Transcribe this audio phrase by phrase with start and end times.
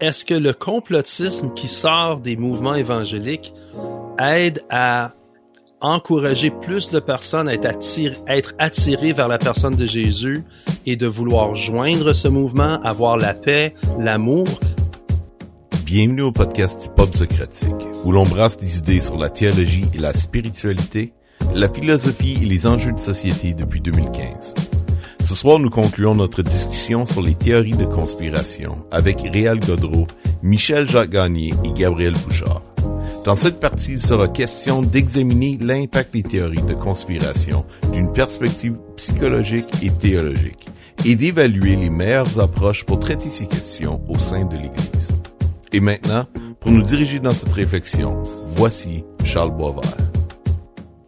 [0.00, 3.52] est-ce que le complotisme qui sort des mouvements évangéliques
[4.18, 5.12] aide à
[5.80, 10.44] encourager plus de personnes à être, attirées, vers la personne de Jésus
[10.86, 14.46] et de vouloir joindre ce mouvement, avoir la paix, l'amour?
[15.84, 17.74] Bienvenue au podcast Pop Socratique,
[18.04, 21.12] où l'on brasse des idées sur la théologie et la spiritualité,
[21.54, 24.54] la philosophie et les enjeux de société depuis 2015.
[25.28, 30.06] Ce soir, nous concluons notre discussion sur les théories de conspiration avec Réal Godreau,
[30.42, 32.62] Michel Jacques Gagné et Gabriel Bouchard.
[33.26, 39.68] Dans cette partie, il sera question d'examiner l'impact des théories de conspiration d'une perspective psychologique
[39.82, 40.66] et théologique
[41.04, 45.10] et d'évaluer les meilleures approches pour traiter ces questions au sein de l'Église.
[45.72, 46.24] Et maintenant,
[46.58, 48.22] pour nous diriger dans cette réflexion,
[48.56, 50.17] voici Charles Boisvert.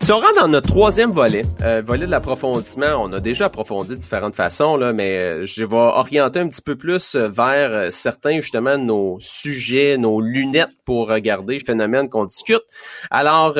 [0.02, 3.90] Si on rentre dans notre troisième volet, euh, volet de l'approfondissement, on a déjà approfondi
[3.90, 7.90] de différentes façons, là, mais euh, je vais orienter un petit peu plus vers euh,
[7.90, 12.62] certains justement de nos sujets, nos lunettes pour regarder le phénomène qu'on discute.
[13.10, 13.54] Alors,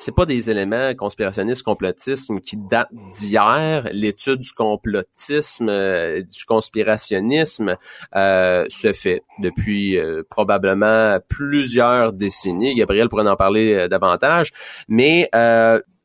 [0.00, 3.88] c'est pas des éléments conspirationnistes, complotisme qui datent d'hier.
[3.92, 7.76] L'étude du complotisme, euh, du conspirationnisme
[8.14, 12.76] euh, se fait depuis euh, probablement plusieurs décennies.
[12.76, 14.52] Gabriel pourrait en parler davantage,
[14.86, 15.28] mais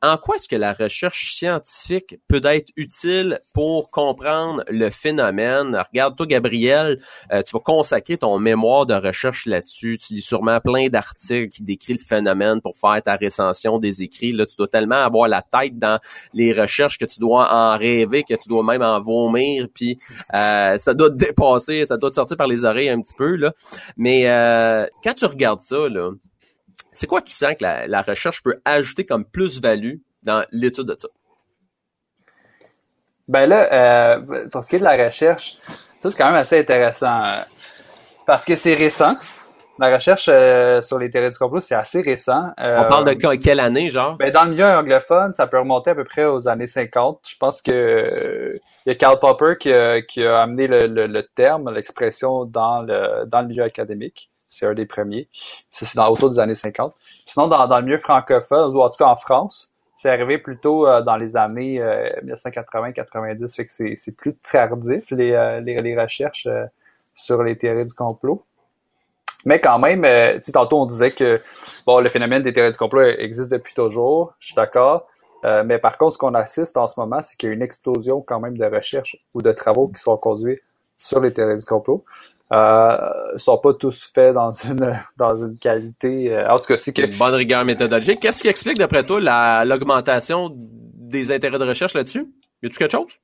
[0.04, 5.82] en quoi est-ce que la recherche scientifique peut être utile pour comprendre le phénomène?
[5.90, 7.02] Regarde, toi, Gabriel,
[7.32, 9.98] euh, tu vas consacrer ton mémoire de recherche là-dessus.
[9.98, 14.34] Tu lis sûrement plein d'articles qui décrivent le phénomène pour faire ta recension des écrits.
[14.34, 16.00] Là, tu dois tellement avoir la tête dans
[16.34, 20.00] les recherches que tu dois en rêver, que tu dois même en vomir, puis
[20.34, 23.38] euh, ça doit te dépasser, ça doit te sortir par les oreilles un petit peu.
[23.38, 23.54] Là.
[23.96, 26.12] Mais euh, quand tu regardes ça, là,
[26.92, 31.08] c'est quoi tu sens que la, recherche peut ajouter comme plus-value dans l'étude de ça?
[33.28, 35.58] Ben là, euh, pour ce qui est de la recherche,
[36.02, 37.42] ça c'est quand même assez intéressant euh,
[38.26, 39.16] parce que c'est récent.
[39.80, 42.52] La recherche euh, sur les théories du complot, c'est assez récent.
[42.60, 44.18] On parle de quelle année, genre?
[44.18, 47.22] Ben, dans le milieu anglophone, ça peut remonter à peu près aux années 50.
[47.28, 52.46] Je pense que il y a Karl Popper qui a, amené le, le terme, l'expression
[52.46, 54.30] dans le, dans le milieu académique.
[54.54, 55.28] C'est un des premiers.
[55.72, 56.94] Ça, c'est dans, autour des années 50.
[57.26, 61.02] Sinon, dans, le milieu francophone, ou en tout cas en France, c'est arrivé plutôt euh,
[61.02, 66.48] dans les années 1980-90, euh, fait que c'est plus tardif, les, euh, recherches
[67.16, 68.44] sur les théories du complot.
[69.46, 70.06] Mais quand même,
[70.54, 71.42] tantôt on disait que
[71.86, 75.08] bon, le phénomène des théories du complot existe depuis toujours, je suis d'accord.
[75.66, 78.22] mais par contre, ce qu'on assiste en ce moment, c'est qu'il y a une explosion
[78.22, 80.62] quand même de recherches ou de travaux qui sont conduits
[80.98, 82.06] sur les théories du complot
[82.54, 86.32] euh, sont pas tous faits dans une dans une qualité.
[86.32, 88.20] Euh, en tout cas, c'est que une bonne rigueur méthodologique.
[88.20, 92.28] Qu'est-ce qui explique d'après toi l'augmentation des intérêts de recherche là-dessus?
[92.62, 93.20] Y a-tu quelque chose?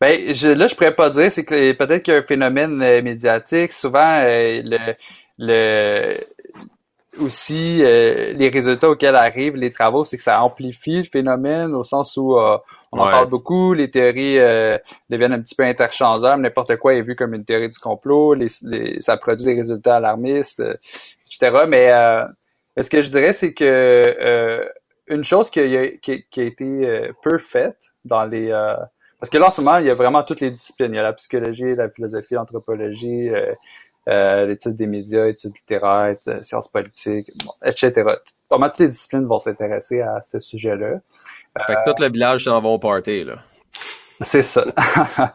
[0.00, 1.30] Ben je, là, je pourrais pas dire.
[1.30, 3.72] C'est que peut-être qu'il y a un phénomène euh, médiatique.
[3.72, 4.94] Souvent, euh, le
[5.38, 6.24] le
[7.18, 11.84] aussi euh, les résultats auxquels arrivent les travaux, c'est que ça amplifie le phénomène au
[11.84, 12.38] sens où
[12.92, 14.72] on en parle beaucoup, les théories euh,
[15.10, 18.48] deviennent un petit peu interchangeables, n'importe quoi est vu comme une théorie du complot, les,
[19.00, 21.66] ça produit des résultats alarmistes, etc.
[21.68, 21.88] Mais,
[22.82, 24.68] ce que je dirais, c'est que
[25.06, 28.50] une chose qui a, qui, qui a été peu faite dans les
[29.20, 30.98] parce que là en ce moment il y a vraiment toutes les disciplines, il y
[30.98, 33.30] a la psychologie, la philosophie, l'anthropologie,
[34.08, 37.30] euh, l'étude des médias, études littéraires, sciences politiques,
[37.64, 37.92] etc.
[38.48, 41.00] Pas mal toutes les disciplines vont s'intéresser à ce sujet-là.
[41.66, 43.36] Fait que tout le village s'en va au party, là.
[44.22, 44.64] C'est ça.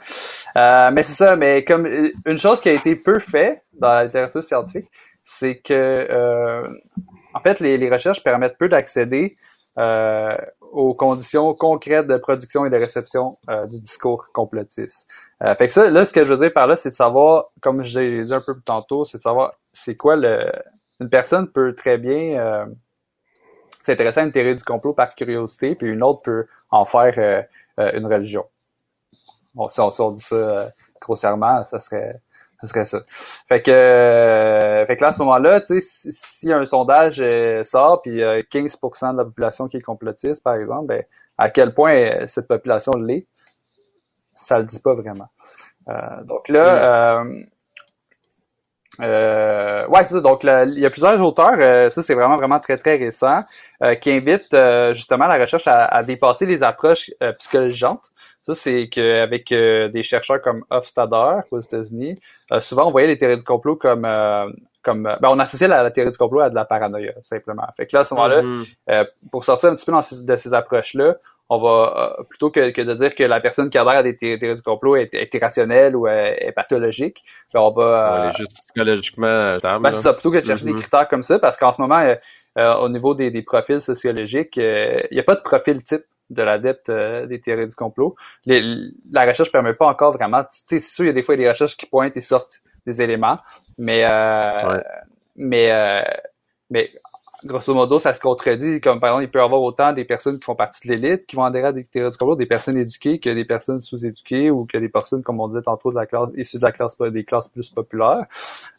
[0.57, 4.05] euh, mais c'est ça, mais comme une chose qui a été peu faite dans la
[4.05, 4.89] littérature scientifique,
[5.23, 6.67] c'est que euh,
[7.33, 9.37] en fait, les, recherches permettent peu d'accéder
[9.77, 15.07] euh, aux conditions concrètes de production et de réception euh, du discours complotiste.
[15.43, 17.47] Euh, fait que ça, là, ce que je veux dire par là, c'est de savoir,
[17.61, 20.49] comme j'ai dit un peu plus tantôt, c'est de savoir c'est quoi le.
[21.01, 22.65] Une personne peut très bien euh,
[23.85, 27.45] s'intéresser à une théorie du complot par curiosité, puis une autre peut en faire
[27.77, 28.45] une religion.
[29.53, 32.19] Bon, si on, si on dit ça grossièrement, ça serait
[32.61, 32.99] ce serait ça.
[33.47, 37.63] Fait que, euh, fait que là, à ce moment-là, tu sais, si, un sondage euh,
[37.63, 41.03] sort, puis euh, 15% de la population qui est complotiste, par exemple, ben,
[41.37, 43.27] à quel point euh, cette population l'est,
[44.33, 45.29] ça le dit pas vraiment.
[46.23, 47.23] donc là,
[49.01, 50.21] euh, ouais, c'est ça.
[50.21, 53.43] Donc, il y a plusieurs auteurs, ça c'est vraiment, vraiment très, très récent,
[54.01, 54.55] qui invitent
[54.93, 57.99] justement la recherche à, à dépasser les approches psychologiques
[58.45, 62.19] ça, c'est qu'avec euh, des chercheurs comme Hofstadter aux États-Unis,
[62.51, 64.47] euh, souvent on voyait les théories du complot comme euh,
[64.83, 67.65] comme ben, on associait la, théorie du complot à de la paranoïa, simplement.
[67.75, 69.07] Fait que là, à ce moment-là, mm-hmm.
[69.31, 71.15] pour sortir un petit peu dans de ces approches-là,
[71.49, 74.55] on va plutôt que, que, de dire que la personne qui adhère à des théories
[74.55, 79.91] du complot est, est irrationnelle ou est, pathologique, ben, on va est juste psychologiquement ben,
[79.91, 80.79] c'est ça plutôt que de chercher des mm-hmm.
[80.79, 82.15] critères comme ça parce qu'en ce moment
[82.57, 86.89] au niveau des, des profils sociologiques, il n'y a pas de profil type de l'adepte
[86.89, 88.15] euh, des théories du complot.
[88.45, 90.43] la recherche permet pas encore vraiment.
[90.67, 93.39] C'est sûr, il y a des fois des recherches qui pointent et sortent des éléments,
[93.77, 94.81] mais euh,
[95.35, 96.03] mais euh,
[96.69, 96.91] mais
[97.45, 98.81] grosso modo, ça se contredit.
[98.81, 101.25] Comme par exemple, il peut y avoir autant des personnes qui font partie de l'élite
[101.25, 104.49] qui vont adhérer à des théories du complot, des personnes éduquées que des personnes sous-éduquées
[104.51, 106.97] ou que des personnes, comme on disait tantôt, de la classe issues de la classe
[106.97, 108.25] des classes plus populaires.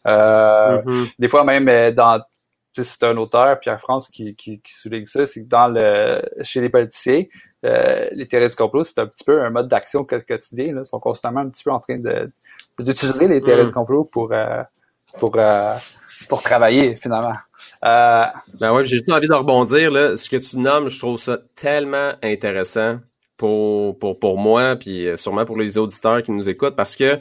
[0.05, 1.13] Mm-hmm.
[1.19, 2.21] Des fois même dans
[2.83, 6.61] c'est un auteur, Pierre France, qui, qui, qui souligne ça, c'est que dans le chez
[6.61, 7.23] les politiciens,
[7.65, 10.73] euh, les théories du complot, c'est un petit peu un mode d'action quotidien.
[10.73, 10.81] Là.
[10.81, 12.31] Ils sont constamment un petit peu en train de
[12.79, 13.67] d'utiliser les théories mm.
[13.67, 14.61] du complot pour euh,
[15.17, 15.75] pour euh,
[16.29, 17.35] pour travailler finalement.
[17.83, 18.25] Euh,
[18.59, 20.17] ben ouais, j'ai juste envie de rebondir là.
[20.17, 22.99] Ce que tu nommes, je trouve ça tellement intéressant
[23.37, 27.19] pour pour pour moi, puis sûrement pour les auditeurs qui nous écoutent, parce que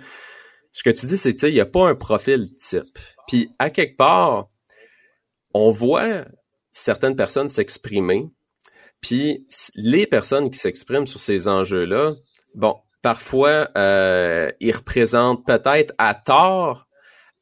[0.73, 2.99] ce que tu dis, c'est qu'il n'y a pas un profil type.
[3.27, 4.49] Puis à quelque part,
[5.55, 6.25] on voit
[6.71, 8.29] certaines personnes s'exprimer,
[9.01, 12.15] puis les personnes qui s'expriment sur ces enjeux-là,
[12.55, 16.86] bon, parfois, euh, ils représentent peut-être à tort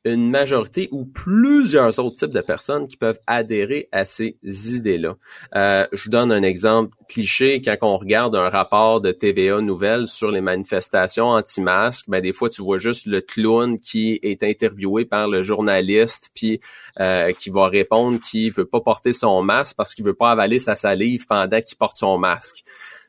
[0.04, 5.16] une majorité ou plusieurs autres types de personnes qui peuvent adhérer à ces idées-là.
[5.54, 7.62] Euh, je vous donne un exemple cliché.
[7.62, 12.50] Quand on regarde un rapport de TVA Nouvelle sur les manifestations anti-masques, ben, des fois,
[12.50, 16.60] tu vois juste le clown qui est interviewé par le journaliste, puis
[17.00, 20.58] euh, qui va répondre qu'il veut pas porter son masque parce qu'il veut pas avaler
[20.58, 22.62] sa salive pendant qu'il porte son masque.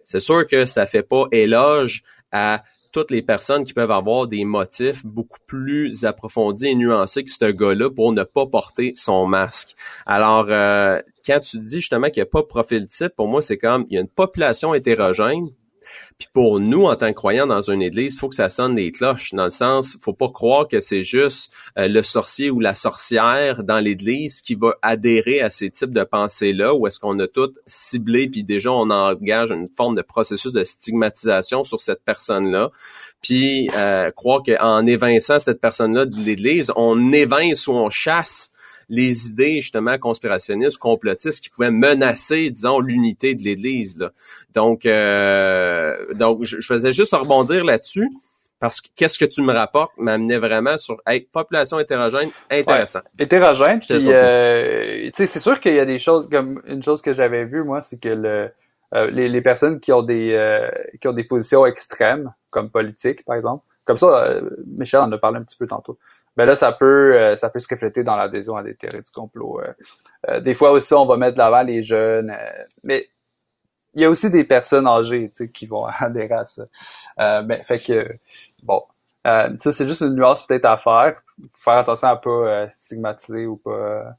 [0.06, 2.64] C'est sûr que ça fait pas éloge à
[2.96, 7.52] toutes les personnes qui peuvent avoir des motifs beaucoup plus approfondis et nuancés que ce
[7.52, 9.76] gars-là pour ne pas porter son masque.
[10.06, 13.42] Alors, euh, quand tu dis justement qu'il n'y a pas de profil type, pour moi,
[13.42, 15.50] c'est comme il y a une population hétérogène
[16.18, 18.92] puis pour nous, en tant que croyants dans une église, faut que ça sonne des
[18.92, 19.34] cloches.
[19.34, 23.64] Dans le sens, faut pas croire que c'est juste euh, le sorcier ou la sorcière
[23.64, 27.52] dans l'église qui va adhérer à ces types de pensées-là, ou est-ce qu'on a tout
[27.68, 32.72] ciblé, puis déjà on engage une forme de processus de stigmatisation sur cette personne-là.
[33.22, 38.52] Puis euh, croire qu'en évinçant cette personne-là de l'église, on évince ou on chasse
[38.90, 43.98] les idées justement conspirationnistes, complotistes qui pouvaient menacer, disons, l'unité de l'Église.
[44.54, 48.10] Donc, euh, donc je, faisais juste rebondir là-dessus
[48.60, 51.02] parce que qu'est-ce que tu me rapportes m'amenait vraiment sur
[51.34, 53.02] population hétérogène intéressant.
[53.20, 53.80] hétérogène.
[53.80, 57.64] Puis, euh, c'est sûr qu'il y a des choses comme une chose que j'avais vue
[57.64, 58.50] moi, c'est que le
[58.94, 60.70] euh, les, les, personnes qui ont des euh,
[61.02, 65.40] qui ont des positions extrêmes comme politique par exemple, comme ça, Michel en a parlé
[65.40, 65.98] un petit peu tantôt
[66.36, 69.12] ben là, ça peut, euh, ça peut se refléter dans l'adhésion à des théories du
[69.12, 69.62] complot.
[69.62, 69.74] Euh.
[70.30, 72.36] Euh, des fois aussi, on va mettre de l'avant les jeunes,
[72.84, 73.10] mais
[73.94, 76.64] il y a aussi des personnes âgées, tu sais, qui vont adhérer à ça.
[77.18, 78.18] ben, fait que,
[78.64, 78.84] bon,
[79.24, 81.22] ça c'est juste une nuance peut-être à faire.
[81.58, 84.16] Faire attention à pas stigmatiser ou pas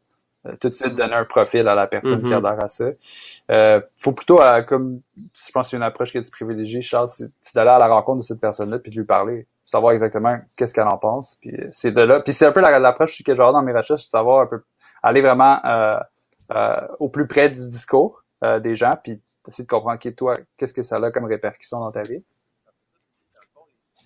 [0.60, 2.46] tout de suite donner un profil à la personne qui mm-hmm.
[2.46, 3.80] adhère à ça.
[3.98, 5.00] faut plutôt, comme
[5.34, 8.24] je pense que une approche qui est privilégiée, Charles, c'est d'aller à la rencontre de
[8.24, 11.36] cette personne-là puis de lui parler savoir exactement qu'est-ce qu'elle en pense.
[11.40, 12.20] Puis c'est de là.
[12.20, 14.62] Puis c'est un peu l'approche que j'ai dans mes recherches, de savoir un peu
[15.02, 15.98] aller vraiment euh,
[16.52, 20.12] euh, au plus près du discours euh, des gens, puis essayer de comprendre qui est
[20.12, 22.24] toi, qu'est-ce que ça a comme répercussion dans ta vie.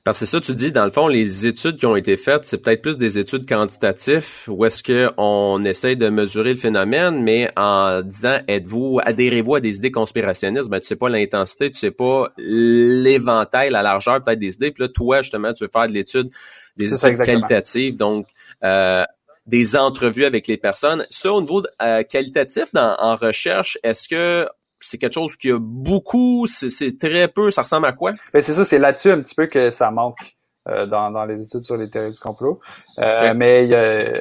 [0.02, 2.44] Parce que c'est ça, tu dis, dans le fond, les études qui ont été faites,
[2.44, 7.50] c'est peut-être plus des études quantitatives où est-ce qu'on essaye de mesurer le phénomène, mais
[7.57, 11.90] en disant, êtes-vous, adhérez-vous à des idées conspirationnistes, ben, tu sais pas l'intensité, tu sais
[11.90, 15.92] pas l'éventail, la largeur peut-être des idées, puis là, toi, justement, tu veux faire de
[15.92, 16.30] l'étude,
[16.78, 18.26] des études qualitatives, donc,
[18.64, 19.04] euh,
[19.47, 21.07] des entrevues avec les personnes.
[21.11, 24.49] Ça, au niveau euh, qualitatif dans, en recherche, est-ce que
[24.80, 28.12] c'est quelque chose qui a beaucoup, c'est très peu, ça ressemble à quoi?
[28.32, 30.37] Ben c'est ça, c'est là-dessus un petit peu que ça manque
[30.68, 32.60] euh, dans, dans les études sur les théories du complot.
[32.99, 34.20] Euh, mais euh,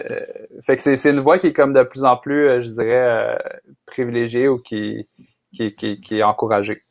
[0.66, 3.38] fait que c'est une voie qui est comme de plus en plus, euh, je dirais,
[3.86, 5.08] privilégiée ou qui,
[5.54, 6.84] qui, qui, qui est encouragée.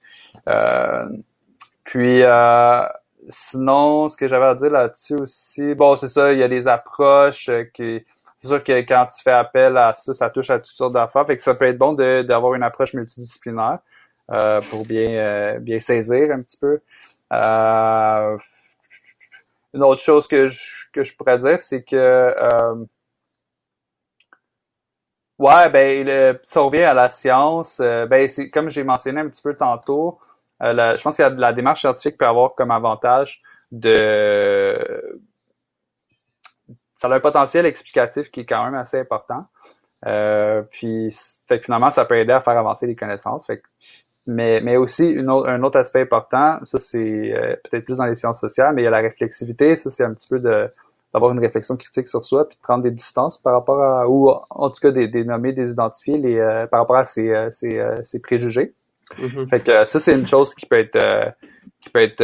[1.84, 2.22] puis
[3.30, 6.66] sinon, ce que j'avais à dire là-dessus aussi, bon, c'est ça, il y a des
[6.66, 8.02] approches qui
[8.38, 11.26] c'est sûr que quand tu fais appel à ça, ça touche à toutes sortes d'affaires.
[11.26, 13.80] Fait que ça peut être bon d'avoir une approche multidisciplinaire
[14.30, 16.80] euh, pour bien, euh, bien saisir un petit peu.
[17.32, 18.38] Euh,
[19.74, 22.84] une autre chose que je, que je pourrais dire, c'est que euh,
[25.38, 29.42] ouais, ben le, revient à la science, euh, ben c'est comme j'ai mentionné un petit
[29.42, 30.18] peu tantôt,
[30.60, 33.42] je pense que la démarche scientifique peut avoir comme avantage
[33.72, 35.20] de
[36.98, 39.46] ça a un potentiel explicatif qui est quand même assez important.
[40.04, 43.46] Euh, puis fait que finalement, ça peut aider à faire avancer les connaissances.
[43.46, 43.62] Fait
[44.26, 48.04] Mais, mais aussi une autre, un autre aspect important, ça c'est euh, peut-être plus dans
[48.04, 50.68] les sciences sociales, mais il y a la réflexivité, ça c'est un petit peu de
[51.14, 54.30] d'avoir une réflexion critique sur soi, puis de prendre des distances par rapport à, ou
[54.50, 57.50] en tout cas des, des nommer, des identifier les, euh, par rapport à ses, euh,
[58.04, 58.74] ses, préjugés.
[59.18, 59.48] Mm-hmm.
[59.48, 60.98] Fait que ça c'est une chose qui peut être
[61.80, 62.22] qui peut être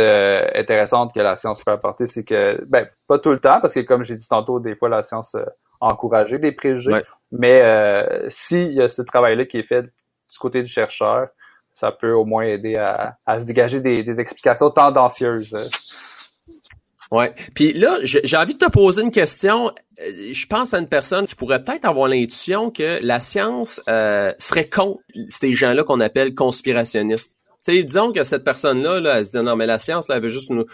[0.55, 3.81] intéressante que la science peut apporter, c'est que ben pas tout le temps parce que
[3.81, 5.45] comme j'ai dit tantôt, des fois la science a
[5.81, 7.63] encouragé des préjugés, mais
[8.29, 11.29] s'il y a ce travail-là qui est fait du côté du chercheur,
[11.75, 15.55] ça peut au moins aider à, se dégager des, explications tendancieuses.
[17.11, 17.35] Ouais.
[17.55, 19.71] Puis là, j'ai envie de te poser une question.
[20.01, 24.33] Euh, je pense à une personne qui pourrait peut-être avoir l'intuition que la science euh,
[24.39, 27.37] serait contre ces gens-là qu'on appelle conspirationnistes.
[27.65, 30.23] Sais, disons que cette personne-là, là, elle se dit non, mais la science, là, elle
[30.23, 30.67] veut juste nous,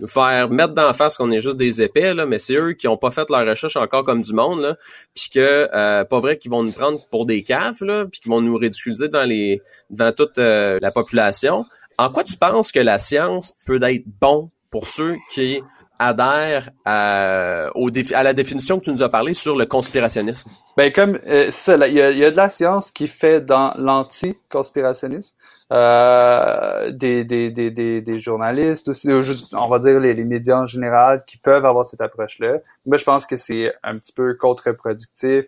[0.00, 2.88] nous faire mettre d'en face qu'on est juste des épais, là, mais c'est eux qui
[2.88, 4.76] ont pas fait leur recherche encore comme du monde, là,
[5.14, 8.32] puis que euh, pas vrai qu'ils vont nous prendre pour des caves, là, puis qu'ils
[8.32, 11.64] vont nous ridiculiser devant les devant toute euh, la population.
[11.96, 15.62] En quoi tu penses que la science peut être bon pour ceux qui
[16.00, 20.50] adhèrent à, au à la définition que tu nous as parlé sur le conspirationnisme?
[20.76, 25.32] Ben comme euh, ça, il y y a de la science qui fait dans l'anti-conspirationnisme.
[25.72, 29.08] Euh, des, journalistes aussi,
[29.52, 32.58] on va dire les, médias en général qui peuvent avoir cette approche-là.
[32.84, 35.46] Moi, je pense que c'est un petit peu contre-productif.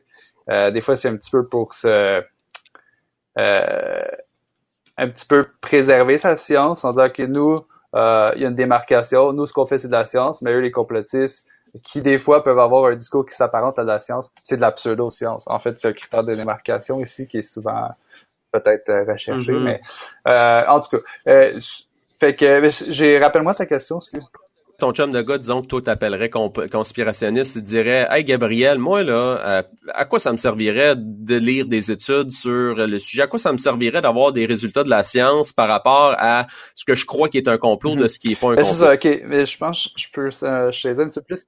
[0.50, 2.22] Euh, des fois, c'est un petit peu pour se
[3.38, 4.04] euh,
[4.96, 7.56] un petit peu préserver sa science en disant que nous,
[7.94, 9.32] euh, il y a une démarcation.
[9.32, 11.44] Nous, ce qu'on fait, c'est de la science, mais eux, les complotistes,
[11.82, 14.60] qui des fois peuvent avoir un discours qui s'apparente à de la science, c'est de
[14.60, 15.44] la pseudo-science.
[15.48, 17.90] En fait, c'est un critère de démarcation ici qui est souvent
[18.60, 19.62] peut-être euh, recherché, mm-hmm.
[19.62, 19.80] mais
[20.28, 21.60] euh, en tout cas, euh,
[22.18, 24.24] fait que j'ai rappelle-moi ta question, excuse.
[24.78, 29.62] Ton chum de gars, disons que toi t'appellerais conspirationniste, il dirait Hey Gabriel, moi là,
[29.94, 33.22] à quoi ça me servirait de lire des études sur le sujet?
[33.22, 36.84] À quoi ça me servirait d'avoir des résultats de la science par rapport à ce
[36.84, 38.08] que je crois qui est un complot de mm-hmm.
[38.08, 38.64] ce qui est pas un complot?
[38.72, 39.22] C'est ça, ok.
[39.26, 41.46] Mais je pense que je peux euh, un petit peu plus.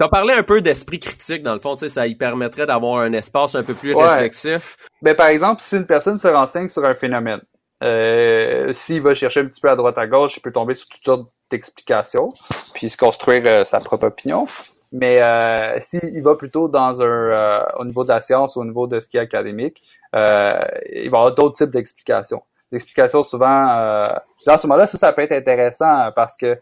[0.00, 2.64] Tu as parlé un peu d'esprit critique, dans le fond, tu sais, ça y permettrait
[2.64, 4.78] d'avoir un espace un peu plus réflexif.
[5.02, 7.42] Ben, par exemple, si une personne se renseigne sur un phénomène,
[7.84, 10.88] euh, s'il va chercher un petit peu à droite à gauche, il peut tomber sur
[10.88, 12.32] toutes sortes d'explications,
[12.72, 14.46] puis se construire euh, sa propre opinion.
[14.90, 18.86] Mais euh, s'il va plutôt dans un euh, au niveau de la science, au niveau
[18.86, 19.82] de ce qui est académique,
[20.16, 22.42] euh, il va avoir d'autres types d'explications.
[22.72, 24.14] L'explication souvent,
[24.46, 26.56] dans ce moment-là, ça, ça peut être intéressant parce que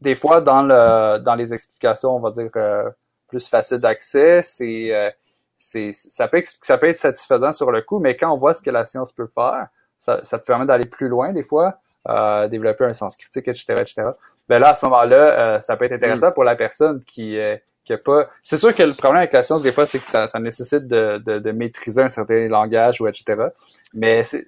[0.00, 2.88] des fois, dans le dans les explications, on va dire euh,
[3.28, 5.10] plus faciles d'accès, c'est euh,
[5.56, 8.62] c'est ça peut ça peut être satisfaisant sur le coup, mais quand on voit ce
[8.62, 11.78] que la science peut faire, ça, ça te permet d'aller plus loin des fois,
[12.08, 14.02] euh, développer un sens critique, etc., etc.
[14.48, 16.34] Ben là, à ce moment-là, euh, ça peut être intéressant mm.
[16.34, 17.36] pour la personne qui
[17.84, 18.28] qui a pas.
[18.42, 20.86] C'est sûr que le problème avec la science des fois, c'est que ça, ça nécessite
[20.86, 23.48] de, de, de, maîtriser un certain langage ou etc.
[23.94, 24.46] Mais c'est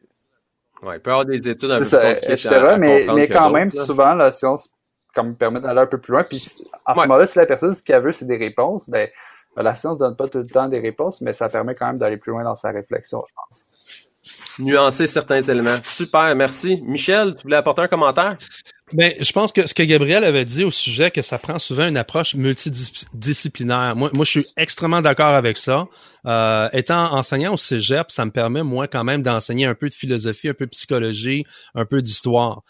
[0.83, 3.71] Ouais, il peut y avoir des études un peu ça, etc., mais, mais quand même,
[3.71, 4.73] souvent, la science
[5.15, 6.25] comme permet d'aller un peu plus loin.
[6.25, 6.45] Puis
[6.85, 9.09] à ce moment-là, si la personne, ce qu'elle veut, c'est des réponses, ben,
[9.57, 12.17] la science donne pas tout le temps des réponses, mais ça permet quand même d'aller
[12.17, 13.65] plus loin dans sa réflexion, je pense.
[14.59, 15.79] Nuancer certains éléments.
[15.83, 16.81] Super, merci.
[16.83, 18.37] Michel, tu voulais apporter un commentaire?
[18.93, 21.87] Ben, je pense que ce que Gabriel avait dit au sujet, que ça prend souvent
[21.87, 23.95] une approche multidisciplinaire.
[23.97, 25.87] Moi, moi je suis extrêmement d'accord avec ça.
[26.27, 29.95] Euh, étant enseignant au cégep, ça me permet, moi, quand même, d'enseigner un peu de
[29.95, 32.63] philosophie, un peu de psychologie, un peu d'histoire.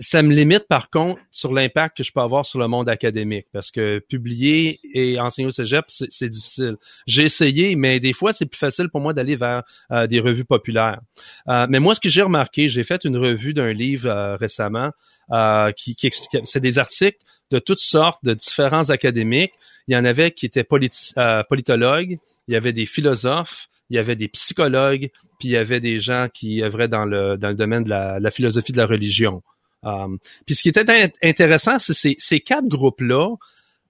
[0.00, 3.46] Ça me limite, par contre, sur l'impact que je peux avoir sur le monde académique,
[3.52, 6.76] parce que publier et enseigner au cégep, c'est difficile.
[7.06, 9.62] J'ai essayé, mais des fois, c'est plus facile pour moi d'aller vers
[9.92, 11.00] euh, des revues populaires.
[11.48, 14.90] Euh, mais moi, ce que j'ai remarqué, j'ai fait une revue d'un livre euh, récemment
[15.32, 17.18] euh, qui, qui expliquait, c'est des articles
[17.50, 19.52] de toutes sortes, de différents académiques.
[19.86, 24.16] Il y en avait qui étaient politologues, il y avait des philosophes, il y avait
[24.16, 27.84] des psychologues, puis il y avait des gens qui œuvraient dans le, dans le domaine
[27.84, 29.42] de la, philosophie de la religion.
[29.82, 33.36] Um, puis ce qui était intéressant, c'est ces, ces quatre groupes-là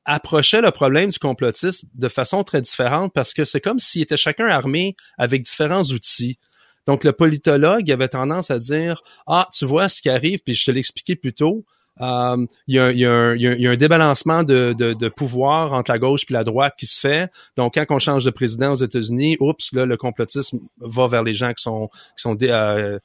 [0.04, 4.16] approchaient le problème du complotisme de façon très différente parce que c'est comme s'ils étaient
[4.16, 6.38] chacun armés avec différents outils.
[6.86, 10.64] Donc le politologue avait tendance à dire ah tu vois ce qui arrive puis je
[10.64, 11.66] te l'expliquais plus tôt
[12.00, 16.86] il y, a, un débalancement de, de, pouvoir entre la gauche puis la droite qui
[16.86, 17.30] se fait.
[17.56, 21.32] Donc, quand on change de président aux États-Unis, oups, là, le complotisme va vers les
[21.32, 22.98] gens qui sont qui sont euh,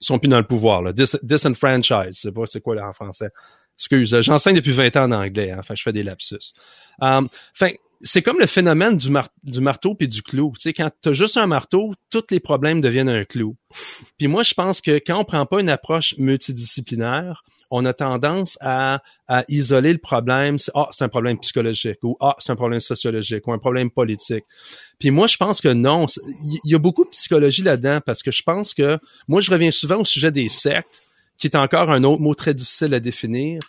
[0.00, 0.82] sont plus dans le pouvoir.
[0.82, 0.92] Là.
[0.92, 3.30] Dis, disenfranchise, c'est pas c'est quoi là en français?
[3.76, 5.52] Excuse, j'enseigne depuis 20 ans en anglais.
[5.58, 6.52] Enfin, je fais des lapsus.
[7.00, 7.70] enfin,
[8.06, 10.52] c'est comme le phénomène du, marteau puis du clou.
[10.56, 13.56] Tu sais, quand tu as juste un marteau, tous les problèmes deviennent un clou.
[14.18, 18.58] Puis moi, je pense que quand on prend pas une approche multidisciplinaire, on a tendance
[18.60, 20.58] à, à isoler le problème.
[20.74, 24.44] Ah, c'est un problème psychologique ou ah, c'est un problème sociologique ou un problème politique.
[24.98, 26.04] Puis moi, je pense que non.
[26.26, 29.70] Il y a beaucoup de psychologie là-dedans parce que je pense que moi, je reviens
[29.70, 31.00] souvent au sujet des sectes,
[31.38, 33.60] qui est encore un autre mot très difficile à définir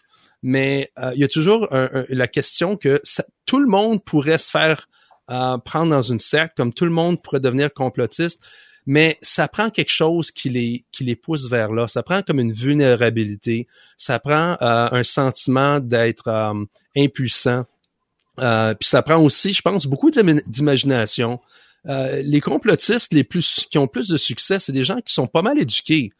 [0.45, 3.01] mais euh, il y a toujours la question que
[3.47, 4.87] tout le monde pourrait se faire
[5.31, 8.39] euh, prendre dans une secte, comme tout le monde pourrait devenir complotiste,
[8.85, 11.87] mais ça prend quelque chose qui les qui les pousse vers là.
[11.87, 13.65] Ça prend comme une vulnérabilité,
[13.97, 16.29] ça prend euh, un sentiment d'être
[16.95, 17.65] impuissant,
[18.37, 21.39] puis ça prend aussi, je pense, beaucoup d'imagination.
[21.85, 25.41] les complotistes les plus qui ont plus de succès, c'est des gens qui sont pas
[25.41, 26.11] mal éduqués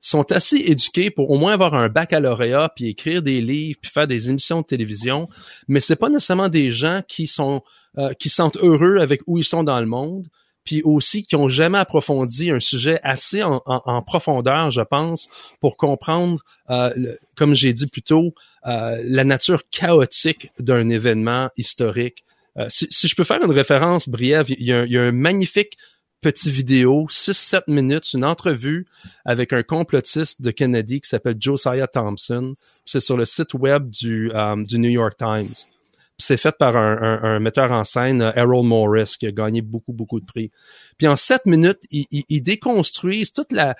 [0.00, 4.06] sont assez éduqués pour au moins avoir un baccalauréat puis écrire des livres puis faire
[4.06, 5.28] des émissions de télévision,
[5.66, 7.62] mais c'est pas nécessairement des gens qui sont
[7.98, 10.28] euh, qui sentent heureux avec où ils sont dans le monde,
[10.62, 15.28] puis aussi qui ont jamais approfondi un sujet assez en, profondeur, je pense,
[15.60, 16.40] pour comprendre,
[16.70, 18.34] euh, comme j'ai dit plus tôt,
[18.66, 22.24] euh, la nature chaotique d'un événement historique.
[22.68, 25.78] Si, si, je peux faire une référence brève, il il y a un magnifique
[26.20, 28.86] petit vidéo, 6-7 minutes, une entrevue
[29.24, 32.54] avec un complotiste de Kennedy qui s'appelle Josiah Thompson.
[32.84, 35.54] C'est sur le site web du, euh, New York Times.
[36.20, 40.18] C'est fait par un, metteur en scène, euh, Errol Morris, qui a gagné beaucoup, beaucoup
[40.18, 40.50] de prix.
[40.96, 43.76] Puis en 7 minutes, ils il, déconstruisent toute la,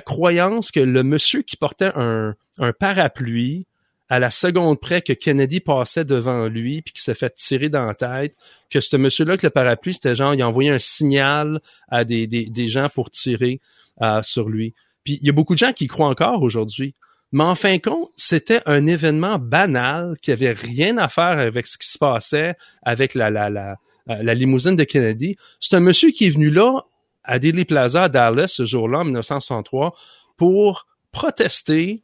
[0.00, 2.34] croyance que le monsieur qui portait un
[2.78, 3.66] parapluie
[4.10, 7.86] à la seconde près que Kennedy passait devant lui puis qu'il s'est fait tirer dans
[7.86, 8.34] la tête,
[8.68, 12.26] que ce monsieur-là que le parapluie, c'était genre, il a envoyé un signal à des,
[12.26, 13.60] des, gens pour tirer
[14.02, 14.74] euh, sur lui.
[15.04, 16.94] Puis il y a beaucoup de gens qui croient encore aujourd'hui.
[17.32, 21.68] Mais en fin de compte, c'était un événement banal qui avait rien à faire avec
[21.68, 23.76] ce qui se passait avec la, la, la,
[24.10, 25.36] euh, la limousine de Kennedy.
[25.60, 26.84] C'est un monsieur qui est venu là
[27.22, 29.94] à Dealey Plaza à Dallas ce jour-là, en 1963,
[30.36, 32.02] pour protester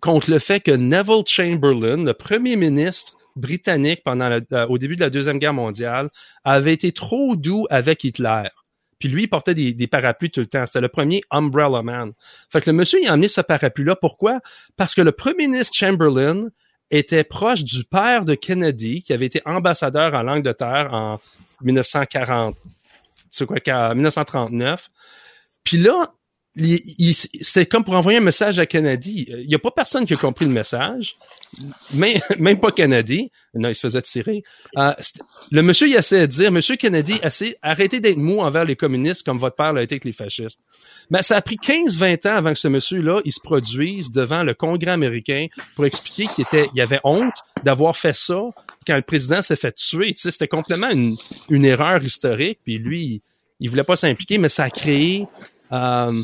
[0.00, 5.00] contre le fait que Neville Chamberlain, le premier ministre britannique pendant euh, au début de
[5.02, 6.10] la Deuxième Guerre mondiale,
[6.44, 8.44] avait été trop doux avec Hitler.
[8.98, 10.64] Puis lui, il portait des, des parapluies tout le temps.
[10.64, 12.12] C'était le premier Umbrella Man.
[12.50, 13.96] Fait que le monsieur, il a emmené ce parapluie-là.
[13.96, 14.40] Pourquoi?
[14.76, 16.48] Parce que le premier ministre Chamberlain
[16.90, 21.20] était proche du père de Kennedy, qui avait été ambassadeur en Angleterre en
[21.62, 22.56] 1940,
[23.30, 23.58] c'est quoi,
[23.94, 24.88] 1939.
[25.64, 26.12] Puis là,
[26.56, 29.26] c'était comme pour envoyer un message à Kennedy.
[29.28, 31.16] Il n'y a pas personne qui a compris le message,
[31.92, 33.30] même, pas Kennedy.
[33.54, 34.42] Non, il se faisait tirer.
[34.76, 34.92] Euh,
[35.50, 37.20] le monsieur, il essayait de dire, Monsieur Kennedy,
[37.62, 40.60] arrêtez d'être mou envers les communistes comme votre père l'a été avec les fascistes.
[41.10, 44.54] Mais ça a pris 15-20 ans avant que ce monsieur-là, il se produise devant le
[44.54, 48.40] Congrès américain pour expliquer qu'il était, il avait honte d'avoir fait ça
[48.86, 50.14] quand le président s'est fait tuer.
[50.14, 51.16] Tu sais, c'était complètement une,
[51.50, 52.60] une erreur historique.
[52.64, 53.22] Puis lui, il,
[53.60, 55.26] il voulait pas s'impliquer, mais ça a créé
[55.72, 56.22] euh,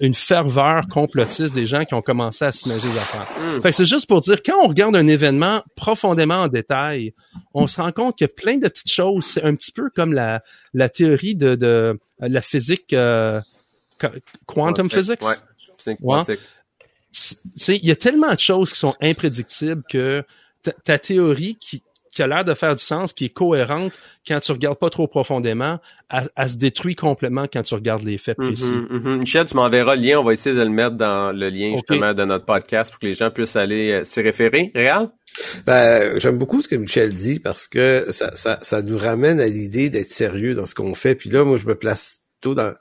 [0.00, 3.28] une ferveur complotiste des gens qui ont commencé à s'imaginer les affaires.
[3.38, 3.62] Hmm.
[3.62, 7.14] Fait c'est juste pour dire, quand on regarde un événement profondément en détail,
[7.54, 9.24] on se rend compte qu'il y a plein de petites choses.
[9.24, 10.42] C'est un petit peu comme la,
[10.74, 13.40] la théorie de, de la physique euh,
[14.46, 15.22] quantum physics.
[15.22, 16.40] Ouais, quantique.
[17.68, 20.24] Il y a tellement de choses qui sont imprédictibles que
[20.84, 23.92] ta théorie qui, qui a l'air de faire du sens, qui est cohérente
[24.26, 25.78] quand tu regardes pas trop profondément,
[26.10, 28.64] elle, se détruit complètement quand tu regardes les faits précis.
[28.64, 31.72] Mm Michel, tu m'enverras le lien, on va essayer de le mettre dans le lien
[31.72, 34.70] justement de notre podcast pour que les gens puissent aller euh, s'y référer.
[34.74, 35.10] Réal?
[35.66, 39.46] Ben, j'aime beaucoup ce que Michel dit parce que ça, ça, ça nous ramène à
[39.46, 41.14] l'idée d'être sérieux dans ce qu'on fait.
[41.14, 42.72] Puis là, moi, je me place tôt dans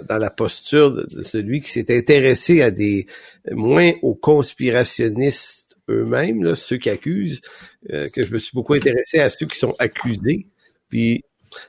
[0.00, 3.06] dans, la posture de celui qui s'est intéressé à des
[3.50, 7.40] moins aux conspirationnistes eux-mêmes, ceux qui accusent,
[7.90, 10.46] euh, que je me suis beaucoup intéressé à ceux qui sont accusés.
[10.88, 11.24] Puis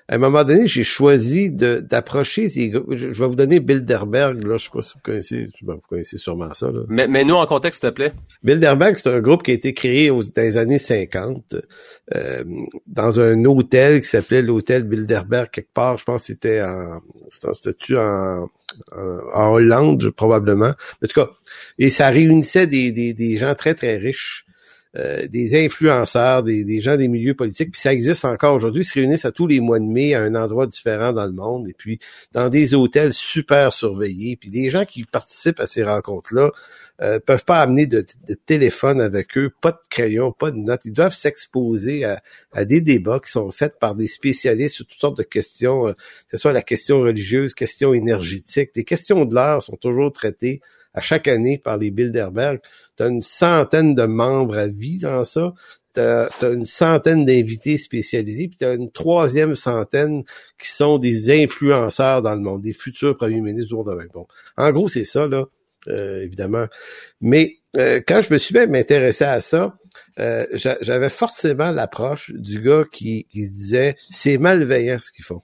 [0.08, 4.69] à un moment donné, j'ai choisi d'approcher Je, vais vous donner Bilderberg, là, je sais
[4.74, 6.72] pas si vous connaissez, vous connaissez sûrement ça.
[6.72, 6.82] Là.
[6.89, 8.13] Mais, mais nous, en contexte, s'il te plaît.
[8.43, 11.56] Bilderberg, c'est un groupe qui a été créé aux, dans les années 50
[12.13, 12.43] euh,
[12.88, 15.98] dans un hôtel qui s'appelait l'hôtel Bilderberg quelque part.
[15.98, 18.50] Je pense que c'était en c'était en,
[18.91, 20.74] en, en, Hollande, probablement.
[21.04, 21.30] En tout cas,
[21.78, 24.46] et ça réunissait des, des, des gens très, très riches
[24.95, 28.93] euh, des influenceurs, des, gens des milieux politiques, puis ça existe encore aujourd'hui, ils se
[28.93, 31.73] réunissent à tous les mois de mai à un endroit différent dans le monde, et
[31.73, 31.97] puis
[32.32, 36.51] dans des hôtels super surveillés, puis des gens qui participent à ces rencontres-là
[37.01, 38.06] euh, peuvent pas amener de,
[38.45, 42.79] téléphone avec eux, pas de crayon, pas de notes, ils doivent s'exposer à, à, des
[42.79, 45.97] débats qui sont faits par des spécialistes sur toutes sortes de questions, euh, que
[46.32, 50.62] ce soit la question religieuse, question énergétique, des questions de l'heure sont toujours traitées
[50.93, 52.60] à chaque année par les Bilderberg.
[52.97, 55.53] Tu as une centaine de membres à vie dans ça.
[55.93, 60.23] t'as as une centaine d'invités spécialisés, puis t'as une troisième centaine
[60.60, 64.25] qui sont des influenceurs dans le monde, des futurs premiers ministres du Bon,
[64.58, 65.45] en gros, c'est ça, là,
[65.88, 66.65] euh, évidemment.
[67.21, 69.77] Mais euh, quand je me suis même intéressé à ça,
[70.19, 75.41] euh, j'avais forcément l'approche du gars qui, qui disait c'est malveillant ce qu'ils font.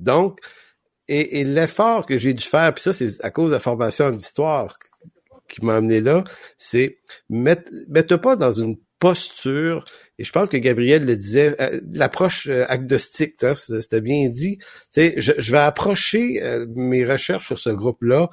[0.00, 0.40] Donc,
[1.08, 4.06] et, et l'effort que j'ai dû faire, puis ça, c'est à cause de la formation
[4.06, 4.78] en histoire
[5.48, 6.24] qui m'a amené là,
[6.58, 9.84] c'est mettre, mettre pas dans une posture,
[10.18, 14.58] et je pense que Gabriel le disait, euh, l'approche euh, agnostique, hein, c'était bien dit.
[14.96, 18.30] Je, je vais approcher euh, mes recherches sur ce groupe-là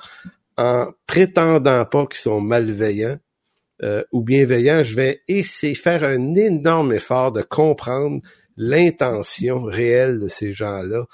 [0.57, 3.17] en prétendant pas qu'ils sont malveillants
[4.11, 4.83] ou bienveillants.
[4.83, 8.21] Je vais essayer faire un énorme effort de comprendre
[8.55, 11.05] l'intention réelle de ces gens-là.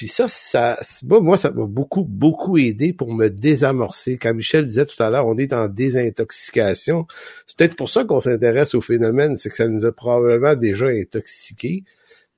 [0.00, 0.78] Puis ça, ça,
[1.10, 4.16] moi, ça m'a beaucoup, beaucoup aidé pour me désamorcer.
[4.16, 7.06] Comme Michel disait tout à l'heure, on est en désintoxication.
[7.46, 10.86] C'est peut-être pour ça qu'on s'intéresse au phénomène, c'est que ça nous a probablement déjà
[10.86, 11.84] intoxiqués.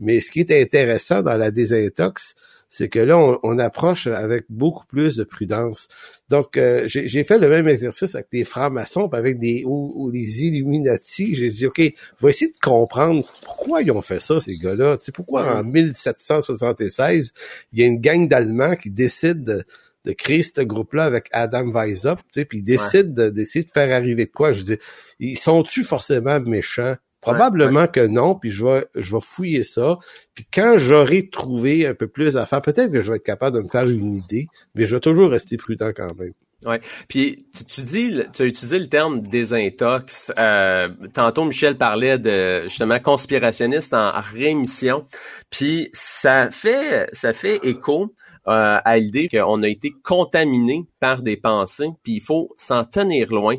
[0.01, 2.35] Mais ce qui est intéressant dans la désintox,
[2.75, 5.89] c'est que là, on, approche avec beaucoup plus de prudence.
[6.31, 11.35] Donc, euh, j'ai fait le même exercice avec des francs-maçons, avec des ou, les Illuminati.
[11.35, 14.97] J'ai dit, OK, on va essayer de comprendre pourquoi ils ont fait ça, ces gars-là.
[14.97, 17.35] Tu sais, pourquoi en 1776,
[17.75, 22.23] il y a une gang d'Allemands qui décide de, créer ce groupe-là avec Adam Weishaupt,
[22.23, 24.55] tu sais, puis ils décident d'essayer de faire arriver de quoi?
[24.55, 24.79] Je dire,
[25.21, 26.97] ils sont-tu forcément méchants?
[27.23, 29.99] Probablement que non, puis je vais, je vais fouiller ça.
[30.35, 33.57] Puis quand j'aurai trouvé un peu plus à faire, peut-être que je vais être capable
[33.57, 36.33] de me faire une idée, mais je vais toujours rester prudent quand même.
[36.67, 36.81] Ouais.
[37.09, 40.33] Puis tu, dis, tu as utilisé le terme désintox.
[40.39, 45.07] Euh, tantôt Michel parlait de justement conspirationniste en rémission.
[45.51, 48.15] Puis ça fait ça fait écho
[48.49, 53.33] euh, à l'idée qu'on a été contaminé par des pensées, puis il faut s'en tenir
[53.33, 53.57] loin.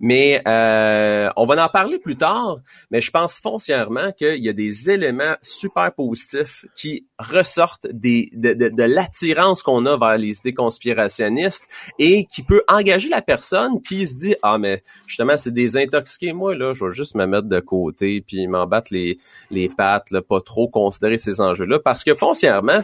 [0.00, 2.58] Mais euh, on va en parler plus tard,
[2.90, 8.52] mais je pense foncièrement qu'il y a des éléments super positifs qui ressortent des, de,
[8.52, 11.68] de, de l'attirance qu'on a vers les idées conspirationnistes
[11.98, 16.32] et qui peut engager la personne qui se dit ah mais justement c'est des intoxiqués
[16.32, 19.18] moi là je vais juste me mettre de côté puis m'en battre les
[19.50, 22.82] les pattes là, pas trop considérer ces enjeux là parce que foncièrement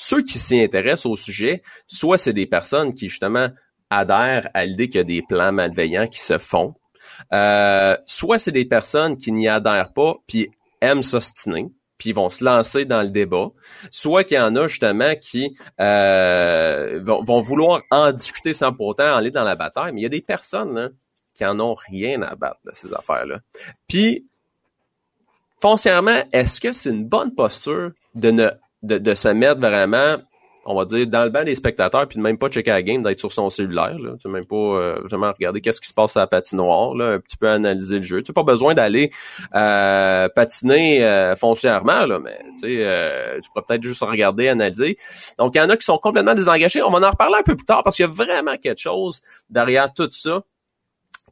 [0.00, 3.48] ceux qui s'y intéressent au sujet, soit c'est des personnes qui justement
[3.90, 6.76] adhèrent à l'idée qu'il y a des plans malveillants qui se font,
[7.32, 12.44] euh, soit c'est des personnes qui n'y adhèrent pas puis aiment s'ostiner puis vont se
[12.44, 13.48] lancer dans le débat,
[13.90, 19.16] soit qu'il y en a justement qui euh, vont, vouloir en discuter sans pour autant
[19.16, 20.94] aller dans la bataille, mais il y a des personnes
[21.34, 23.40] qui en ont rien à battre de ces affaires-là.
[23.88, 24.28] Puis,
[25.60, 28.48] foncièrement, est-ce que c'est une bonne posture de ne
[28.82, 30.18] de, de se mettre vraiment
[30.70, 33.02] on va dire, dans le banc des spectateurs, puis de même pas checker la game,
[33.02, 33.98] d'être sur son cellulaire.
[33.98, 34.16] Là.
[34.20, 37.20] Tu même pas euh, vraiment regarder qu'est-ce qui se passe à la patinoire, là, un
[37.20, 38.22] petit peu analyser le jeu.
[38.22, 39.10] Tu pas besoin d'aller
[39.54, 44.98] euh, patiner euh, foncièrement, là, mais euh, tu pourrais peut-être juste regarder, analyser.
[45.38, 46.82] Donc, il y en a qui sont complètement désengagés.
[46.82, 49.22] On va en reparler un peu plus tard parce qu'il y a vraiment quelque chose
[49.48, 50.42] derrière tout ça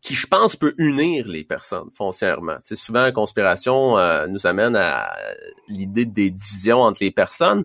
[0.06, 2.54] qui, je pense, peut unir les personnes foncièrement.
[2.60, 5.12] C'est souvent la conspiration euh, nous amène à
[5.66, 7.64] l'idée des divisions entre les personnes.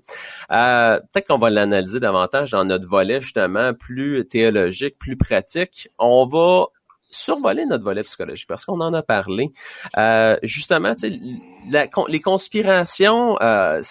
[0.52, 5.90] Euh, peut-être qu'on va l'analyser davantage dans notre volet justement plus théologique, plus pratique.
[6.00, 6.66] On va
[7.12, 9.52] survoler notre volet psychologique parce qu'on en a parlé.
[10.00, 10.96] Euh, justement,
[11.70, 13.84] la, les conspirations, euh,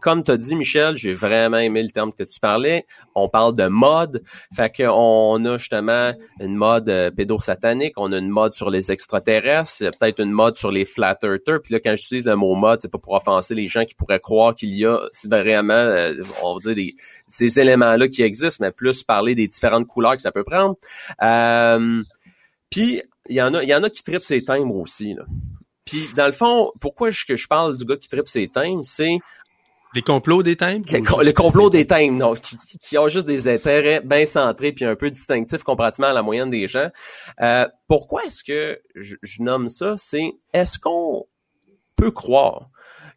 [0.00, 2.86] comme tu as dit, Michel, j'ai vraiment aimé le terme que tu parlais.
[3.14, 4.22] On parle de mode.
[4.54, 9.90] Fait qu'on a justement une mode euh, pédosatanique, on a une mode sur les extraterrestres,
[9.98, 11.60] peut-être une mode sur les flat earthers.
[11.62, 14.20] Puis là, quand j'utilise le mot mode, c'est pas pour offenser les gens qui pourraient
[14.20, 16.94] croire qu'il y a vraiment, euh, on va dire,
[17.28, 20.76] ces éléments-là qui existent, mais plus parler des différentes couleurs que ça peut prendre.
[21.22, 22.02] Euh,
[22.70, 25.14] puis, il y en a, il y en a qui tripent ces timbres aussi.
[25.14, 25.24] Là.
[25.84, 28.82] Puis, dans le fond, pourquoi je, que je parle du gars qui tripe ses timbres,
[28.84, 29.18] c'est
[29.94, 30.82] les complots des thèmes?
[31.22, 35.10] Les, complots des thèmes, non, qui, ont juste des intérêts bien centrés puis un peu
[35.10, 36.88] distinctifs comparativement à la moyenne des gens.
[37.40, 39.94] Euh, pourquoi est-ce que je, nomme ça?
[39.96, 41.26] C'est est-ce qu'on
[41.96, 42.70] peut croire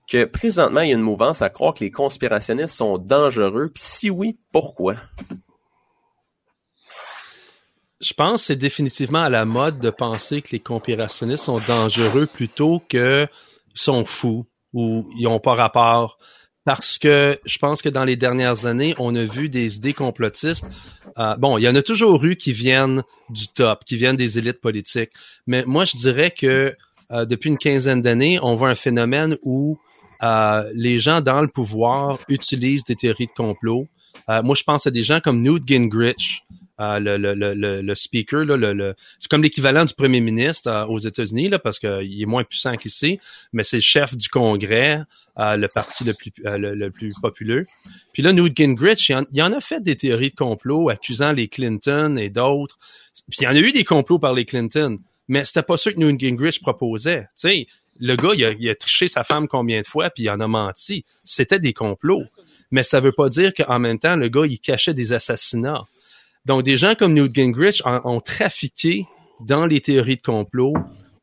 [0.10, 3.72] que présentement, il y a une mouvance à croire que les conspirationnistes sont dangereux?
[3.74, 4.96] Puis si oui, pourquoi?
[8.02, 12.28] Je pense que c'est définitivement à la mode de penser que les conspirationnistes sont dangereux
[12.28, 13.28] plutôt que
[13.74, 16.18] sont fous ou ils n'ont pas rapport
[16.65, 20.65] parce que je pense que dans les dernières années, on a vu des idées complotistes.
[21.17, 24.39] Euh, bon, il y en a toujours eu qui viennent du top, qui viennent des
[24.39, 25.12] élites politiques.
[25.45, 26.75] Mais moi, je dirais que
[27.12, 29.78] euh, depuis une quinzaine d'années, on voit un phénomène où
[30.23, 33.88] euh, les gens dans le pouvoir utilisent des théories de complot.
[34.28, 36.41] moi, je pense à des gens comme Newt Gingrich,
[36.80, 40.86] euh, le, le, le, le, speaker, là, le, c'est comme l'équivalent du premier ministre euh,
[40.86, 43.20] aux États-Unis, là, parce qu'il est moins puissant qu'ici,
[43.54, 45.02] mais c'est le chef du Congrès,
[45.40, 47.64] euh, le parti le plus, le, plus populaire.
[48.12, 51.32] Puis là, Newt Gingrich, il en, il en, a fait des théories de complot accusant
[51.32, 52.78] les Clinton et d'autres.
[53.30, 55.94] Puis il y en a eu des complots par les Clinton, mais c'était pas ça
[55.94, 57.22] que Newt Gingrich proposait.
[57.22, 57.68] Tu sais,
[58.00, 60.42] le gars, il a, il a triché sa femme combien de fois, puis il en
[60.42, 61.06] a menti.
[61.24, 62.24] C'était des complots.
[62.72, 65.84] Mais ça veut pas dire qu'en même temps, le gars, il cachait des assassinats.
[66.45, 69.05] Donc, des gens comme Newt Gingrich ont, trafiqué
[69.39, 70.73] dans les théories de complot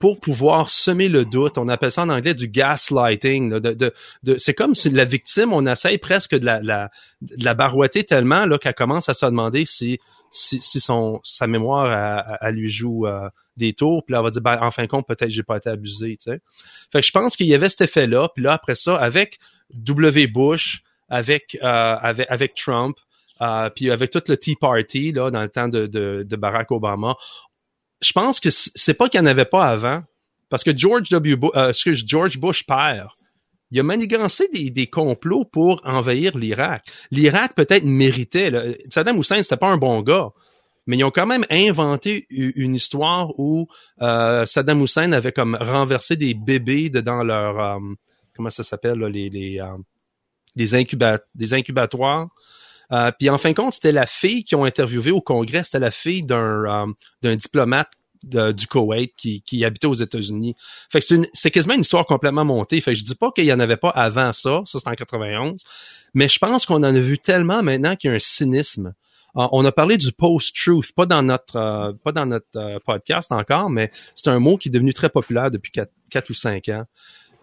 [0.03, 1.59] pour pouvoir semer le doute.
[1.59, 3.61] On appelle ça en anglais du gaslighting.
[3.61, 3.93] de,
[4.25, 8.03] de, c'est comme si la victime, on essaye presque de la, la, de la barouetter
[8.03, 10.01] tellement là, qu'elle commence à se demander si,
[10.33, 14.05] si, si son, sa mémoire elle, lui joue euh, des tours.
[14.05, 16.17] Puis là, elle va dire, ben, en fin de compte, peut-être j'ai pas été abusé.
[16.17, 16.41] Tu sais.
[16.91, 18.29] Fait que je pense qu'il y avait cet effet-là.
[18.35, 19.39] Puis là, après ça, avec
[19.73, 20.27] W.
[20.27, 21.67] Bush, avec, euh,
[22.01, 22.97] avec, avec Trump,
[23.43, 27.17] euh, puis avec tout le Tea Party là, dans le temps de, de, Barack Obama,
[28.01, 30.03] je pense que c'est pas qu'il n'y en avait pas avant,
[30.49, 31.37] parce que George W.
[31.37, 31.73] Bush, euh,
[32.07, 33.17] George Bush père,
[33.71, 36.85] il a manigancé des, des complots pour envahir l'Irak.
[37.11, 38.79] L'Irak peut-être méritait.
[38.91, 40.29] Saddam Hussein, c'était pas un bon gars.
[40.87, 43.69] Mais ils ont quand même inventé une histoire où
[44.01, 47.79] euh, Saddam Hussein avait comme renversé des bébés dans leur euh,
[48.35, 52.29] comment ça s'appelle les les, euh, incubat des incubatoires
[52.93, 55.79] euh, puis en fin de compte, c'était la fille qui ont interviewé au Congrès, c'était
[55.79, 57.91] la fille d'un euh, d'un diplomate
[58.25, 60.55] du Koweït qui, qui habitait aux États-Unis.
[60.89, 62.81] Fait que c'est quasiment une histoire complètement montée.
[62.81, 64.95] Fait que je dis pas qu'il y en avait pas avant ça, ça c'est en
[64.95, 65.65] 91,
[66.15, 68.95] mais je pense qu'on en a vu tellement maintenant qu'il y a un cynisme.
[69.37, 73.91] Euh, on a parlé du post-truth, pas dans notre pas dans notre podcast encore, mais
[74.15, 75.91] c'est un mot qui est devenu très populaire depuis 4,
[76.31, 76.85] ou 5 ans.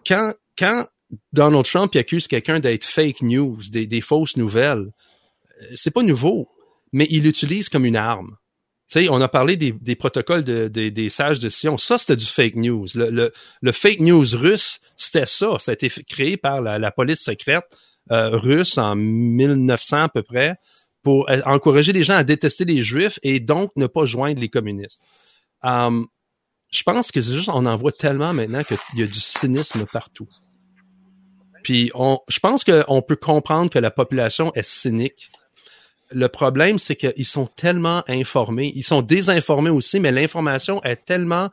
[0.06, 0.86] Quand quand
[1.34, 4.92] Donald Trump accuse quelqu'un d'être fake news, des, des fausses nouvelles,
[5.74, 6.48] c'est pas nouveau,
[6.92, 8.36] mais il l'utilise comme une arme.
[8.90, 11.78] Tu sais, on a parlé des, protocoles de, des sages de Sion.
[11.78, 12.86] Ça, c'était du fake news.
[12.94, 15.56] Le, fake news russe, c'était ça.
[15.60, 17.64] Ça a été créé par la, police secrète
[18.10, 20.56] euh, russe en 1900 à peu près
[21.04, 24.48] pour euh, encourager les gens à détester les juifs et donc ne pas joindre les
[24.48, 25.00] communistes.
[25.62, 26.08] Um,
[26.70, 29.86] je pense que c'est juste, on en voit tellement maintenant qu'il y a du cynisme
[29.86, 30.28] partout.
[31.62, 35.30] Puis on, je pense qu'on peut comprendre que la population est cynique
[36.12, 41.50] le problème, c'est qu'ils sont tellement informés, ils sont désinformés aussi, mais l'information est tellement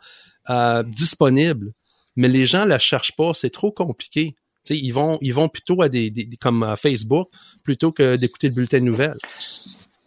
[0.50, 1.72] euh, disponible,
[2.16, 4.36] mais les gens la cherchent pas, c'est trop compliqué.
[4.64, 7.30] sais, ils vont, ils vont plutôt à des, comme euh, Facebook
[7.64, 9.18] plutôt que d'écouter le bulletin de nouvelles.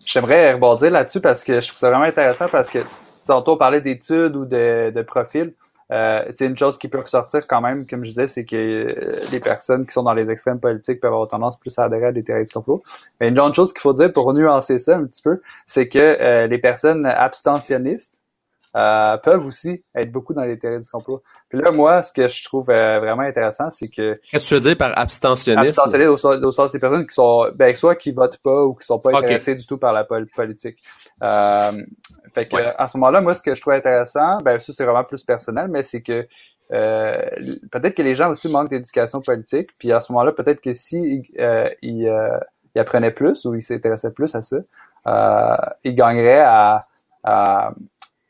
[0.04, 2.80] J'aimerais rebondir là-dessus parce que je trouve ça vraiment intéressant parce que
[3.26, 5.54] tantôt on parlait d'études ou de, de profils.
[5.92, 9.40] Euh, une chose qui peut ressortir quand même, comme je disais, c'est que euh, les
[9.40, 12.22] personnes qui sont dans les extrêmes politiques peuvent avoir tendance plus à adhérer à des
[12.22, 12.82] théories du complot.
[13.20, 15.98] Mais une autre chose qu'il faut dire pour nuancer ça un petit peu, c'est que
[15.98, 18.20] euh, les personnes abstentionnistes
[18.76, 21.24] euh, peuvent aussi être beaucoup dans les théories du complot.
[21.48, 24.20] Puis là, moi, ce que je trouve euh, vraiment intéressant, c'est que...
[24.30, 25.80] Qu'est-ce que tu veux dire par abstentionnisme?
[25.80, 29.00] Abstentionnisme au, sens des personnes qui sont, ben, soit qui votent pas ou qui sont
[29.00, 30.78] pas intéressées du tout par la politique.
[31.22, 31.82] Euh,
[32.34, 35.04] fait que, à ce moment-là, moi, ce que je trouve intéressant, ben, ça, c'est vraiment
[35.04, 36.26] plus personnel, mais c'est que
[36.72, 37.20] euh,
[37.72, 41.22] peut-être que les gens aussi manquent d'éducation politique, puis à ce moment-là, peut-être que si
[41.38, 42.38] euh, ils, euh,
[42.74, 44.56] ils, apprenaient plus ou ils s'intéressaient plus à ça,
[45.06, 46.86] euh, ils gagneraient à,
[47.24, 47.72] à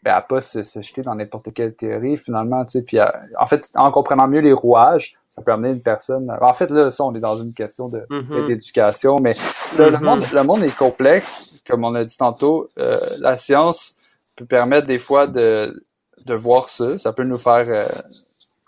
[0.02, 2.98] ben, à pas se, jeter dans n'importe quelle théorie finalement tu sais puis
[3.38, 6.90] en fait en comprenant mieux les rouages ça peut amener une personne en fait là
[6.90, 8.46] ça on est dans une question de mm-hmm.
[8.46, 9.34] d'éducation mais
[9.76, 10.02] le, mm-hmm.
[10.02, 13.94] monde le monde est complexe comme on a dit tantôt euh, la science
[14.36, 15.84] peut permettre des fois de
[16.24, 17.84] de voir ça ça peut nous faire euh,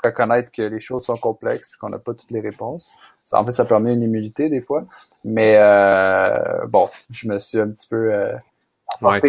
[0.04, 2.90] reconnaître que les choses sont complexes et qu'on n'a pas toutes les réponses
[3.24, 4.84] ça, en fait ça permet une immunité des fois
[5.24, 8.34] mais euh, bon je me suis un petit peu euh,
[9.00, 9.20] mais...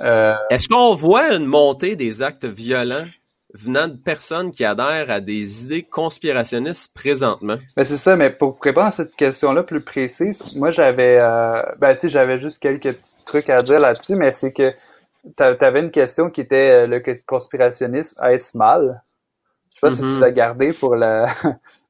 [0.00, 3.06] Euh, Est-ce qu'on voit une montée des actes violents
[3.54, 7.56] venant de personnes qui adhèrent à des idées conspirationnistes présentement?
[7.76, 11.94] Ben c'est ça, mais pour répondre à cette question-là plus précise, moi j'avais euh, ben
[11.94, 14.72] tu sais, j'avais juste quelques petits trucs à dire là-dessus, mais c'est que
[15.36, 19.02] tu avais une question qui était euh, le conspirationniste est-ce mal?
[19.70, 20.20] Je sais pas si tu mm-hmm.
[20.20, 21.32] l'as gardé pour la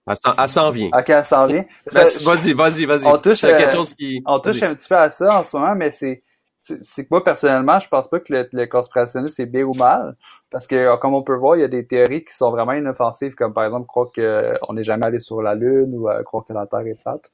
[0.06, 0.90] Elle s'en vient.
[0.92, 1.64] Ok, elle s'en vient.
[1.92, 3.06] Ben, vas-y, vas-y, vas-y.
[3.06, 4.20] On touche, quelque chose qui...
[4.26, 6.22] on touche un petit peu à ça en ce moment, mais c'est
[6.62, 10.16] c'est que moi personnellement, je pense pas que le, le conspirationnisme c'est bien ou mal,
[10.50, 12.72] parce que euh, comme on peut voir, il y a des théories qui sont vraiment
[12.72, 16.22] inoffensives, comme par exemple croire qu'on euh, n'est jamais allé sur la Lune ou euh,
[16.22, 17.30] croire que la Terre est plate.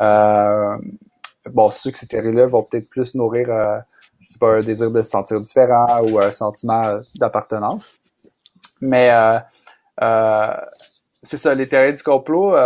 [0.00, 0.76] Euh,
[1.46, 3.78] bon, c'est sûr que ces théories-là vont peut-être plus nourrir euh,
[4.40, 7.92] un désir de se sentir différent ou un sentiment d'appartenance.
[8.80, 9.12] Mais
[11.22, 12.56] c'est ça, les théories du complot,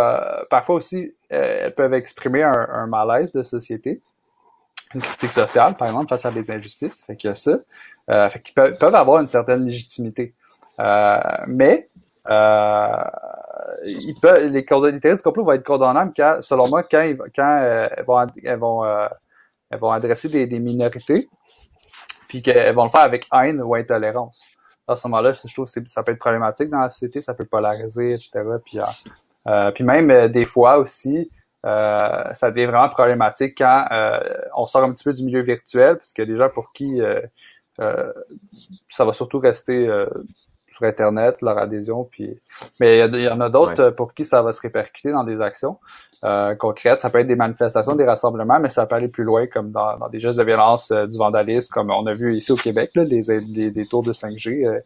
[0.49, 4.01] parfois aussi, elles peuvent exprimer un malaise de société.
[4.93, 6.99] Une critique sociale, par exemple, face à des injustices.
[7.05, 7.59] Fait qu'il y a ça.
[8.09, 10.33] Euh, fait qu'ils peuvent, peuvent, avoir une certaine légitimité.
[10.79, 11.89] Euh, mais
[12.29, 13.03] euh,
[13.85, 17.59] ils peuvent, les, les théories du complot vont être condamnables quand, selon moi, quand, quand
[17.61, 19.07] euh, elles vont, elles vont, euh,
[19.69, 21.29] elles vont adresser des, des minorités,
[22.27, 24.45] puis qu'elles vont le faire avec haine ou intolérance.
[24.87, 27.45] À ce moment-là, je trouve que ça peut être problématique dans la société, ça peut
[27.45, 28.29] polariser, etc.
[28.63, 28.79] Puis,
[29.47, 31.29] euh, puis même des fois aussi,
[31.65, 34.19] euh, ça devient vraiment problématique quand euh,
[34.55, 36.71] on sort un petit peu du milieu virtuel, parce qu'il y a des gens pour
[36.73, 36.99] qui
[38.89, 39.87] ça va surtout rester
[40.77, 42.03] sur Internet, leur adhésion.
[42.03, 42.39] Puis...
[42.79, 45.77] Mais il y, en a d'autres pour qui ça va se répercuter dans des actions
[46.23, 46.99] euh, concrètes.
[46.99, 49.97] Ça peut être des manifestations, des rassemblements, mais ça peut aller plus loin, comme dans,
[49.97, 52.91] dans des gestes de violence, euh, du vandalisme, comme on a vu ici au Québec,
[52.95, 54.79] là, des, des, des tours de 5G euh,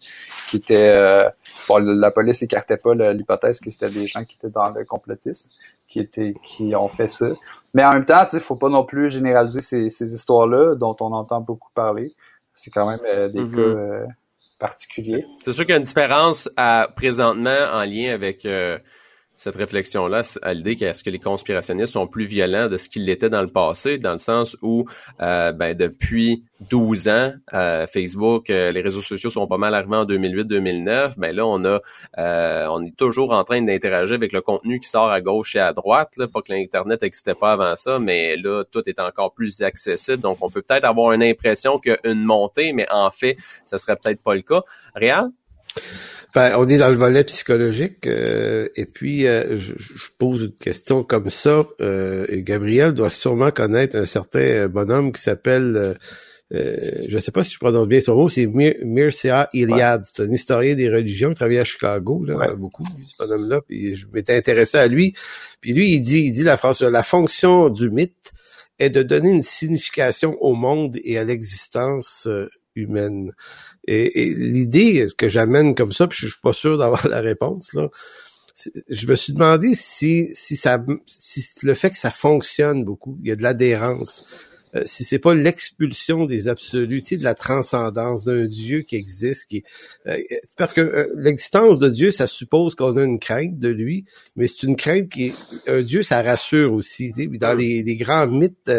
[0.49, 0.89] qui étaient...
[0.89, 1.29] Euh,
[1.67, 5.49] bon, la police écartait pas l'hypothèse que c'était des gens qui étaient dans le complotisme,
[5.87, 7.27] qui étaient qui ont fait ça.
[7.73, 11.11] Mais en même temps, il faut pas non plus généraliser ces, ces histoires-là dont on
[11.13, 12.13] entend beaucoup parler.
[12.53, 14.05] C'est quand même des mm-hmm.
[14.05, 14.13] cas
[15.43, 18.77] C'est sûr qu'il y a une différence à, présentement en lien avec euh,
[19.41, 23.31] cette réflexion-là à l'idée qu'est-ce que les conspirationnistes sont plus violents de ce qu'ils l'étaient
[23.31, 24.85] dans le passé, dans le sens où
[25.19, 29.95] euh, ben, depuis 12 ans, euh, Facebook, euh, les réseaux sociaux sont pas mal arrivés
[29.95, 31.79] en 2008-2009, mais ben là on a,
[32.69, 35.73] on est toujours en train d'interagir avec le contenu qui sort à gauche et à
[35.73, 36.17] droite.
[36.17, 36.27] Là.
[36.27, 40.37] Pas que l'internet n'existait pas avant ça, mais là tout est encore plus accessible, donc
[40.41, 43.79] on peut peut-être avoir une impression qu'il y a une montée, mais en fait, ce
[43.79, 44.61] serait peut-être pas le cas.
[44.93, 45.31] Réal?
[46.33, 49.73] Ben, on est dans le volet psychologique, euh, et puis euh, je,
[50.17, 51.65] pose une question comme ça.
[51.81, 55.97] Euh, Gabriel doit sûrement connaître un certain bonhomme qui s'appelle,
[56.49, 60.03] je ne sais pas si je prononce bien son mot, c'est Mir Mircea Iliad.
[60.05, 63.59] C'est un historien des religions qui travaille à Chicago, là, beaucoup, ce bonhomme-là.
[63.67, 65.13] Puis je m'étais intéressé à lui.
[65.59, 68.31] Puis lui, il dit, il dit la phrase, la fonction du mythe
[68.79, 72.25] est de donner une signification au monde et à l'existence
[72.75, 73.33] humaine.
[73.87, 77.89] Et, l'idée que j'amène comme ça, puis je suis pas sûr d'avoir la réponse, là,
[78.89, 83.29] je me suis demandé si, si ça, si le fait que ça fonctionne beaucoup, il
[83.29, 84.23] y a de l'adhérence,
[84.75, 88.95] euh, si c'est pas l'expulsion des absolus, tu sais, de la transcendance d'un Dieu qui
[88.95, 89.63] existe, qui
[90.07, 90.17] euh,
[90.57, 94.05] parce que euh, l'existence de Dieu, ça suppose qu'on a une crainte de lui,
[94.35, 95.33] mais c'est une crainte qui
[95.67, 97.09] un Dieu, ça rassure aussi.
[97.09, 98.71] Tu sais, dans les, les grands mythes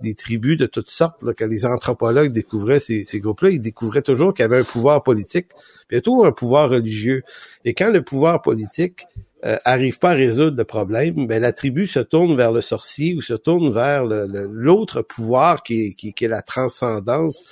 [0.00, 4.02] des tribus de toutes sortes, là, quand les anthropologues découvraient ces, ces groupes-là, ils découvraient
[4.02, 5.46] toujours qu'il y avait un pouvoir politique,
[5.88, 7.22] bientôt un pouvoir religieux.
[7.64, 11.86] Et quand le pouvoir politique euh, arrive pas à résoudre le problème, ben la tribu
[11.86, 16.28] se tourne vers le sorcier ou se tourne vers l'autre pouvoir qui est, qui, est,
[16.28, 17.44] la transcendance.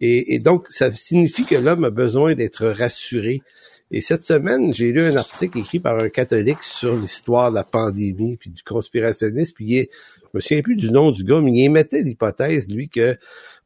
[0.00, 3.42] Et, et, donc, ça signifie que l'homme a besoin d'être rassuré.
[3.90, 7.64] Et cette semaine, j'ai lu un article écrit par un catholique sur l'histoire de la
[7.64, 9.54] pandémie puis du conspirationnisme.
[9.54, 9.90] Puis il est,
[10.38, 13.16] me souviens plus du nom du gars, mais il émettait l'hypothèse, lui, que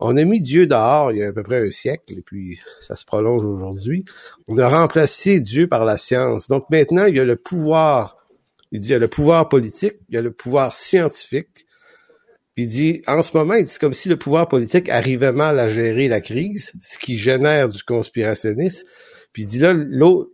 [0.01, 2.59] on a mis Dieu dehors il y a à peu près un siècle, et puis
[2.81, 4.05] ça se prolonge aujourd'hui.
[4.49, 6.49] On a remplacé Dieu par la science.
[6.49, 8.17] Donc maintenant, il y a le pouvoir,
[8.73, 11.67] il dit, il y a le pouvoir politique, il y a le pouvoir scientifique.
[12.57, 16.09] Il dit, en ce moment, c'est comme si le pouvoir politique arrivait mal à gérer
[16.09, 18.87] la crise, ce qui génère du conspirationnisme.
[19.33, 19.75] Puis il dit là,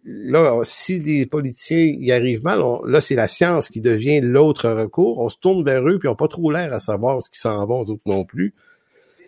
[0.04, 5.18] là, si les politiciens y arrivent mal, là, c'est la science qui devient l'autre recours.
[5.20, 7.38] On se tourne vers eux, puis ils n'ont pas trop l'air à savoir ce qui
[7.38, 8.54] s'en va, d'autres non plus.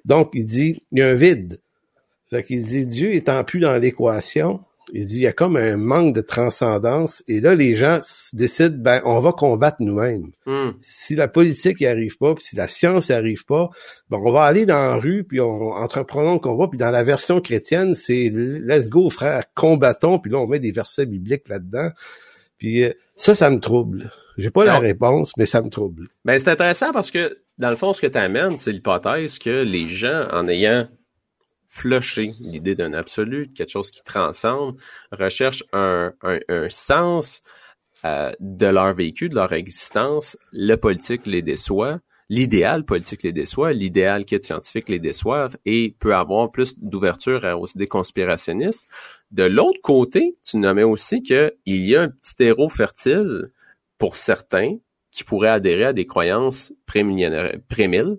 [0.05, 1.61] Donc, il dit, il y a un vide.
[2.31, 4.61] Fait qu'il dit, Dieu étant plus dans l'équation,
[4.93, 7.23] il dit, il y a comme un manque de transcendance.
[7.29, 8.01] Et là, les gens
[8.33, 10.31] décident, ben, on va combattre nous-mêmes.
[10.47, 10.71] Hmm.
[10.81, 13.71] Si la politique n'y arrive pas, puis si la science n'y arrive pas,
[14.09, 16.69] ben, on va aller dans la rue, puis on entreprenons le combat.
[16.69, 20.19] Puis dans la version chrétienne, c'est let's go, frère, combattons.
[20.19, 21.91] Puis là, on met des versets bibliques là-dedans.
[22.59, 24.13] Puis euh, ça, ça me trouble.
[24.37, 26.09] J'ai pas la réponse, mais ça me trouble.
[26.25, 29.63] Ben, c'est intéressant parce que, dans le fond, ce que tu amènes, c'est l'hypothèse que
[29.63, 30.89] les gens, en ayant
[31.71, 34.77] flusher l'idée d'un absolu, quelque chose qui transcende,
[35.13, 37.43] recherchent un, un, sens
[38.05, 40.37] euh, de leur vécu, de leur existence.
[40.53, 46.15] Le politique les déçoit, l'idéal politique les déçoit, l'idéal quête scientifique les déçoivent et peut
[46.15, 48.89] avoir plus d'ouverture aux idées conspirationnistes.
[49.31, 53.53] De l'autre côté, tu nommais aussi qu'il y a un petit héros fertile
[53.97, 54.77] pour certains
[55.11, 58.19] qui pourraient adhérer à des croyances prémilles,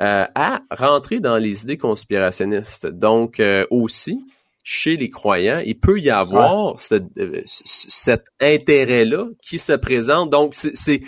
[0.00, 2.86] euh, à rentrer dans les idées conspirationnistes.
[2.86, 4.24] Donc euh, aussi,
[4.62, 10.30] chez les croyants, il peut y avoir euh, cet intérêt-là qui se présente.
[10.30, 11.00] Donc, c'est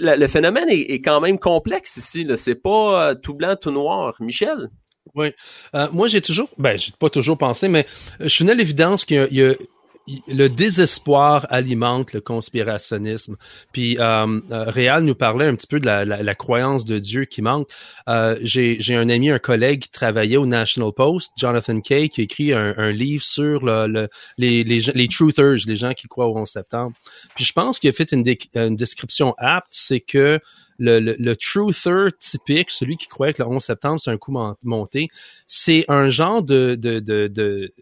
[0.00, 2.26] le phénomène est, quand même complexe ici.
[2.36, 4.14] C'est pas tout blanc, tout noir.
[4.20, 4.68] Michel?
[5.14, 5.32] Oui.
[5.92, 7.86] moi, j'ai toujours, ben, j'ai pas toujours pensé, mais
[8.20, 9.54] je suis à l'évidence qu'il y a
[10.26, 13.36] le désespoir alimente le conspirationnisme.
[13.72, 16.98] Puis euh, euh, Réal nous parlait un petit peu de la, la, la croyance de
[16.98, 17.68] Dieu qui manque.
[18.08, 22.24] Euh, J'ai un ami, un collègue qui travaillait au National Post, Jonathan Kay, qui a
[22.24, 26.28] écrit un, un livre sur le, le, les, les, les truthers, les gens qui croient
[26.28, 26.96] au 11 septembre.
[27.34, 30.40] Puis je pense qu'il a fait une, une description apte, c'est que
[30.78, 34.36] le, le, le, truther typique, celui qui croit que le 11 septembre, c'est un coup
[34.62, 35.08] monté,
[35.48, 37.72] c'est un genre de, de, de, de,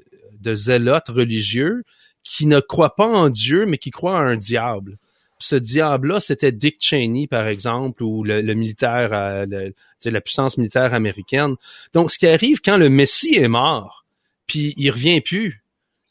[0.40, 1.84] de zélote religieux
[2.28, 4.98] qui ne croit pas en Dieu, mais qui croit en un diable.
[5.38, 9.70] ce diable-là, c'était Dick Cheney, par exemple, ou le, militaire, euh,
[10.04, 11.56] la puissance militaire américaine.
[11.92, 14.06] Donc, ce qui arrive quand le Messie est mort,
[14.46, 15.62] puis il revient plus,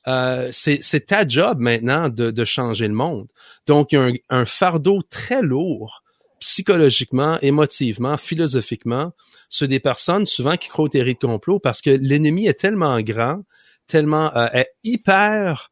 [0.07, 3.27] euh, c'est ta job maintenant de, de, changer le monde.
[3.65, 6.03] Donc, il y a un, un, fardeau très lourd
[6.39, 9.11] psychologiquement, émotivement, philosophiquement
[9.49, 13.01] sur des personnes souvent qui croient aux théories de complot parce que l'ennemi est tellement
[13.01, 13.41] grand,
[13.87, 15.71] tellement euh, est hyper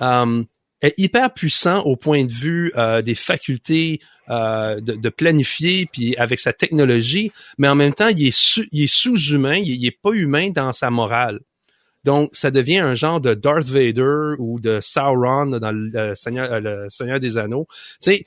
[0.00, 0.42] euh,
[0.80, 6.38] est hyper puissant au point de vue euh, des facultés euh, de, planifier, puis avec
[6.38, 10.50] sa technologie, mais en même temps, il est, il est sous-humain, il, est pas humain
[10.50, 11.40] dans sa morale.
[12.04, 16.86] Donc, ça devient un genre de Darth Vader ou de Sauron dans le, Seigneur, le
[16.88, 17.66] Seigneur des Anneaux.
[18.00, 18.24] Tu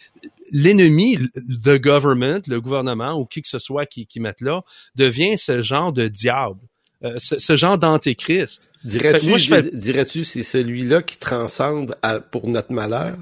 [0.52, 4.64] l'ennemi, the government, le gouvernement ou qui que ce soit qui, qui mette là,
[4.96, 6.60] devient ce genre de diable.
[7.04, 8.70] Euh, ce, genre d'antéchrist.
[8.84, 9.64] Dirais-tu, fais...
[9.74, 11.96] dirais-tu, c'est celui-là qui transcende
[12.30, 13.18] pour notre malheur?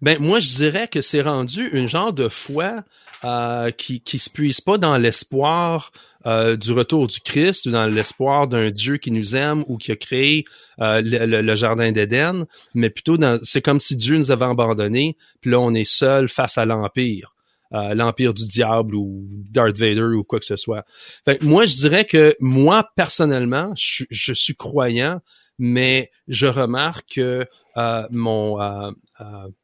[0.00, 2.84] Ben moi je dirais que c'est rendu une genre de foi
[3.24, 5.92] euh, qui qui se puise pas dans l'espoir
[6.26, 9.92] euh, du retour du Christ ou dans l'espoir d'un Dieu qui nous aime ou qui
[9.92, 10.44] a créé
[10.78, 15.58] le, jardin d'Éden, mais plutôt dans c'est comme si Dieu nous avait abandonnés, puis là
[15.58, 17.34] on est seul face à l'empire.
[17.74, 20.84] Euh, l'Empire du Diable ou Darth Vader ou quoi que ce soit.
[21.24, 25.20] Fait moi, je dirais que moi, personnellement, je, suis croyant,
[25.58, 27.46] mais je remarque que
[27.78, 28.90] euh, mon, euh,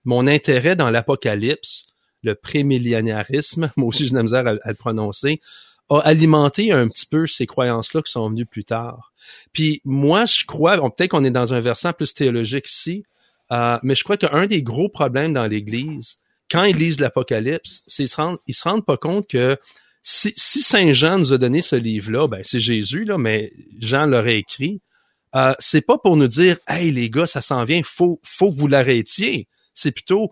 [0.06, 1.84] mon intérêt dans l'Apocalypse,
[2.22, 5.42] le prémillénarisme, moi aussi j'ai de la misère à, le prononcer,
[5.90, 9.12] a alimenté un petit peu ces croyances-là qui sont venues plus tard.
[9.52, 13.04] Puis moi, je crois, peut-être qu'on est dans un versant plus théologique ici,
[13.50, 16.18] mais je crois qu'un des gros problèmes dans l'Église,
[16.50, 19.58] quand ils lisent l'Apocalypse, ils se rendent, ils se rendent pas compte que
[20.02, 20.32] si,
[20.62, 24.80] Saint Jean nous a donné ce livre-là, ben c'est Jésus là, mais Jean l'aurait écrit.
[25.34, 28.56] Euh, c'est pas pour nous dire, hey les gars, ça s'en vient, faut, faut que
[28.56, 29.48] vous l'arrêtiez.
[29.74, 30.30] C'est plutôt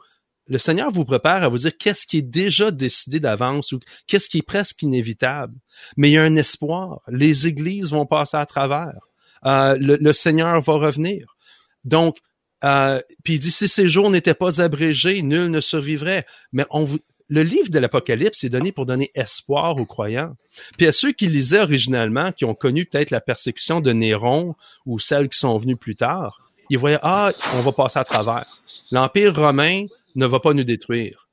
[0.49, 4.29] le Seigneur vous prépare à vous dire qu'est-ce qui est déjà décidé d'avance ou qu'est-ce
[4.29, 5.55] qui est presque inévitable.
[5.97, 7.01] Mais il y a un espoir.
[7.09, 9.01] Les églises vont passer à travers.
[9.45, 11.37] Euh, le, le Seigneur va revenir.
[11.85, 12.19] Donc,
[12.67, 16.27] euh, puis il dit si ces jours n'étaient pas abrégés, nul ne survivrait.
[16.53, 16.89] Mais on
[17.29, 20.37] le livre de l'Apocalypse est donné pour donner espoir aux croyants.
[20.79, 24.55] Puis à ceux qui lisaient originalement, qui ont connu peut-être la persécution de Néron
[24.85, 26.41] ou celles qui sont venues plus tard,
[26.71, 28.47] ils voyaient ah on va passer à travers.
[28.91, 31.29] L'empire romain ne va pas nous détruire.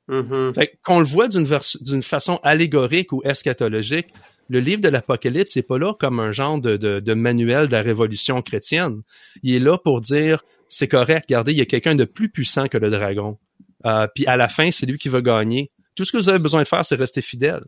[0.54, 1.46] Fait qu'on le voit d'une
[1.80, 4.08] d'une façon allégorique ou eschatologique,
[4.50, 7.72] le livre de l'Apocalypse n'est pas là comme un genre de, de, de, manuel de
[7.72, 9.00] la révolution chrétienne.
[9.42, 10.44] Il est là pour dire
[10.74, 13.38] c'est correct, regardez, il y a quelqu'un de plus puissant que le dragon.
[13.86, 15.70] Euh, puis à la fin, c'est lui qui va gagner.
[15.94, 17.62] Tout ce que vous avez besoin de faire, c'est rester fidèle.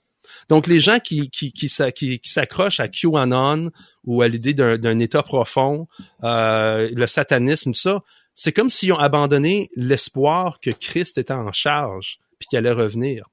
[0.49, 3.71] Donc les gens qui qui qui, qui, s'accrochent à QAnon
[4.03, 5.87] ou à l'idée d'un état profond,
[6.25, 8.01] euh, le satanisme, tout ça,
[8.35, 13.29] c'est comme s'ils ont abandonné l'espoir que Christ était en charge puis qu'il allait revenir.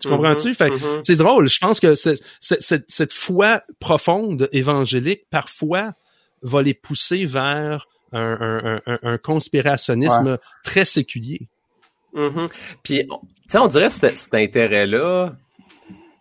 [0.00, 0.50] Tu comprends-tu?
[0.50, 1.00] Mm-hmm, mm-hmm.
[1.04, 1.48] C'est drôle.
[1.48, 5.92] Je pense que cette foi profonde évangélique, parfois,
[6.42, 11.48] va les pousser vers un, un, conspirationnisme très séculier.
[12.14, 12.48] Mm-hmm.
[12.82, 13.16] Puis, tu
[13.48, 15.32] sais, on dirait cet, cet intérêt-là,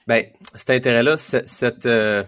[0.08, 0.26] ben,
[0.56, 2.24] cet intérêt-là, cet, euh,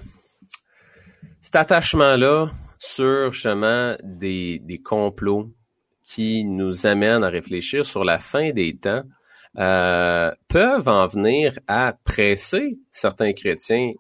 [1.42, 5.52] cet attachement-là sur justement des, des complots
[6.04, 9.04] qui nous amènent à réfléchir sur la fin des temps,
[9.58, 13.94] euh, peuvent en venir à presser certains chrétiens,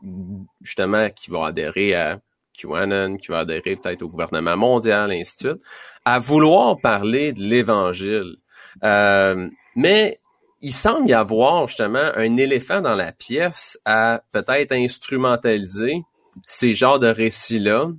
[0.62, 2.20] justement, qui vont adhérer à
[2.56, 5.64] QAnon, qui va adhérer peut-être au gouvernement mondial, ainsi de suite,
[6.06, 8.38] à vouloir parler de l'Évangile.
[8.84, 10.20] Euh, mais
[10.62, 16.02] il semble y avoir justement un éléphant dans la pièce à peut-être instrumentaliser
[16.46, 17.90] ces genres de récits-là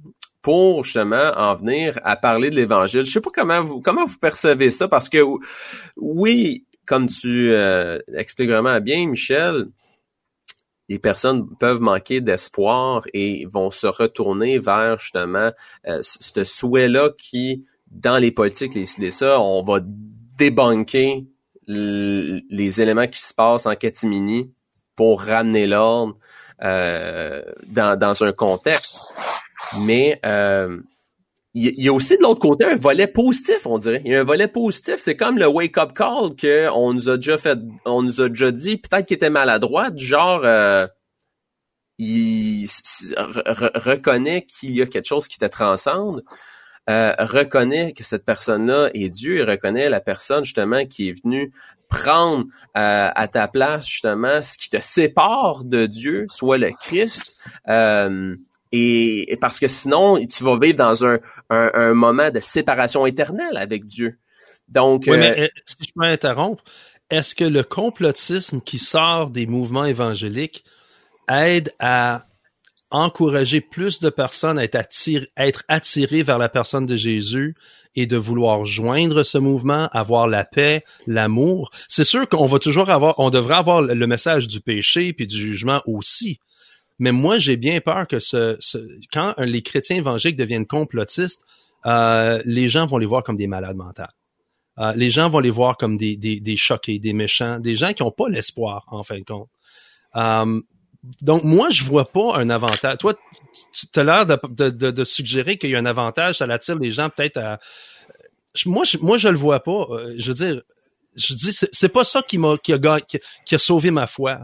[0.42, 3.04] pour justement en venir à parler de l'Évangile.
[3.04, 5.18] Je sais pas comment vous comment vous percevez ça parce que
[5.96, 9.66] oui, comme tu euh, expliques vraiment bien, Michel,
[10.88, 15.50] les personnes peuvent manquer d'espoir et vont se retourner vers justement
[15.86, 21.24] euh, ce souhait-là qui, dans les politiques, les idées ça, on va débunker
[21.68, 24.52] les éléments qui se passent en catimini
[24.94, 26.16] pour ramener l'ordre
[26.62, 29.00] euh, dans, dans un contexte.
[29.78, 30.80] Mais euh,
[31.58, 34.02] il y a aussi de l'autre côté un volet positif, on dirait.
[34.04, 37.16] Il y a un volet positif, c'est comme le wake-up call que on nous a
[37.16, 40.86] déjà fait, on nous a déjà dit, peut-être qu'il était maladroit, du genre, euh,
[41.96, 42.66] il
[43.26, 46.22] reconnaît qu'il y a quelque chose qui te transcende,
[46.90, 51.52] euh, reconnaît que cette personne-là est Dieu, et reconnaît la personne justement qui est venue
[51.88, 52.44] prendre
[52.76, 57.34] euh, à ta place justement ce qui te sépare de Dieu, soit le Christ.
[57.68, 58.36] Euh,
[58.72, 61.18] et, parce que sinon, tu vas vivre dans un,
[61.50, 64.18] un, moment de séparation éternelle avec Dieu.
[64.68, 66.64] Donc, oui, mais euh, si je peux interrompre,
[67.10, 70.64] est-ce que le complotisme qui sort des mouvements évangéliques
[71.28, 72.26] aide à
[72.90, 77.56] encourager plus de personnes à être, attirées, être attirées vers la personne de Jésus
[77.94, 81.70] et de vouloir joindre ce mouvement, avoir la paix, l'amour?
[81.88, 85.36] C'est sûr qu'on va toujours avoir, on devrait avoir le message du péché puis du
[85.36, 86.40] jugement aussi.
[86.98, 88.58] Mais moi, j'ai bien peur que ce,
[89.12, 91.42] quand les chrétiens évangéliques deviennent complotistes,
[91.84, 94.12] euh, les gens vont les voir comme des malades mentales.
[94.78, 97.92] Euh, les gens vont les voir comme des, des, des choqués, des méchants, des gens
[97.92, 99.48] qui n'ont pas l'espoir, en fin de compte.
[100.16, 100.60] Euh,
[101.22, 102.98] donc, moi, je vois pas un avantage.
[102.98, 103.14] Toi,
[103.92, 106.90] tu as l'air de, de, de, suggérer qu'il y a un avantage, ça attire les
[106.90, 107.58] gens peut-être à...
[108.64, 109.86] Moi, je, moi, je le vois pas.
[109.90, 110.62] Euh, je veux dire,
[111.14, 114.40] je dis, c'est pas ça qui m'a qui a, qui a sauvé ma foi.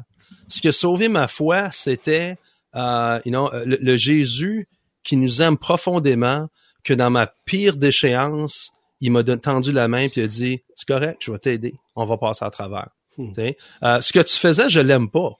[0.48, 2.36] Ce qui a sauvé ma foi, c'était
[2.75, 4.68] euh, you know, le, le, Jésus
[5.03, 6.49] qui nous aime profondément,
[6.85, 10.87] que dans ma pire déchéance, il m'a tendu la main puis il a dit, c'est
[10.87, 12.89] correct, je vais t'aider, on va passer à travers.
[13.18, 13.33] Hmm.
[13.83, 15.33] Euh, ce que tu faisais, je l'aime pas,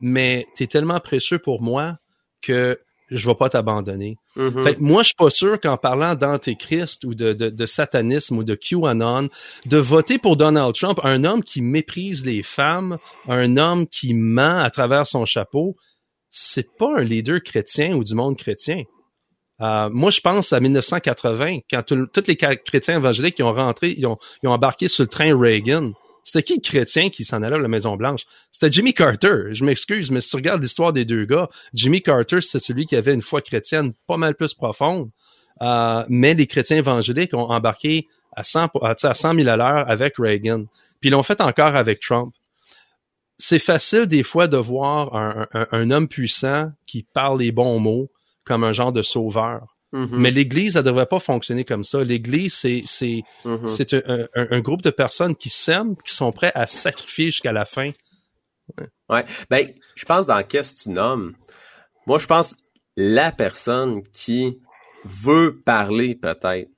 [0.00, 1.98] mais tu es tellement précieux pour moi
[2.42, 2.78] que
[3.10, 4.16] je vais pas t'abandonner.
[4.36, 4.64] Mm-hmm.
[4.64, 8.44] Fait moi, je suis pas sûr qu'en parlant d'antéchrist ou de, de, de, satanisme ou
[8.44, 9.28] de QAnon,
[9.66, 12.98] de voter pour Donald Trump, un homme qui méprise les femmes,
[13.28, 15.76] un homme qui ment à travers son chapeau,
[16.30, 18.84] c'est pas un leader chrétien ou du monde chrétien.
[19.60, 24.06] Euh, moi, je pense à 1980, quand tous les chrétiens évangéliques qui ont rentré, ils
[24.06, 25.92] ont, embarqué sur le train Reagan.
[26.24, 28.22] C'était qui le chrétien qui s'en allait à la Maison Blanche?
[28.52, 29.52] C'était Jimmy Carter.
[29.52, 32.96] Je m'excuse, mais si tu regardes l'histoire des deux gars, Jimmy Carter, c'est celui qui
[32.96, 35.10] avait une foi chrétienne pas mal plus profonde.
[35.62, 38.06] Euh, mais les chrétiens évangéliques ont embarqué
[38.36, 40.64] à 100, à 100 000 à l'heure avec Reagan.
[41.00, 42.32] Puis ils l'ont fait encore avec Trump.
[43.40, 47.78] C'est facile des fois de voir un, un, un homme puissant qui parle les bons
[47.80, 48.10] mots
[48.44, 49.66] comme un genre de sauveur.
[49.92, 50.08] Mm-hmm.
[50.12, 52.04] Mais l'Église, elle devrait pas fonctionner comme ça.
[52.04, 53.66] L'Église, c'est c'est mm-hmm.
[53.66, 57.64] c'est un, un, groupe de personnes qui s'aiment, qui sont prêts à sacrifier jusqu'à la
[57.64, 57.90] fin.
[59.08, 59.24] Ouais.
[59.50, 61.34] Ben, je pense dans qu'est-ce que tu nommes.
[62.06, 62.56] Moi, je pense
[62.96, 64.58] la personne qui
[65.04, 66.70] veut parler peut-être,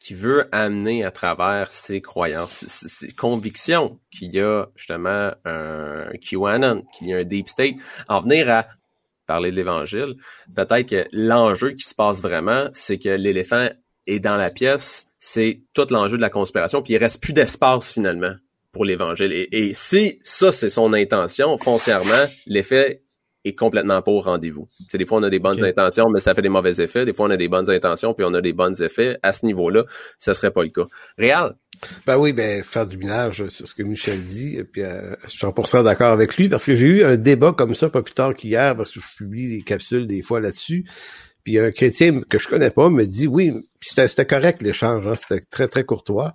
[0.00, 6.84] qui veut amener à travers ses croyances, ses, convictions qu'il y a justement un QAnon,
[6.96, 7.74] qu'il y a un deep state,
[8.08, 8.66] en venir à
[9.26, 10.16] parler de l'Évangile,
[10.56, 13.68] peut-être que l'enjeu qui se passe vraiment, c'est que l'éléphant
[14.06, 17.92] est dans la pièce, c'est tout l'enjeu de la conspiration, puis il reste plus d'espace
[17.92, 18.34] finalement
[18.72, 19.32] pour l'Évangile.
[19.52, 23.02] Et, si ça, c'est son intention, foncièrement, l'effet
[23.44, 24.68] est complètement pas au rendez-vous.
[24.88, 27.04] C'est des fois on a des bonnes intentions, mais ça fait des mauvais effets.
[27.04, 29.18] Des fois on a des bonnes intentions, puis on a des bons effets.
[29.22, 29.84] À ce niveau-là,
[30.18, 30.86] ça serait pas le cas.
[31.18, 31.56] Réal,
[32.06, 35.30] ben oui, ben faire du minage, c'est ce que Michel dit, et puis euh, je
[35.30, 38.14] suis 100% d'accord avec lui, parce que j'ai eu un débat comme ça pas plus
[38.14, 40.84] tard qu'hier, parce que je publie des capsules des fois là-dessus,
[41.44, 45.42] puis un chrétien que je connais pas me dit, oui, c'était correct l'échange, hein, c'était
[45.50, 46.34] très, très courtois.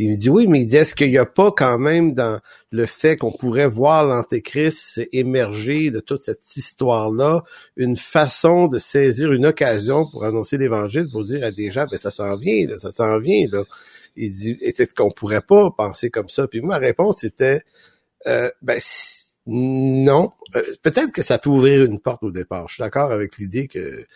[0.00, 2.40] Il me dit, oui, mais il dit, est-ce qu'il n'y a pas quand même dans
[2.70, 7.42] le fait qu'on pourrait voir l'Antéchrist émerger de toute cette histoire-là,
[7.76, 11.98] une façon de saisir une occasion pour annoncer l'Évangile, pour dire à des gens, ben
[11.98, 13.64] ça s'en vient, ça s'en vient, là.
[14.14, 16.46] Il dit, et c'est qu'on pourrait pas penser comme ça.
[16.46, 17.62] Puis ma réponse était,
[18.26, 18.78] euh, ben
[19.46, 20.32] non.
[20.56, 22.68] Euh, peut-être que ça peut ouvrir une porte au départ.
[22.68, 24.06] Je suis d'accord avec l'idée que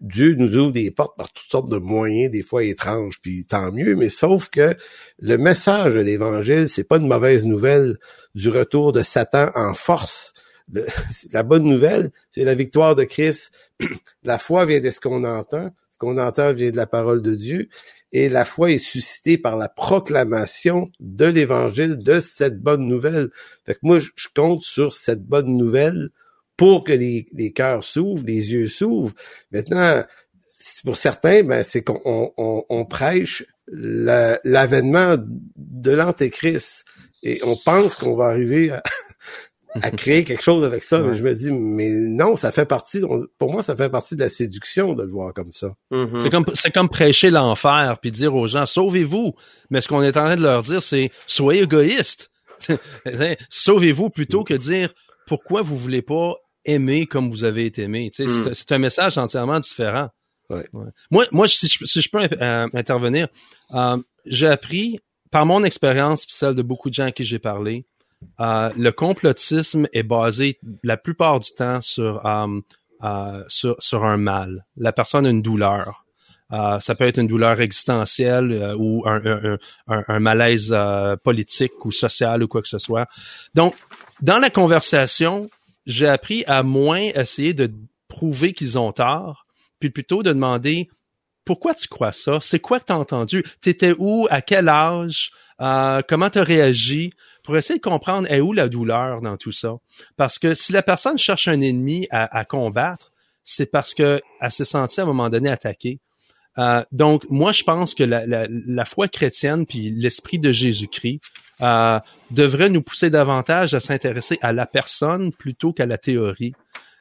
[0.00, 3.72] Dieu nous ouvre des portes par toutes sortes de moyens, des fois étranges, puis tant
[3.72, 4.74] mieux, mais sauf que
[5.18, 7.98] le message de l'Évangile, c'est pas une mauvaise nouvelle
[8.34, 10.34] du retour de Satan en force.
[11.32, 13.52] la bonne nouvelle, c'est la victoire de Christ.
[14.24, 15.70] la foi vient de ce qu'on entend.
[15.90, 17.68] Ce qu'on entend vient de la parole de Dieu
[18.12, 23.30] et la foi est suscitée par la proclamation de l'évangile, de cette bonne nouvelle.
[23.66, 26.10] Fait que moi, je, compte sur cette bonne nouvelle
[26.56, 29.14] pour que les, les cœurs s'ouvrent, les yeux s'ouvrent.
[29.50, 30.02] Maintenant,
[30.84, 35.16] pour certains, ben, c'est qu'on on, prêche l'avènement
[35.56, 36.84] de l'Antéchrist.
[37.22, 38.82] Et on pense qu'on va arriver à,
[39.82, 41.00] à créer quelque chose avec ça.
[41.00, 43.00] Mais je me dis, mais non, ça fait partie,
[43.38, 45.74] pour moi, ça fait partie de la séduction de le voir comme ça.
[45.90, 46.20] Mm-hmm.
[46.20, 49.34] C'est comme, c'est comme prêcher l'enfer puis dire aux gens, sauvez-vous.
[49.70, 52.30] Mais ce qu'on est en train de leur dire, c'est, soyez égoïstes.
[53.50, 54.94] Sauvez-vous plutôt que dire,
[55.26, 56.36] pourquoi vous voulez pas
[56.66, 58.10] aimer comme vous avez été aimé.
[58.18, 58.52] Mm.
[58.52, 60.08] C'est un message entièrement différent.
[60.50, 60.68] Ouais.
[61.10, 63.28] Moi, moi, si je, si je peux euh, intervenir,
[63.72, 63.96] euh,
[64.26, 65.00] j'ai appris
[65.30, 67.86] par mon expérience puis celle de beaucoup de gens à qui j'ai parlé,
[68.40, 72.22] euh, le complotisme est basé la plupart du temps sur,
[73.48, 74.66] sur, sur un mal.
[74.76, 76.06] La personne a une douleur.
[76.52, 79.58] Euh, ça peut être une douleur existentielle euh, ou un, un,
[79.88, 83.08] un, un malaise euh, politique ou social ou quoi que ce soit.
[83.54, 83.74] Donc,
[84.22, 85.50] dans la conversation,
[85.86, 87.72] j'ai appris à moins essayer de
[88.08, 89.46] prouver qu'ils ont tort,
[89.78, 90.88] puis plutôt de demander
[91.44, 92.38] pourquoi tu crois ça?
[92.40, 93.44] C'est quoi que tu entendu?
[93.60, 94.26] T'étais où?
[94.30, 95.30] À quel âge?
[95.60, 97.12] Euh, comment tu as réagi?
[97.44, 99.76] Pour essayer de comprendre est où la douleur dans tout ça?
[100.16, 103.12] Parce que si la personne cherche un ennemi à, combattre,
[103.44, 106.00] c'est parce qu'elle s'est sentie à un moment donné attaquée.
[106.58, 111.20] Euh, donc, moi, je pense que la foi chrétienne puis l'esprit de Jésus-Christ
[111.62, 111.98] euh,
[112.30, 116.54] devrait nous pousser davantage à s'intéresser à la personne plutôt qu'à la théorie.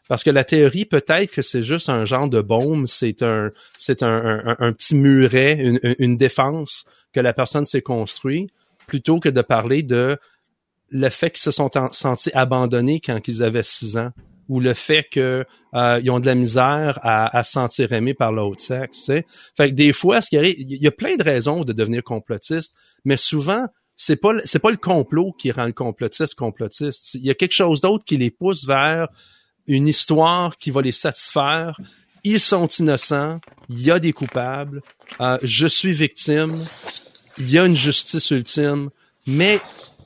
[0.08, 4.04] Parce que la théorie, peut-être que c'est juste un genre de baume, c'est un, c'est
[4.04, 8.48] un, un, petit muret, une, une, défense que la personne s'est construit,
[8.86, 10.18] plutôt que de parler de
[10.92, 14.12] le fait qu'ils se sont sentis abandonnés quand ils avaient six ans
[14.48, 18.32] ou le fait que euh, ont de la misère à, à se sentir aimés par
[18.32, 19.00] l'autre sexe.
[19.00, 19.26] sais.
[19.58, 23.18] Fait que des fois, qui il y a plein de raisons de devenir complotiste, mais
[23.18, 27.14] souvent c'est pas c'est pas le complot qui rend le complotiste complotiste.
[27.16, 29.08] Il y a quelque chose d'autre qui les pousse vers
[29.68, 31.80] une histoire qui va les satisfaire.
[32.24, 33.40] Ils sont innocents,
[33.70, 34.82] il y a des coupables,
[35.22, 36.66] euh, je suis victime,
[37.38, 38.90] il y a une justice ultime,
[39.28, 39.60] mais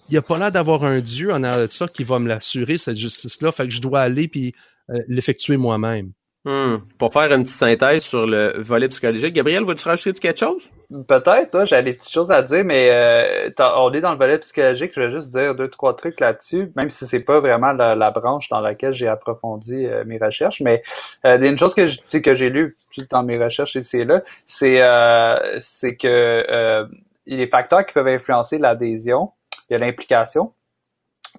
[0.10, 2.28] il n'y a pas l'air d'avoir un Dieu en arrière de ça qui va me
[2.28, 3.52] l'assurer, cette justice-là.
[3.52, 4.54] Fait que je dois aller puis
[4.90, 6.12] euh, l'effectuer moi-même.
[6.46, 6.78] Hmm.
[6.98, 10.72] Pour faire une petite synthèse sur le volet psychologique, Gabriel, veux-tu rajouter quelque chose?
[11.08, 14.94] Peut-être, j'ai des petites choses à dire, mais euh, on est dans le volet psychologique,
[14.96, 18.48] je vais juste dire deux, trois trucs là-dessus, même si c'est pas vraiment la, branche
[18.50, 20.82] dans laquelle j'ai approfondi euh, mes recherches, mais
[21.26, 22.78] euh, une chose que que j'ai lu
[23.12, 24.82] dans mes recherches ici et là, c'est
[25.60, 26.88] c'est que
[27.30, 29.32] les facteurs qui peuvent influencer l'adhésion,
[29.70, 30.54] il y a l'implication,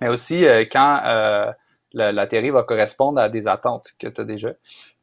[0.00, 1.52] mais aussi euh, quand euh,
[1.92, 4.50] la, la, théorie va correspondre à des attentes que tu as déjà.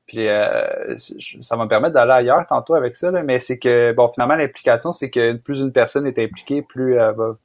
[0.07, 0.97] Puis euh,
[1.41, 4.93] ça va me permettre d'aller ailleurs tantôt avec ça, mais c'est que bon finalement l'implication,
[4.93, 7.35] c'est que plus une personne est impliquée, plus elle va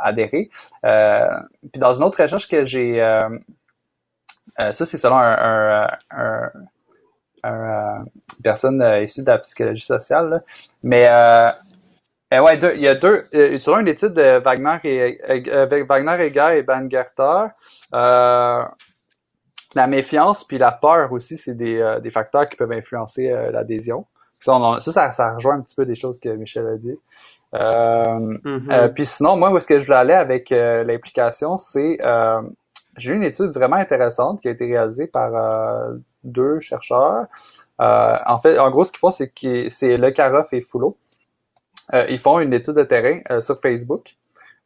[0.00, 0.50] adhérer.
[0.82, 2.98] puis dans une autre recherche que j'ai,
[4.58, 6.50] ça c'est selon un, un,
[7.42, 8.04] un,
[8.44, 10.44] personne issue de la psychologie sociale,
[10.82, 11.08] mais
[12.32, 13.26] eh ouais, il y a deux.
[13.34, 17.48] Euh, selon une étude de Wagner et euh, Wagner et Guy et Bangerter,
[17.92, 18.62] euh,
[19.74, 24.06] la méfiance puis la peur aussi, c'est des, euh, des facteurs qui peuvent influencer l'adhésion.
[24.40, 26.98] Ça, ça, ça, rejoint un petit peu des choses que Michel a dit.
[27.52, 28.92] Mm-hmm.
[28.94, 31.98] puis sinon, moi, où est-ce que je voulais aller avec l'implication, c'est
[32.96, 35.32] j'ai eu une étude vraiment intéressante qui a été réalisée par
[36.24, 37.26] deux chercheurs.
[37.78, 40.96] en fait, en gros, ce qu'ils font, c'est que c'est Le Caroff et Foulot.
[41.94, 44.16] Euh, ils font une étude de terrain euh, sur Facebook.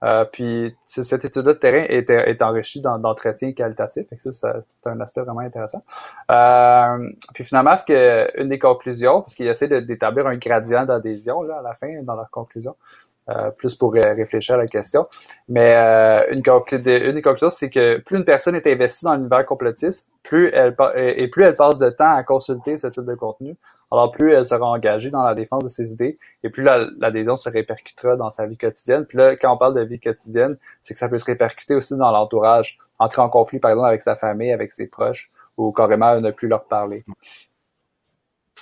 [0.04, 4.06] Euh, puis cette étude de terrain est, est enrichie d'entretien qualitatif.
[4.18, 5.82] ça, c'est un aspect vraiment intéressant.
[6.30, 11.42] Euh, puis finalement, ce que une des conclusions, parce qu'ils essaient d'établir un gradient d'adhésion
[11.42, 12.76] là à la fin dans leur conclusion,
[13.30, 15.06] euh, plus pour réfléchir à la question.
[15.48, 16.82] Mais euh, une, une,
[17.14, 21.28] des conclusions, c'est que plus une personne est investie dans l'univers complotiste, plus elle et
[21.28, 23.56] plus elle passe de temps à consulter ce type de contenu,
[23.90, 27.48] alors plus elle sera engagée dans la défense de ses idées et plus l'adhésion se
[27.48, 29.06] répercutera dans sa vie quotidienne.
[29.06, 31.96] Puis là, quand on parle de vie quotidienne, c'est que ça peut se répercuter aussi
[31.96, 36.20] dans l'entourage, entrer en conflit par exemple avec sa famille, avec ses proches ou carrément
[36.20, 37.04] ne plus leur parler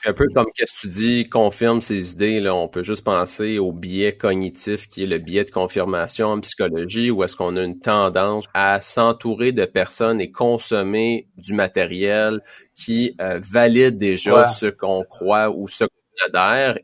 [0.04, 3.58] un peu comme qu'est-ce que tu dis, confirme ses idées, là, on peut juste penser
[3.58, 7.62] au biais cognitif qui est le biais de confirmation en psychologie, où est-ce qu'on a
[7.62, 12.40] une tendance à s'entourer de personnes et consommer du matériel
[12.74, 15.84] qui euh, valide déjà ce qu'on croit ou ce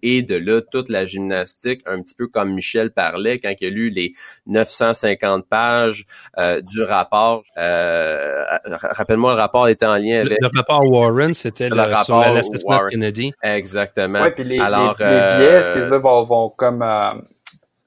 [0.03, 3.71] et de là toute la gymnastique, un petit peu comme Michel parlait quand il a
[3.71, 4.13] lu les
[4.47, 6.05] 950 pages
[6.39, 7.43] euh, du rapport.
[7.57, 10.39] Euh, rappelle-moi, le rapport était en lien avec...
[10.41, 13.33] Le, rapport Warren, c'était le, le, rapport sur Kennedy.
[13.43, 14.23] Exactement.
[14.23, 16.83] Oui, puis les, Alors, les, les biais, excuse-moi, vont, vont comme...
[16.83, 17.15] Euh,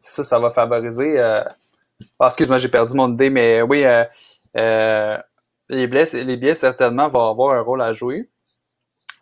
[0.02, 1.20] ça, ça va favoriser...
[1.20, 1.43] Euh,
[2.20, 3.86] oh, excuse-moi, j'ai perdu mon idée, mais oui,
[4.56, 8.30] les biais, les biais certainement vont avoir un rôle à jouer.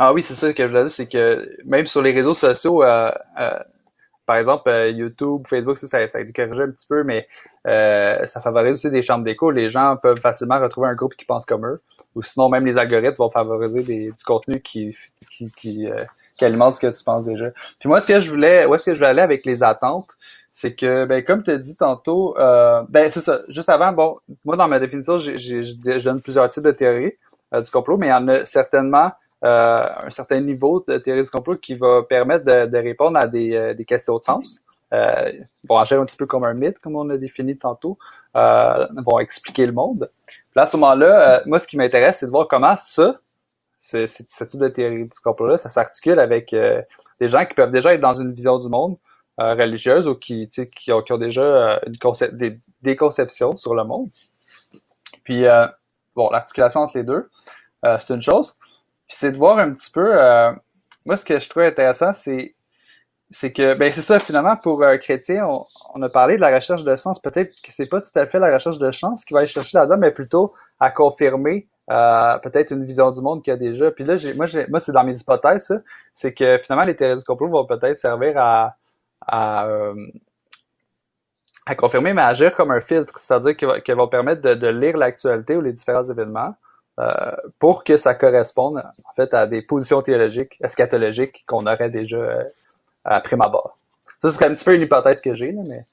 [0.02, 2.84] Ah oui, c'est ça que je voulais dire, c'est que même sur les réseaux sociaux,
[2.84, 3.60] euh, euh,
[4.26, 7.28] par exemple euh, YouTube, Facebook, ça, ça, ça a découragé un petit peu, mais
[7.66, 9.52] ça favorise aussi des chambres d'écho.
[9.52, 11.82] Les gens peuvent facilement retrouver un groupe qui pense comme eux.
[12.16, 14.95] Ou sinon, même les algorithmes vont favoriser des, du contenu qui,
[15.30, 15.89] qui, qui,
[16.38, 17.52] qui alimente ce que tu penses déjà.
[17.80, 20.08] Puis moi, ce que je voulais, où est-ce que je voulais aller avec les attentes,
[20.54, 23.41] c'est que, ben, comme tu as dit tantôt, ben, c'est ça.
[23.50, 27.16] Juste avant, bon, moi, dans ma définition, je donne plusieurs types de théories
[27.54, 29.12] du complot, mais il y en a certainement
[29.42, 33.86] un certain niveau de théorie du complot qui va permettre de, répondre à des, des,
[33.86, 34.62] questions de sens.
[34.92, 37.98] ils vont agir un petit peu comme un mythe, comme on a défini tantôt,
[38.34, 40.10] vont expliquer le monde.
[40.28, 43.20] Puis à ce moment-là, moi, ce qui m'intéresse, c'est de voir comment ça,
[43.80, 47.94] ce, ce type de théorie du complot-là, ça s'articule avec des gens qui peuvent déjà
[47.94, 48.98] être dans une vision du monde
[49.38, 54.10] religieuse ou qui, qui, ont, qui ont déjà une des, des conceptions sur le monde.
[55.24, 55.68] Puis, euh,
[56.16, 57.30] bon, l'articulation entre les deux,
[57.86, 58.58] euh, c'est une chose.
[59.10, 60.51] Puis c'est de voir un petit peu, euh,
[61.05, 62.55] moi, ce que je trouve intéressant, c'est
[63.32, 65.47] c'est que, ben c'est ça, finalement, pour un chrétien,
[65.93, 67.20] on, a parlé de la recherche de sens.
[67.20, 69.78] Peut-être que c'est pas tout à fait la recherche de chance qui va aller chercher
[69.78, 73.91] là-dedans, mais plutôt à confirmer peut-être une vision du monde qu'il y a déjà.
[73.91, 75.76] Puis là, j'ai, moi, j'ai, moi, c'est dans mes hypothèses, ça,
[76.16, 78.76] c'est que finalement, les théories du complot vont peut-être servir à,
[79.28, 79.68] à,
[81.70, 85.55] à confirmer, mais à agir comme un filtre, c'est-à-dire qu'elle va, permettre de, lire l'actualité
[85.55, 86.51] ou les différents événements euh,
[87.60, 92.43] pour que ça corresponde en fait à des positions théologiques, eschatologiques qu'on aurait déjà euh,
[93.06, 93.78] à prime abord.
[94.22, 95.86] Ça serait un petit peu une hypothèse que j'ai, mais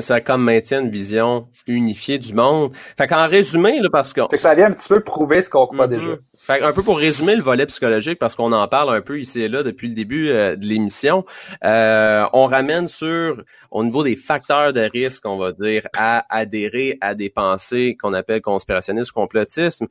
[0.00, 2.72] ça comme maintient une vision unifiée du monde.
[2.96, 4.22] Fait qu'en résumé, là, parce que...
[4.36, 5.98] ça vient un petit peu prouver ce qu'on croit mm-hmm.
[5.98, 6.16] déjà.
[6.44, 9.42] Fait un peu pour résumer le volet psychologique, parce qu'on en parle un peu ici
[9.42, 11.24] et là depuis le début euh, de l'émission,
[11.64, 16.98] euh, on ramène sur, au niveau des facteurs de risque, on va dire, à adhérer
[17.00, 19.86] à des pensées qu'on appelle conspirationnisme, complotisme,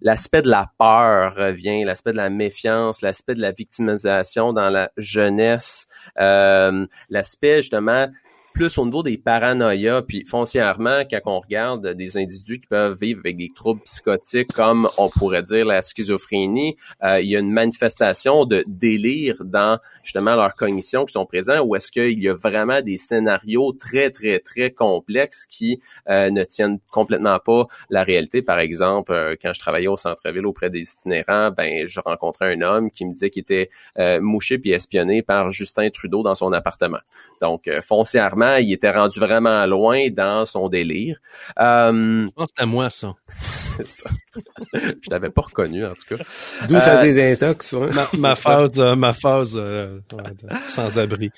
[0.00, 4.92] l'aspect de la peur revient, l'aspect de la méfiance, l'aspect de la victimisation dans la
[4.96, 5.88] jeunesse,
[6.18, 8.08] euh, l'aspect justement
[8.54, 13.20] plus au niveau des paranoïas, puis foncièrement, quand on regarde des individus qui peuvent vivre
[13.24, 17.50] avec des troubles psychotiques, comme on pourrait dire la schizophrénie, euh, il y a une
[17.50, 22.34] manifestation de délire dans justement leurs cognitions qui sont présents, ou est-ce qu'il y a
[22.34, 28.40] vraiment des scénarios très, très, très complexes qui euh, ne tiennent complètement pas la réalité?
[28.40, 32.62] Par exemple, euh, quand je travaillais au centre-ville auprès des itinérants, ben je rencontrais un
[32.62, 33.68] homme qui me disait qu'il était
[34.20, 36.98] mouché puis espionné par Justin Trudeau dans son appartement.
[37.40, 41.18] Donc, foncièrement, il était rendu vraiment loin dans son délire.
[41.58, 43.14] Euh, c'est à moi, ça.
[43.28, 44.10] c'est ça.
[44.74, 46.22] Je t'avais pas reconnu, en tout cas.
[46.68, 47.74] D'où ça euh, désintox,
[48.18, 50.00] ma, phase, ma phase euh,
[50.66, 51.30] sans abri.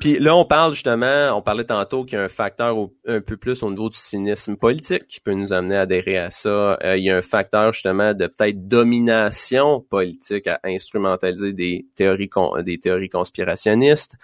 [0.00, 2.76] puis là, on parle justement, on parlait tantôt qu'il y a un facteur
[3.06, 6.30] un peu plus au niveau du cynisme politique qui peut nous amener à adhérer à
[6.30, 6.78] ça.
[6.82, 12.30] il y a un facteur justement de peut-être domination politique à instrumentaliser des théories,
[12.64, 14.16] des théories conspirationnistes.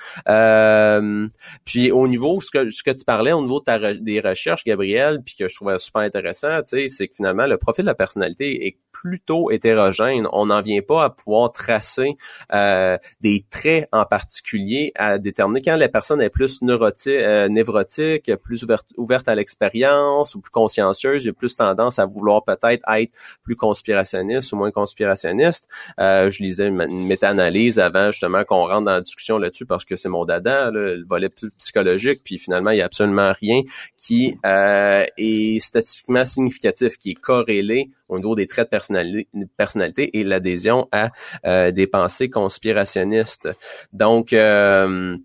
[1.64, 4.64] puis au niveau, ce que, ce que tu parlais au niveau de ta, des recherches,
[4.64, 8.66] Gabriel, puis que je trouvais super intéressant, c'est que finalement, le profil de la personnalité
[8.66, 10.26] est plutôt hétérogène.
[10.32, 12.16] On n'en vient pas à pouvoir tracer
[12.54, 18.62] euh, des traits en particulier à déterminer quand la personne est plus euh, névrotique, plus
[18.62, 23.12] ouverte, ouverte à l'expérience ou plus consciencieuse, j'ai plus tendance à vouloir peut-être être
[23.42, 25.68] plus conspirationniste ou moins conspirationniste.
[25.98, 29.96] Euh, je lisais une, méta-analyse avant justement qu'on rentre dans la discussion là-dessus parce que
[29.96, 33.62] c'est mon dada, le volet psychologique puis finalement, il n'y a absolument rien
[33.96, 40.24] qui euh, est statistiquement significatif, qui est corrélé au niveau des traits de personnalité, et
[40.24, 41.10] l'adhésion à
[41.46, 43.48] euh, des pensées conspirationnistes.
[43.92, 45.16] Donc, euh,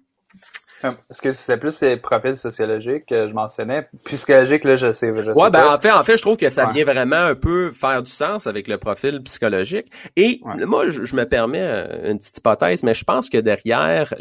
[0.83, 3.87] est-ce que c'était plus les profils sociologiques que je mentionnais?
[4.05, 5.13] Psychologique, là, je sais.
[5.13, 7.71] Je ouais, ben, en fait, en fait, je trouve que ça vient vraiment un peu
[7.71, 9.87] faire du sens avec le profil psychologique.
[10.15, 14.13] Et moi, je, me permets euh, une petite hypothèse, mais je pense que derrière,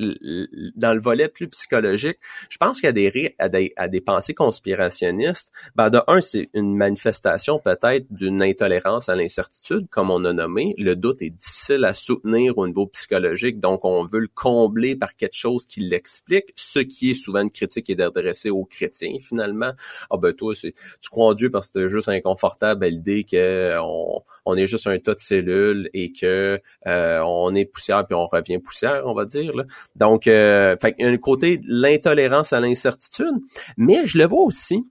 [0.76, 2.18] dans le volet plus psychologique,
[2.50, 7.59] je pense qu'adhérer à des, à des pensées conspirationnistes, ben, de un, c'est une manifestation
[7.59, 10.74] peut-être d'une intolérance à l'incertitude, comme on a nommé.
[10.78, 15.14] Le doute est difficile à soutenir au niveau psychologique, donc on veut le combler par
[15.14, 19.72] quelque chose qui l'explique ce qui est souvent une critique est adressée aux chrétiens finalement.
[20.11, 20.72] Ah ben toi, tu
[21.11, 24.99] crois en Dieu parce que c'est juste inconfortable à l'idée qu'on on est juste un
[24.99, 29.24] tas de cellules et que euh, on est poussière puis on revient poussière, on va
[29.24, 29.53] dire.
[29.96, 33.34] Donc, euh, il y a un côté l'intolérance à l'incertitude,
[33.76, 34.86] mais je le vois aussi,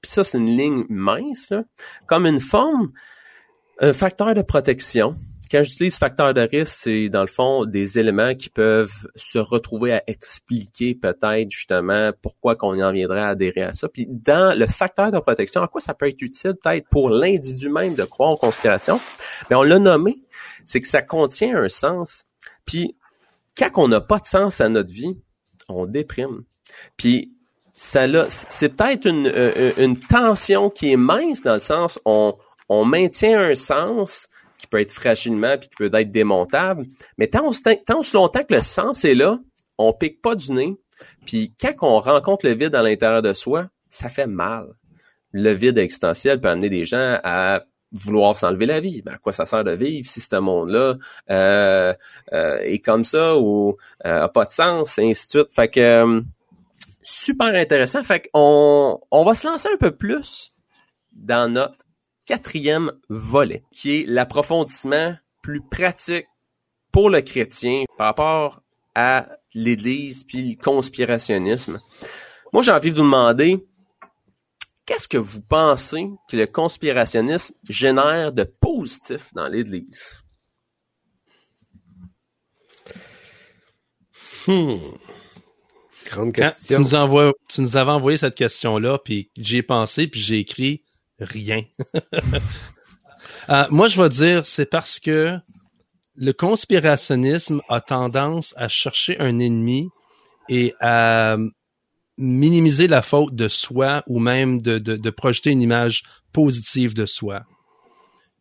[0.00, 1.52] puis ça c'est une ligne mince,
[2.06, 2.92] comme une forme,
[3.80, 5.16] un facteur de protection
[5.50, 9.92] quand j'utilise facteur de risque, c'est dans le fond des éléments qui peuvent se retrouver
[9.92, 13.88] à expliquer peut-être justement pourquoi qu'on en viendrait à adhérer à ça.
[13.88, 17.68] Puis dans le facteur de protection, à quoi ça peut être utile peut-être pour l'individu
[17.70, 19.00] même de croire en conspiration?
[19.48, 20.22] Mais on l'a nommé,
[20.64, 22.26] c'est que ça contient un sens.
[22.66, 22.96] Puis
[23.56, 25.16] quand on n'a pas de sens à notre vie,
[25.68, 26.44] on déprime.
[26.96, 27.32] Puis
[27.74, 32.36] ça c'est peut-être une, euh, une, tension qui est mince dans le sens on,
[32.68, 34.28] on maintient un sens,
[34.58, 36.84] qui peut être fragilement puis qui peut être démontable.
[37.16, 37.50] Mais tant,
[37.86, 39.38] tant aussi longtemps que le sens est là,
[39.78, 40.76] on pique pas du nez.
[41.24, 44.66] Puis quand on rencontre le vide à l'intérieur de soi, ça fait mal.
[45.32, 49.02] Le vide existentiel peut amener des gens à vouloir s'enlever la vie.
[49.02, 50.96] Ben, à quoi ça sert de vivre si ce monde-là
[51.30, 51.94] euh,
[52.32, 55.54] euh, est comme ça ou euh, a pas de sens, et ainsi de suite.
[55.54, 56.20] Fait que euh,
[57.02, 58.02] super intéressant.
[58.02, 60.52] Fait qu'on on va se lancer un peu plus
[61.12, 61.84] dans notre
[62.28, 66.26] quatrième volet, qui est l'approfondissement plus pratique
[66.92, 68.62] pour le chrétien par rapport
[68.94, 71.80] à l'Église puis le conspirationnisme.
[72.52, 73.66] Moi, j'ai envie de vous demander
[74.84, 80.22] Qu'est-ce que vous pensez que le conspirationnisme génère de positif dans l'Église?
[84.46, 84.76] Hmm.
[86.06, 86.80] Grande Quand tu question.
[86.80, 90.84] nous, envoies, tu nous avais envoyé cette question-là, puis j'y ai pensé, puis j'ai écrit
[91.20, 91.62] rien.
[93.50, 95.38] Euh, moi, je vais dire, c'est parce que
[96.14, 99.88] le conspirationnisme a tendance à chercher un ennemi
[100.48, 101.36] et à
[102.18, 106.02] minimiser la faute de soi ou même de, projeter une image
[106.32, 107.42] positive de soi.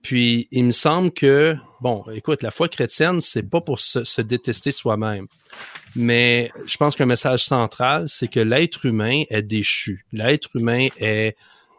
[0.01, 4.21] Puis, il me semble que, bon, écoute, la foi chrétienne, c'est pas pour se, se
[4.21, 5.27] détester soi-même.
[5.95, 10.05] Mais je pense qu'un message central, c'est que l'être humain est déchu.
[10.11, 11.35] L'être humain est,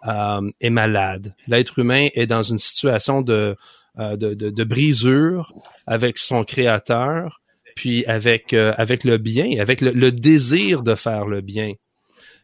[0.07, 1.35] euh, est malade.
[1.47, 3.57] L'être humain est dans une situation de,
[3.99, 5.53] euh, de, de, brisure
[5.87, 7.41] avec son créateur,
[7.75, 11.73] puis avec, euh, avec le bien, avec le, désir de faire le bien.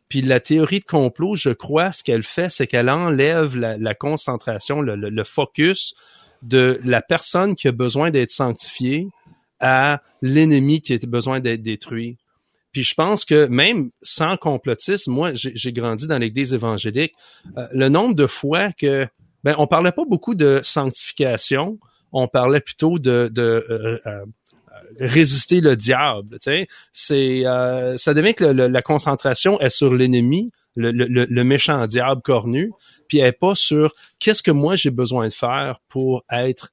[0.09, 4.81] Puis la théorie de complot, je crois, ce qu'elle fait, c'est qu'elle enlève la, concentration,
[4.81, 5.95] le, le focus
[6.43, 9.09] de la personne qui a besoin d'être sanctifiée
[9.61, 12.19] à l'ennemi qui a besoin d'être détruit.
[12.75, 17.15] Puis je pense que même sans complotisme, moi, j'ai grandi dans l'Église évangélique,
[17.57, 19.07] euh, le nombre de fois que,
[19.45, 21.79] ben, on parlait pas beaucoup de sanctification,
[22.13, 24.25] on parlait plutôt de, de euh, euh,
[25.01, 26.37] résister le diable.
[26.93, 32.23] C'est, euh, ça devient que la concentration est sur l'ennemi, le, le, le- méchant diable
[32.23, 32.73] cornu,
[33.07, 36.71] puis elle est pas sur qu'est-ce que moi j'ai besoin de faire pour être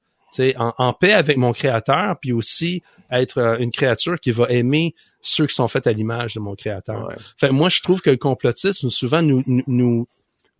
[0.56, 2.82] en, en paix avec mon créateur, puis aussi
[3.12, 6.54] être euh, une créature qui va aimer ceux qui sont faits à l'image de mon
[6.54, 7.06] créateur.
[7.08, 7.14] Ouais.
[7.38, 10.06] Fait que moi, je trouve que le complotisme souvent nous nous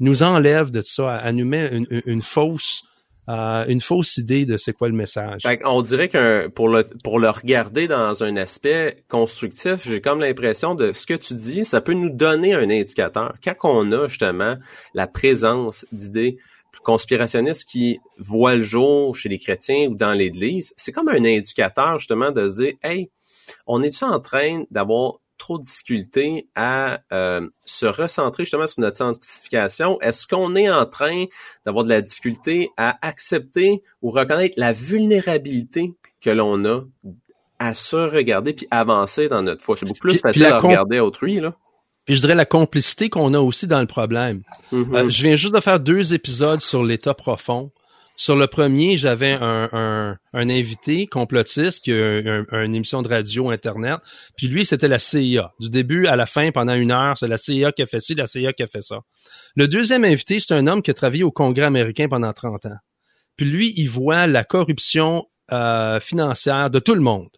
[0.01, 2.83] nous, enlève de ça, elle nous met une, une- une fausse
[3.29, 5.43] euh, une fausse idée de c'est quoi le message.
[5.43, 10.19] Fait on dirait qu'un pour le pour le regarder dans un aspect constructif, j'ai comme
[10.19, 13.35] l'impression de ce que tu dis, ça peut nous donner un indicateur.
[13.45, 14.57] Quand on a justement
[14.95, 16.39] la présence d'idées
[16.83, 21.99] conspirationnistes qui voient le jour chez les chrétiens ou dans l'Église, c'est comme un indicateur
[22.01, 23.09] justement de se dire, hey,
[23.67, 28.97] on est-tu en train d'avoir trop de difficultés à euh, se recentrer justement sur notre
[28.97, 30.01] sanctification?
[30.01, 31.25] Est-ce qu'on est en train
[31.67, 36.83] d'avoir de la difficulté à accepter ou reconnaître la vulnérabilité que l'on a
[37.59, 39.77] à se regarder puis avancer dans notre foi?
[39.77, 41.55] C'est beaucoup plus Puis- facile à regarder à autrui, là.
[42.05, 44.43] Puis je dirais la complicité qu'on a aussi dans le problème.
[44.73, 44.95] Mhm.
[44.95, 47.71] Euh, je viens juste de faire deux épisodes sur l'état profond.
[48.23, 53.03] Sur le premier, j'avais un, un, un invité complotiste qui a un- un- une émission
[53.03, 53.99] de radio internet.
[54.37, 55.53] Puis lui, c'était la CIA.
[55.59, 58.15] Du début à la fin, pendant une heure, c'est la CIA qui a fait ci,
[58.15, 59.01] la CIA qui a fait ça.
[59.57, 62.77] Le deuxième invité, c'est un homme qui a travaillé au Congrès américain pendant 30 ans.
[63.37, 67.29] Puis lui, il voit la corruption euh, financière de tout le monde.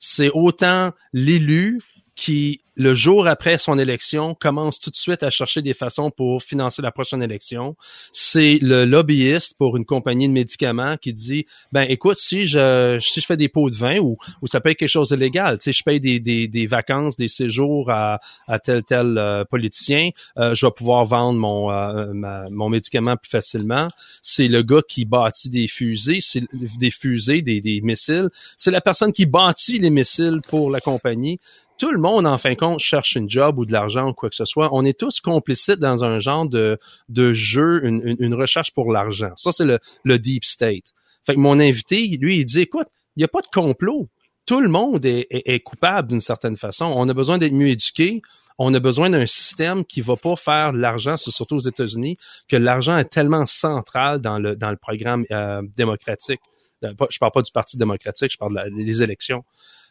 [0.00, 1.80] C'est autant l'élu
[2.16, 6.42] qui, le jour après son élection, commence tout de suite à chercher des façons pour
[6.42, 7.76] financer la prochaine élection.
[8.12, 13.20] C'est le lobbyiste pour une compagnie de médicaments qui dit, ben écoute, si je si
[13.20, 15.58] je fais des pots de vin ou, ou ça peut être quelque chose de légal,
[15.58, 19.44] tu sais, je paye des, des, des vacances, des séjours à, à tel tel euh,
[19.44, 22.12] politicien, euh, je vais pouvoir vendre mon euh,
[22.50, 23.88] mon médicament plus facilement.
[24.22, 28.30] C'est le gars qui bâtit des fusées, c'est des fusées, des, des missiles.
[28.56, 31.38] C'est la personne qui bâtit les missiles pour la compagnie
[31.78, 34.28] tout le monde, en fin de compte, cherche une job ou de l'argent ou quoi
[34.30, 34.68] que ce soit.
[34.72, 39.32] On est tous complicites dans un genre de, de jeu, une, une- recherche pour l'argent.
[39.36, 40.92] Ça, c'est le, le deep state.
[41.26, 44.08] Fait que mon invité, lui, il dit, écoute, il n'y a pas de complot.
[44.46, 46.84] Tout le monde est, coupable d'une certaine façon.
[46.84, 48.20] On a besoin d'être mieux éduqués.
[48.58, 52.56] On a besoin d'un système qui va pas faire l'argent, c'est surtout aux États-Unis, que
[52.56, 56.40] l'argent est tellement central dans le, dans le programme euh, démocratique.
[56.84, 59.44] Euh, Je parle pas du Parti démocratique, je parle des élections.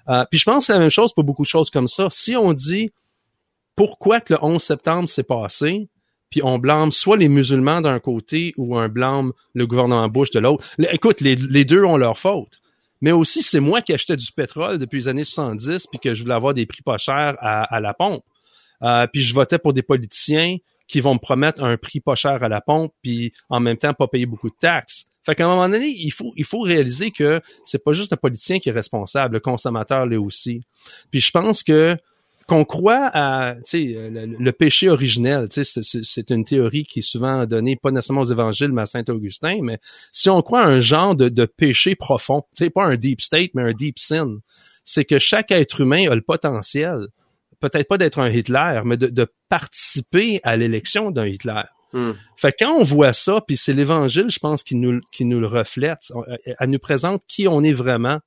[0.10, 2.08] Euh, puis je pense que c'est la même chose pour beaucoup de choses comme ça.
[2.10, 2.91] Si on dit
[3.76, 5.89] pourquoi que le 11 septembre s'est passé,
[6.30, 10.39] puis on blâme soit les musulmans d'un côté ou on blâme le gouvernement Bush de
[10.39, 10.66] l'autre.
[10.91, 12.60] Écoute, les, deux ont leur faute.
[13.01, 16.24] Mais aussi, c'est moi qui achetais du pétrole depuis les années 70 puis que je
[16.24, 18.24] voulais avoir des prix pas chers à, à la pompe.
[18.82, 22.43] Euh, puis je votais pour des politiciens qui vont me promettre un prix pas cher
[22.43, 25.06] à la pompe puis en même temps pas payer beaucoup de taxes.
[25.26, 28.18] Fait qu'à un moment donné, il faut, il faut réaliser que c'est pas juste le
[28.18, 30.62] politicien qui est responsable, le consommateur l'est aussi.
[31.12, 31.98] Puis je pense que
[32.46, 37.92] qu'on croit à le, le péché originel, c'est une théorie qui est souvent donnée pas
[37.92, 39.80] nécessairement aux évangiles, mais à Saint-Augustin, mais
[40.12, 42.44] si on croit à un genre de, de péché profond,
[42.76, 44.40] pas un deep state, mais un deep sin,
[44.84, 47.08] c'est que chaque être humain a le potentiel,
[47.62, 51.62] peut-être pas d'être un Hitler, mais de, de participer à l'élection d'un Hitler.
[51.94, 52.14] Hmm.
[52.36, 55.39] Fait que quand on voit ça, puis c'est l'Évangile, je pense, qui nous, qui nous
[55.39, 56.12] le reflète,
[56.60, 58.20] elle nous présente qui on est vraiment,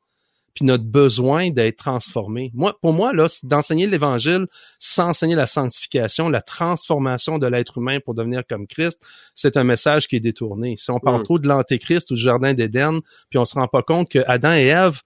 [0.55, 2.51] puis notre besoin d'être transformé.
[2.55, 4.47] Moi, pour moi, là, d'enseigner l'Évangile,
[4.79, 8.99] sans enseigner la sanctification, la transformation de l'être humain pour devenir comme Christ,
[9.35, 10.77] c'est un message qui est détourné.
[10.79, 11.25] Si on parle hmm.
[11.25, 14.55] trop de l'Antéchrist ou du Jardin d'Éden, puis on se rend pas compte que Adam
[14.55, 15.03] et Ève,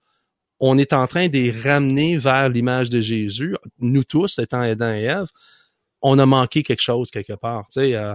[0.61, 4.93] on est en train de les ramener vers l'image de Jésus, nous tous étant Adam
[4.93, 5.27] et Ève,
[6.01, 7.65] on a manqué quelque chose quelque part.
[7.71, 8.13] Tu sais, euh,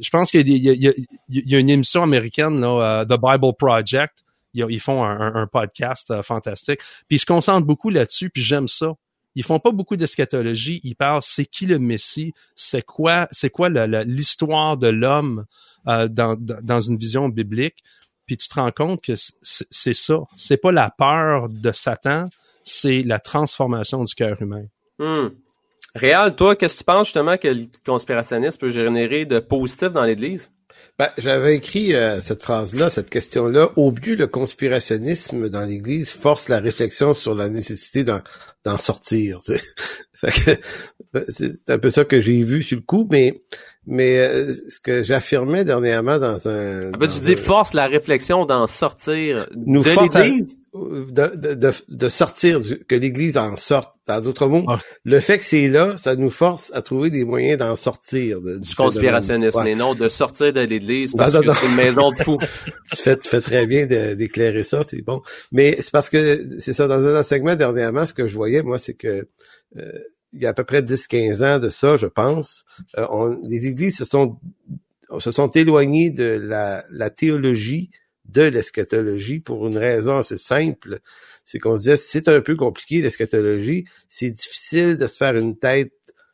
[0.00, 4.24] je pense qu'il y, a une émission américaine, là, euh, The Bible Project.
[4.54, 6.78] Ils, font un, podcast euh, fantastique.
[7.08, 8.94] Puis ils se concentrent beaucoup là-dessus, puis j'aime ça.
[9.34, 10.80] Ils font pas beaucoup d'eschatologie.
[10.84, 15.44] Ils parlent c'est qui le Messie, c'est quoi, c'est quoi l'histoire de l'homme
[15.88, 17.82] euh, dans, une vision biblique?
[18.26, 20.18] Puis tu te rends compte que c'est ça.
[20.36, 22.30] C'est pas la peur de Satan,
[22.62, 24.64] c'est la transformation du cœur humain.
[24.98, 25.30] Hmm.
[25.94, 30.04] Réal, toi, qu'est-ce que tu penses justement que le conspirationnisme peut générer de positif dans
[30.04, 30.50] l'Église?
[30.98, 33.70] Ben, j'avais écrit euh, cette phrase-là, cette question-là.
[33.76, 39.40] Au but, le conspirationnisme dans l'Église force la réflexion sur la nécessité d'en sortir.
[41.12, 43.42] Ben, c'est un peu ça que j'ai vu sur le coup, mais
[43.86, 46.90] mais euh, ce que j'affirmais dernièrement dans un...
[46.92, 50.56] Ah ben, tu dis force la réflexion d'en sortir nous de l'Église?
[50.74, 53.92] De, de, de, sortir, que l'Église en sorte.
[54.08, 54.78] En d'autres mots, ah.
[55.04, 58.40] le fait que c'est là, ça nous force à trouver des moyens d'en sortir.
[58.40, 62.38] du conspirationnisme, et non de sortir de l'Église parce que c'est une maison de fous.
[62.90, 65.22] tu, fais, tu fais très bien d'éclairer ça, c'est bon.
[65.52, 68.78] Mais c'est parce que, c'est ça, dans un enseignement dernièrement, ce que je voyais, moi,
[68.78, 69.28] c'est que...
[69.76, 69.92] Euh,
[70.32, 72.64] il y a à peu près 10-15 ans de ça, je pense,
[72.98, 74.38] euh, on, les églises se sont
[75.18, 77.90] se sont éloignées de la, la théologie
[78.26, 81.00] de l'eschatologie pour une raison assez simple.
[81.44, 85.92] C'est qu'on disait c'est un peu compliqué l'eschatologie, c'est difficile de se faire une tête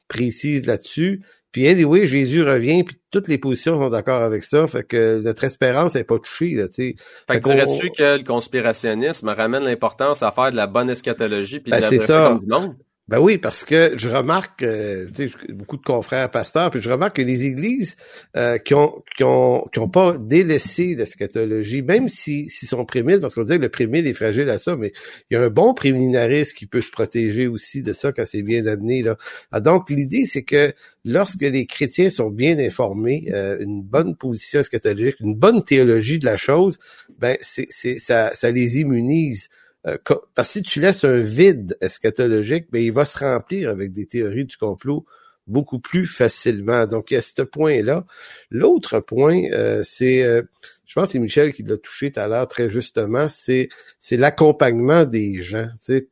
[0.08, 1.22] précise là-dessus.
[1.52, 5.42] Puis anyway, Jésus revient, puis toutes les positions sont d'accord avec ça, fait que notre
[5.42, 6.94] espérance n'est pas touchée, là, tu sais.
[7.28, 11.72] Fait, que dirais-tu que le conspirationnisme ramène l'importance à faire de la bonne eschatologie puis
[11.72, 12.76] de ben, la comme du monde?
[13.10, 15.08] Ben oui, parce que je remarque, euh,
[15.48, 17.96] beaucoup de confrères pasteurs, puis je remarque que les églises
[18.36, 23.18] euh, qui ont qui ont qui ont pas délaissé l'eschatologie, même s'ils si, sont prémiles,
[23.20, 24.92] parce qu'on dit que le prémile est fragile à ça, mais
[25.28, 28.42] il y a un bon préminariste qui peut se protéger aussi de ça quand c'est
[28.42, 29.02] bien amené.
[29.02, 29.16] Là.
[29.50, 30.72] Ah, donc l'idée, c'est que
[31.04, 36.26] lorsque les chrétiens sont bien informés, euh, une bonne position eschatologique, une bonne théologie de
[36.26, 36.78] la chose,
[37.18, 37.66] ben c'est,
[37.98, 39.48] ça, ça les immunise
[39.82, 39.98] parce
[40.36, 44.44] que si tu laisses un vide eschatologique, ben, il va se remplir avec des théories
[44.44, 45.06] du complot
[45.46, 46.86] beaucoup plus facilement.
[46.86, 48.04] Donc, il y a ce point-là.
[48.50, 50.42] L'autre point, euh, c'est, euh,
[50.86, 53.68] je pense que c'est Michel qui l'a touché tout à l'heure très justement, c'est,
[54.00, 55.68] c'est l'accompagnement des gens.
[55.84, 56.08] Tu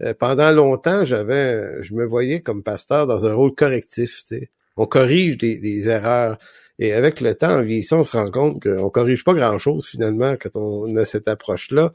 [0.00, 0.14] sais.
[0.14, 4.18] pendant longtemps, j'avais, je me voyais comme pasteur dans un rôle correctif.
[4.18, 4.50] Tu sais.
[4.76, 6.38] On corrige des, des erreurs.
[6.78, 10.36] Et avec le temps, en vieillissant, on se rend compte qu'on corrige pas grand-chose finalement
[10.40, 11.92] quand on a cette approche-là.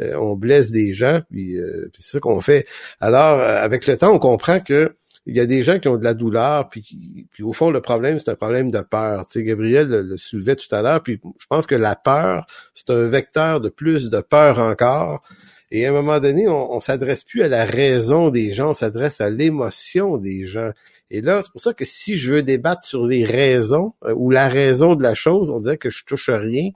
[0.00, 2.66] Euh, on blesse des gens, puis, euh, c'est ça qu'on fait.
[3.00, 5.96] Alors, euh, avec le temps, on comprend que il y a des gens qui ont
[5.96, 9.24] de la douleur, puis, puis au fond, le problème, c'est un problème de peur.
[9.24, 12.90] Tu sais, Gabriel le, soulevait tout à l'heure, puis je pense que la peur, c'est
[12.90, 15.22] un vecteur de plus de peur encore.
[15.70, 18.74] Et à un moment donné, on, on s'adresse plus à la raison des gens, on
[18.74, 20.72] s'adresse à l'émotion des gens.
[21.10, 24.48] Et là, c'est pour ça que si je veux débattre sur les raisons ou la
[24.48, 26.70] raison de la chose, on dirait que je touche rien.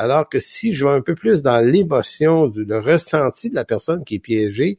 [0.00, 4.02] Alors que si je vais un peu plus dans l'émotion, le ressenti de la personne
[4.02, 4.78] qui est piégée,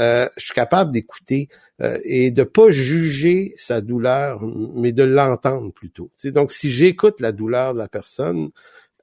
[0.00, 1.50] euh, je suis capable d'écouter
[1.82, 4.40] euh, et de pas juger sa douleur,
[4.74, 6.10] mais de l'entendre plutôt.
[6.24, 8.48] donc, si j'écoute la douleur de la personne,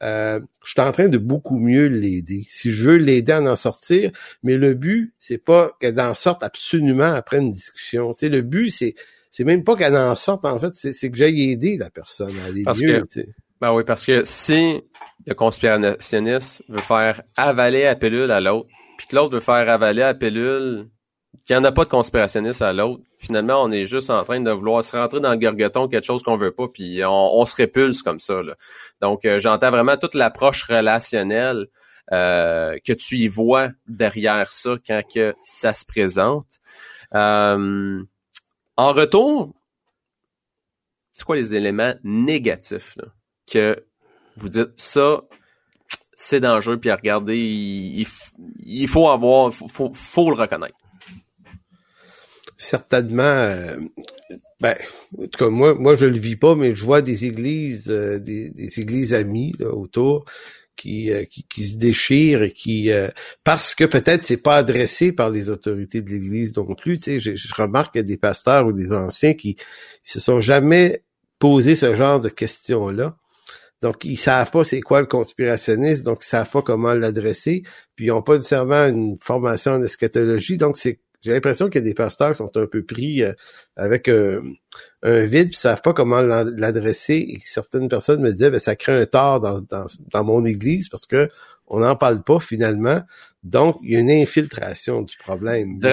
[0.02, 2.48] euh, je suis en train de beaucoup mieux l'aider.
[2.50, 4.10] Si je veux l'aider à en sortir,
[4.42, 8.16] mais le but, c'est pas qu'elle en sorte absolument après une discussion.
[8.20, 8.96] le but, c'est
[9.30, 12.48] c'est même pas qu'elle en sorte, en fait, c'est que j'aille aider la personne à
[12.48, 13.06] aller mieux.
[13.64, 14.84] Ben oui, parce que si
[15.26, 20.02] le conspirationniste veut faire avaler la pilule à l'autre, puis que l'autre veut faire avaler
[20.02, 20.90] la pilule,
[21.46, 24.42] qu'il n'y en a pas de conspirationniste à l'autre, finalement, on est juste en train
[24.42, 27.56] de vouloir se rentrer dans le gargoton quelque chose qu'on veut pas, puis on, se
[27.56, 28.42] répulse comme ça.
[29.00, 31.68] Donc, euh, j'entends vraiment toute l'approche relationnelle
[32.12, 36.48] euh, que tu y vois derrière ça quand que ça se présente.
[37.16, 38.04] Euh,
[38.76, 39.54] en retour,
[41.14, 43.06] c'est quoi les éléments négatifs là?
[43.54, 43.86] Que
[44.36, 45.22] vous dites ça,
[46.16, 50.78] c'est dangereux, puis à regarder, il, faut avoir, faut, faut, le reconnaître.
[52.58, 53.76] certainement, euh,
[54.62, 54.76] ben,
[55.18, 58.20] en tout cas, moi, moi, je le vis pas, mais je vois des églises, euh,
[58.20, 60.26] des, églises amies là, autour
[60.76, 62.90] qui, euh, qui, se déchirent et qui
[63.44, 66.98] parce que peut-être c'est pas adressé par les autorités de l'Église non plus.
[66.98, 69.58] Tu sais, je, remarque des pasteurs ou des anciens qui
[70.04, 71.04] se sont jamais
[71.38, 73.18] posé ce genre de questions-là.
[73.84, 77.64] Donc, ils savent pas c'est quoi le conspirationniste, donc ils savent pas comment l'adresser,
[77.96, 81.84] puis ils ont pas nécessairement une formation en eschatologie, donc c'est j'ai l'impression qu'il y
[81.84, 83.32] a des pasteurs qui sont un peu pris euh,
[83.78, 84.42] avec un,
[85.04, 87.14] vide, puis savent pas comment l'adresser.
[87.16, 90.90] Et certaines personnes me disaient, ben, ça crée un tort dans, dans, dans mon église
[90.90, 91.30] parce que
[91.68, 93.02] on n'en parle pas finalement.
[93.44, 95.78] Donc, il y a une infiltration du problème.
[95.78, 95.88] tu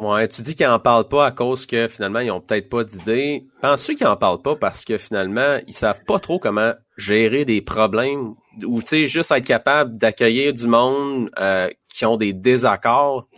[0.00, 2.84] ouais, tu dis qu'ils n'en parlent pas à cause que finalement, ils ont peut-être pas
[2.84, 3.44] d'idée.
[3.60, 7.60] Penses-tu qu'ils n'en parlent pas parce que finalement, ils savent pas trop comment gérer des
[7.60, 8.34] problèmes
[8.66, 13.28] ou, tu sais, juste être capable d'accueillir du monde euh, qui ont des désaccords?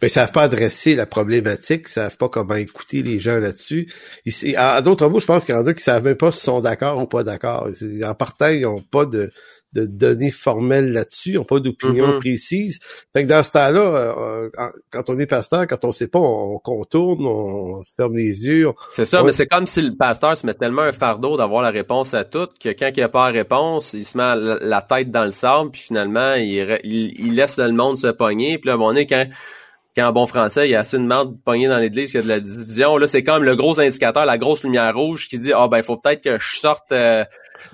[0.00, 3.92] Mais ils savent pas adresser la problématique, ils savent pas comment écouter les gens là-dessus.
[4.56, 6.60] À d'autres mots, je pense qu'il y en a qui savent même pas s'ils sont
[6.60, 7.68] d'accord ou pas d'accord.
[8.04, 9.30] En partant, ils n'ont pas de,
[9.72, 12.18] de données formelles là-dessus, ils n'ont pas d'opinion mm-hmm.
[12.20, 12.78] précise.
[13.14, 14.50] Fait que dans ce temps-là, euh,
[14.90, 18.68] quand on est pasteur, quand on sait pas, on, contourne, on, se ferme les yeux.
[18.92, 21.70] C'est ça, mais c'est comme si le pasteur se met tellement un fardeau d'avoir la
[21.70, 24.82] réponse à tout que quand il n'y a pas la réponse, il se met la,
[24.82, 28.58] tête dans le sable, puis finalement, il, il, laisse le monde se pogner.
[28.58, 29.26] Puis là, on est quand
[29.96, 32.22] quand en bon français, il y a assez de merde pognée dans l'église qu'il y
[32.22, 32.96] a de la division.
[32.96, 35.82] Là, c'est comme le gros indicateur, la grosse lumière rouge qui dit, ah ben, il
[35.82, 37.24] faut peut-être que je sorte euh,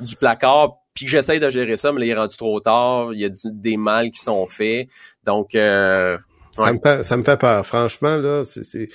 [0.01, 3.15] du placard puis que j'essaye de gérer ça, mais là, il est rendu trop tard.
[3.15, 4.89] Il y a des mal qui sont faits.
[5.25, 6.19] Donc, euh,
[6.57, 7.65] ça, me fait, ça me fait peur.
[7.65, 8.89] Franchement, là, c'est,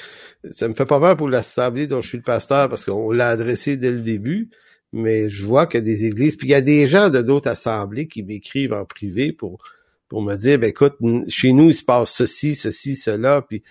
[0.51, 3.29] ça me fait pas peur pour l'assemblée dont je suis le pasteur parce qu'on l'a
[3.29, 4.49] adressé dès le début.
[4.91, 7.21] Mais je vois qu'il y a des églises, puis il y a des gens de
[7.21, 9.63] d'autres assemblées qui m'écrivent en privé pour
[10.09, 10.97] pour me dire, ben écoute,
[11.29, 13.63] chez nous, il se passe ceci, ceci, cela, puis,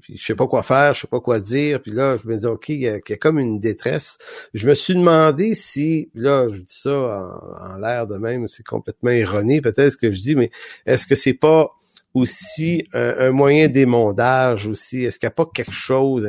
[0.00, 2.36] puis, je sais pas quoi faire, je sais pas quoi dire, puis là, je me
[2.36, 4.18] dis, OK, il y, a, comme une détresse.
[4.54, 9.10] Je me suis demandé si, là, je dis ça en, l'air de même, c'est complètement
[9.10, 10.50] erroné, peut-être que je dis, mais
[10.86, 11.70] est-ce que c'est pas
[12.14, 15.04] aussi un, moyen d'émondage aussi?
[15.04, 16.28] Est-ce qu'il n'y a pas quelque chose,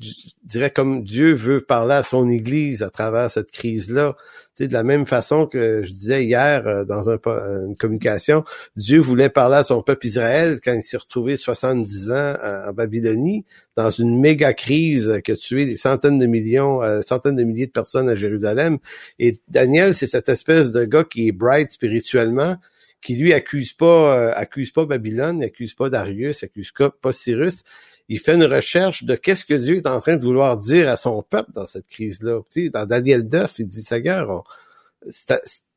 [0.00, 4.16] je dirais comme Dieu veut parler à son Église à travers cette crise-là?
[4.58, 7.18] De la même façon que je disais hier euh, dans un,
[7.66, 8.44] une communication,
[8.76, 12.34] Dieu voulait parler à son peuple Israël quand il s'est retrouvé 70 ans
[12.66, 13.46] en Babylonie,
[13.76, 17.68] dans une méga crise qui a tué des centaines de millions, euh, centaines de milliers
[17.68, 18.78] de personnes à Jérusalem.
[19.18, 22.56] Et Daniel, c'est cette espèce de gars qui est bright spirituellement,
[23.02, 27.62] qui lui accuse pas euh, accuse pas Babylone, n'accuse pas Darius, accuse pas Cyrus.
[28.08, 30.96] Il fait une recherche de qu'est-ce que Dieu est en train de vouloir dire à
[30.96, 32.40] son peuple dans cette crise-là.
[32.50, 34.44] Tu sais, dans Daniel 9, il dit, Seigneur,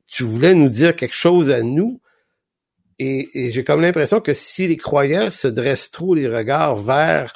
[0.07, 2.01] tu voulais nous dire quelque chose à nous.
[2.97, 7.33] Et, j'ai comme l'impression que si les croyants se dressent trop les regards vers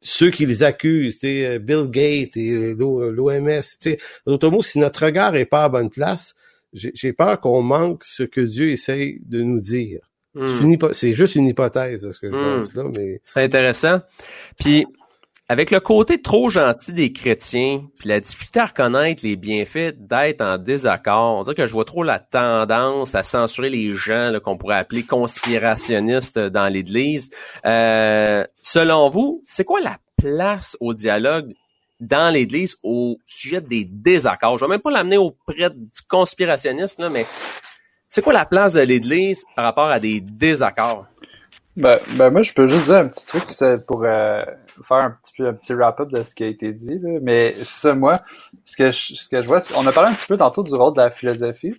[0.00, 3.62] ceux qui les accusent, Bill Gates et l'OMS,
[4.26, 6.34] d'autres mots, si notre regard est pas à bonne place,
[6.72, 10.00] j'ai peur qu'on manque ce que Dieu essaye de nous dire.
[10.34, 10.76] Hmm.
[10.92, 12.60] C'est juste une hypothèse, ce que je hmm.
[12.60, 13.20] pense là, mais...
[13.24, 14.00] C'est intéressant.
[14.58, 14.86] Puis,
[15.48, 20.42] avec le côté trop gentil des chrétiens, puis la difficulté à reconnaître les bienfaits d'être
[20.42, 24.58] en désaccord, on dirait que je vois trop la tendance à censurer les gens qu'on
[24.58, 27.30] pourrait appeler conspirationnistes dans l'Église.
[27.64, 31.54] Euh, selon vous, c'est quoi la place au dialogue
[32.00, 34.58] dans l'Église au sujet des désaccords.
[34.58, 37.26] Je vais même pas l'amener auprès du conspirationniste, là, mais
[38.08, 41.06] c'est quoi la place de l'Église par rapport à des désaccords?
[41.76, 43.44] Ben, ben moi, je peux juste dire un petit truc
[43.86, 44.42] pour euh,
[44.86, 46.98] faire un petit un petit wrap-up de ce qui a été dit.
[46.98, 47.20] Là.
[47.22, 48.20] Mais ça, moi,
[48.64, 50.74] ce que, je, ce que je vois, on a parlé un petit peu tantôt du
[50.74, 51.78] rôle de la philosophie.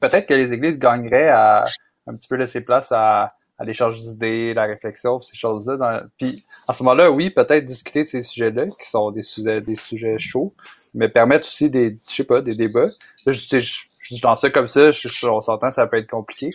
[0.00, 1.64] Peut-être que les églises gagneraient à
[2.06, 6.04] un petit peu laisser place à, à l'échange d'idées, la réflexion, ces choses-là.
[6.18, 9.76] Puis à ce moment-là, oui, peut-être discuter de ces sujets-là, qui sont des sujets, des
[9.76, 10.52] sujets chauds,
[10.94, 12.88] mais permettre aussi des, je sais pas, des débats.
[13.26, 13.58] je, je,
[13.98, 16.50] je, dans ça comme ça, je, on s'entend, ça peut être compliqué.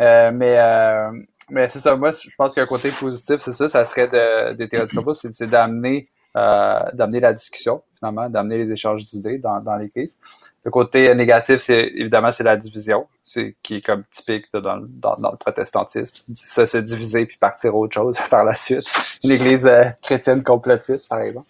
[0.00, 1.10] Euh, mais euh,
[1.48, 4.68] mais c'est ça, moi, je pense qu'un côté positif, c'est ça, ça serait de, des
[4.68, 9.90] théories c'est d'amener euh, d'amener la discussion, finalement, d'amener les échanges d'idées dans, dans les
[9.90, 10.18] crises.
[10.62, 15.16] Le côté négatif, c'est évidemment c'est la division, c'est qui est comme typique dans, dans,
[15.16, 16.14] dans, le protestantisme.
[16.34, 18.84] Ça se diviser puis partir autre chose par la suite.
[19.24, 21.48] Une église euh, chrétienne complotiste, par exemple.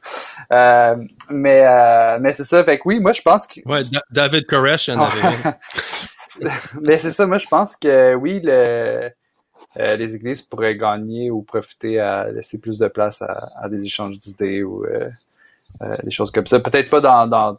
[0.53, 0.95] Euh,
[1.29, 2.63] mais euh, mais c'est ça.
[2.63, 3.61] Fait que oui, moi je pense que.
[3.69, 3.83] Ouais,
[4.13, 5.57] David Koresh en avait.
[6.81, 7.27] mais c'est ça.
[7.27, 9.11] Moi je pense que oui, le,
[9.77, 13.85] euh, les églises pourraient gagner ou profiter à laisser plus de place à, à des
[13.85, 14.87] échanges d'idées ou
[16.05, 16.61] des choses comme ça.
[16.61, 17.59] Peut-être pas dans, dans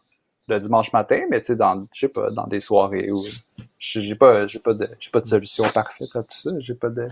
[0.55, 3.23] le dimanche matin, mais tu sais, dans, je sais pas, dans des soirées où
[3.79, 6.51] j'ai pas, j'ai pas de, j'ai pas de solution parfaite à tout ça.
[6.59, 7.07] J'ai pas de,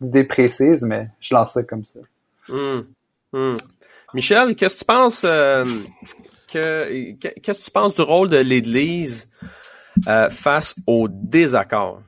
[0.00, 2.00] d'idées précises, mais je lance ça comme ça.
[2.48, 2.86] Hum,
[3.32, 3.56] hum.
[4.14, 5.64] Michel, qu'est-ce que tu penses euh,
[6.50, 9.30] que qu'est-ce que tu penses du rôle de l'Église
[10.06, 12.02] euh, face au désaccord?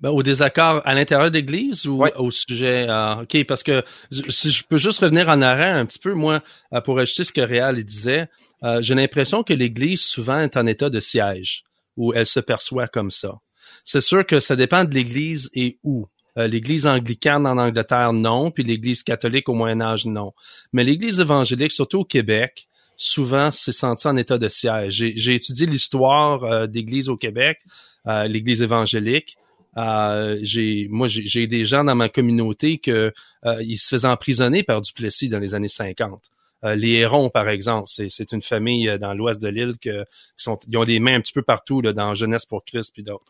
[0.00, 3.82] Ben, au désaccord à l'intérieur d'Église ou au sujet euh, OK, parce que
[4.28, 6.40] si je peux juste revenir en arrière un petit peu, moi,
[6.84, 8.28] pour ajouter ce que Réal disait,
[8.62, 11.64] euh, j'ai l'impression que l'Église souvent est en état de siège,
[11.96, 13.38] où elle se perçoit comme ça.
[13.84, 16.06] C'est sûr que ça dépend de l'Église et où.
[16.36, 20.34] L'Église anglicane en Angleterre, non, puis l'Église catholique au Moyen Âge, non.
[20.72, 25.04] Mais l'Église évangélique, surtout au Québec, souvent s'est sentie en état de siège.
[25.16, 27.58] J'ai étudié l'histoire d'Église au Québec,
[28.06, 29.36] l'Église évangélique.
[29.78, 33.12] Euh, j'ai, moi, j'ai des gens dans ma communauté que
[33.44, 36.20] euh, ils se faisaient emprisonner par Duplessis dans les années 50.
[36.64, 39.90] Euh, les Hérons, par exemple, c'est une famille dans l'ouest de l'île qui
[40.36, 43.02] sont, ils ont des mains un petit peu partout là, dans Jeunesse pour Christ puis
[43.02, 43.24] d'autres.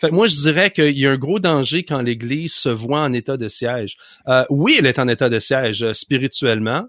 [0.00, 3.12] fait, moi, je dirais qu'il y a un gros danger quand l'Église se voit en
[3.12, 3.96] état de siège.
[4.48, 6.86] oui, elle est en état de siège spirituellement,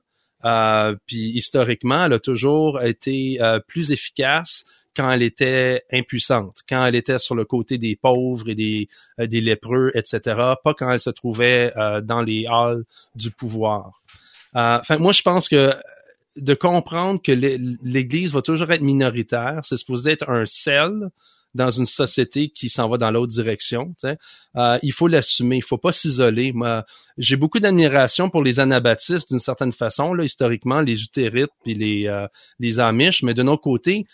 [1.06, 4.64] puis historiquement, elle a toujours été plus efficace
[4.96, 8.90] quand elle était impuissante, quand elle était sur le côté des pauvres et des,
[9.20, 10.20] euh, des lépreux, etc.,
[10.64, 12.84] pas quand elle se trouvait euh, dans les halls
[13.16, 14.01] du pouvoir.
[14.56, 15.74] Euh, enfin, moi, je pense que
[16.38, 21.10] de comprendre que l'Église va toujours être minoritaire, c'est supposé être un sel
[21.54, 23.94] dans une société qui s'en va dans l'autre direction.
[24.56, 26.54] Euh, il faut l'assumer, il faut pas s'isoler.
[26.54, 26.86] Moi,
[27.18, 32.08] j'ai beaucoup d'admiration pour les anabaptistes d'une certaine façon, là, historiquement, les utérites puis les
[32.08, 32.28] euh,
[32.60, 34.06] les amish, mais de notre côté,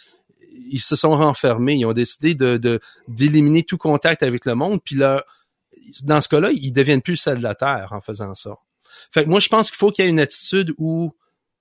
[0.72, 4.95] ils se sont renfermés, ils ont décidé de d'éliminer tout contact avec le monde, puis
[4.95, 5.23] là,
[6.03, 8.55] dans ce cas-là, ils deviennent plus celles de la terre en faisant ça.
[9.11, 11.13] Fait que moi, je pense qu'il faut qu'il y ait une attitude où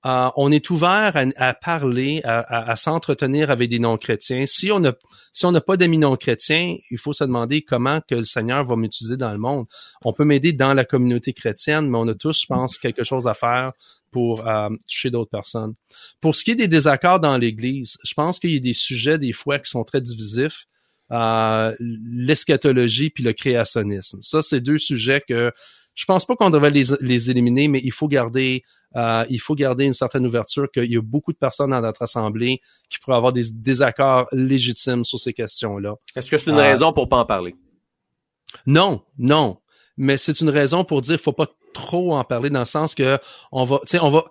[0.06, 4.44] euh, on est ouvert à, parler, à, à, s'entretenir avec des non-chrétiens.
[4.46, 4.92] Si on n'a
[5.32, 8.76] si on n'a pas d'amis non-chrétiens, il faut se demander comment que le Seigneur va
[8.76, 9.66] m'utiliser dans le monde.
[10.04, 13.26] On peut m'aider dans la communauté chrétienne, mais on a tous, je pense, quelque chose
[13.26, 13.72] à faire
[14.12, 15.74] pour euh, toucher d'autres personnes.
[16.20, 19.18] Pour ce qui est des désaccords dans l'Église, je pense qu'il y a des sujets
[19.18, 20.66] des fois qui sont très divisifs.
[21.12, 24.18] Euh, l'eschatologie puis le créationnisme.
[24.22, 25.52] Ça, c'est deux sujets que
[25.96, 28.62] je pense pas qu'on devrait les, éliminer, mais il faut garder
[28.94, 32.02] euh, il faut garder une certaine ouverture qu'il y a beaucoup de personnes dans notre
[32.02, 35.96] assemblée qui pourraient avoir des désaccords légitimes sur ces questions-là.
[36.14, 37.56] Est-ce que c'est une raison pour pas en parler?
[38.66, 39.58] Non, non.
[39.96, 42.94] Mais c'est une raison pour dire qu'il faut pas trop en parler dans le sens
[42.94, 43.18] que
[43.50, 44.26] on va, tu sais, on va,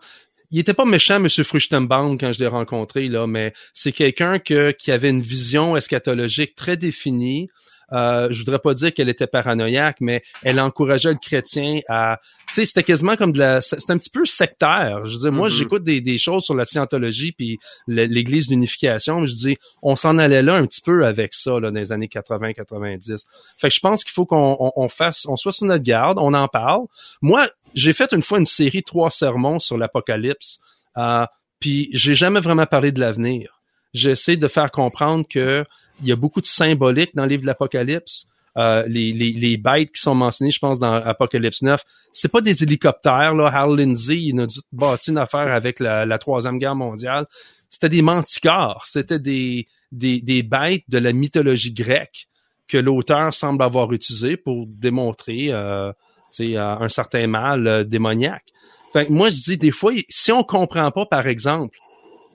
[0.51, 1.27] il était pas méchant, M.
[1.27, 6.55] Fruchtenbaum, quand je l'ai rencontré, là, mais c'est quelqu'un que, qui avait une vision eschatologique
[6.55, 7.49] très définie,
[7.91, 12.55] euh, je voudrais pas dire qu'elle était paranoïaque, mais elle encourageait le chrétien à, tu
[12.55, 15.05] sais, c'était quasiment comme de la, c'était un petit peu sectaire.
[15.05, 15.51] Je veux dire, moi, mm-hmm.
[15.51, 17.57] j'écoute des, des choses sur la scientologie puis
[17.87, 19.25] l'Église d'unification.
[19.25, 22.07] Je dis, on s'en allait là un petit peu avec ça là, dans les années
[22.07, 23.25] 80-90.
[23.57, 26.33] Fait que je pense qu'il faut qu'on on, fasse, on soit sur notre garde, on
[26.33, 26.85] en parle.
[27.21, 30.59] Moi, j'ai fait une fois une série trois sermons sur l'Apocalypse,
[30.97, 31.25] euh,
[31.59, 33.61] puis j'ai jamais vraiment parlé de l'avenir.
[33.93, 35.65] J'essaie de faire comprendre que
[36.01, 38.25] il y a beaucoup de symboliques dans le livre de l'Apocalypse.
[38.57, 42.39] Euh, les, les, les, bêtes qui sont mentionnées, je pense, dans Apocalypse 9, c'est pas
[42.39, 43.33] des hélicoptères.
[43.33, 43.47] Là.
[43.47, 47.27] Hal Lindsey, il a dû bâtir une affaire avec la, la Troisième Guerre mondiale.
[47.69, 48.85] C'était des manticores.
[48.85, 52.27] C'était des, des, des bêtes de la mythologie grecque
[52.67, 55.91] que l'auteur semble avoir utilisé pour démontrer euh,
[56.39, 58.45] un certain mal euh, démoniaque.
[58.93, 61.77] Fait moi, je dis des fois, si on comprend pas, par exemple,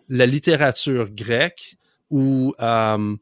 [0.09, 1.77] la littérature grecque
[2.11, 3.17] ou euh, euh,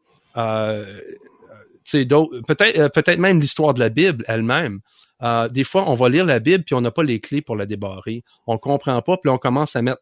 [1.90, 4.81] peut-être euh, peut-être même l'histoire de la Bible elle-même.
[5.20, 7.56] Euh, des fois, on va lire la Bible puis on n'a pas les clés pour
[7.56, 8.23] la débarrer.
[8.47, 10.01] On comprend pas puis on commence à mettre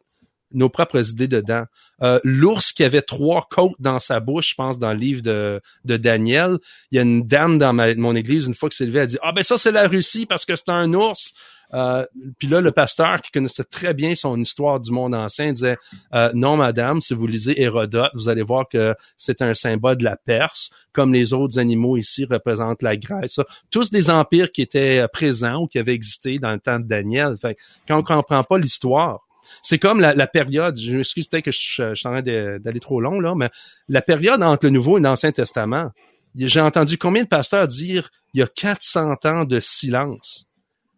[0.53, 1.65] nos propres idées dedans.
[2.03, 5.61] Euh, L'ours qui avait trois côtes dans sa bouche, je pense, dans le livre de,
[5.85, 6.59] Daniel.
[6.91, 9.19] Il y a une dame dans mon église, une fois que c'est levé, elle dit
[9.23, 11.33] Ah ben ça, c'est la Russie parce que c'est un ours.
[11.75, 12.07] Euh,
[12.39, 15.77] puis là, le pasteur qui connaissait très bien son histoire du monde ancien disait
[16.15, 20.05] euh, non, madame, si vous lisez Hérodote, vous allez voir que c'est un symbole de
[20.05, 23.41] la Perse, comme les autres animaux ici représentent la Grèce.
[23.71, 27.37] Tous des empires qui étaient présents ou qui avaient existé dans le temps de Daniel.
[27.41, 27.57] Fait,
[27.89, 29.27] quand on comprend pas l'histoire,
[29.63, 33.21] c'est comme la, période, je m'excuse peut-être que je, suis en train d'aller trop long
[33.21, 33.49] là, mais
[33.89, 35.91] la période entre le Nouveau et l'Ancien Testament.
[36.35, 40.46] J'ai entendu combien de pasteurs dire il y a 400 ans de silence?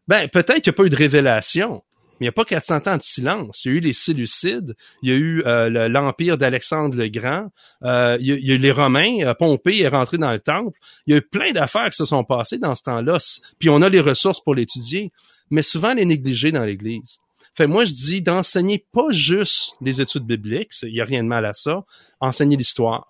[0.08, 1.82] Ben, peut-être qu'il n'y a pas eu de révélation,
[2.18, 3.64] mais il n'y a pas 400 ans de silence.
[3.64, 7.48] Il y a eu les Séleucides, il y a eu euh, l'empire d'Alexandre le Grand,
[7.84, 10.76] euh, il, y a, eu les Romains, euh, Pompée est rentré dans le temple.
[11.06, 13.18] Il y a eu plein d'affaires qui se sont passées dans ce temps-là,
[13.58, 15.12] puis on a les ressources pour l'étudier,
[15.50, 17.20] mais souvent les négliger dans l'Église.
[17.54, 21.28] Fait moi, je dis d'enseigner pas juste les études bibliques, il n'y a rien de
[21.28, 21.84] mal à ça,
[22.20, 23.06] enseigner l'histoire,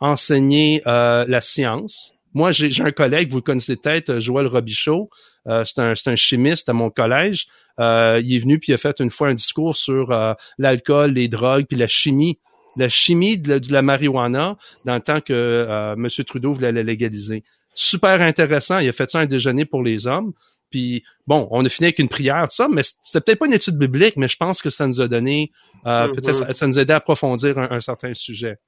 [0.00, 5.08] enseigner la science, Moi, j'ai un collègue, vous le connaissez peut-être, Joël Robichaud.
[5.46, 7.46] c'est un, un chimiste à mon collège.
[7.78, 10.08] il est venu puis il a fait une fois un discours sur
[10.58, 12.38] l'alcool, les drogues puis la chimie
[12.76, 16.08] la chimie de la, marijuana dans le temps que euh, M.
[16.26, 17.44] Trudeau voulait la légaliser.
[17.74, 18.78] Super intéressant.
[18.78, 20.32] Il a fait ça un déjeuner pour les hommes.
[20.70, 23.78] Puis bon, on a fini avec une prière, ça, mais c'était peut-être pas une étude
[23.78, 25.52] biblique, mais je pense que ça nous a donné,
[25.86, 26.14] euh, mm-hmm.
[26.14, 28.58] peut-être ça, nous a aidé à approfondir un certain sujet.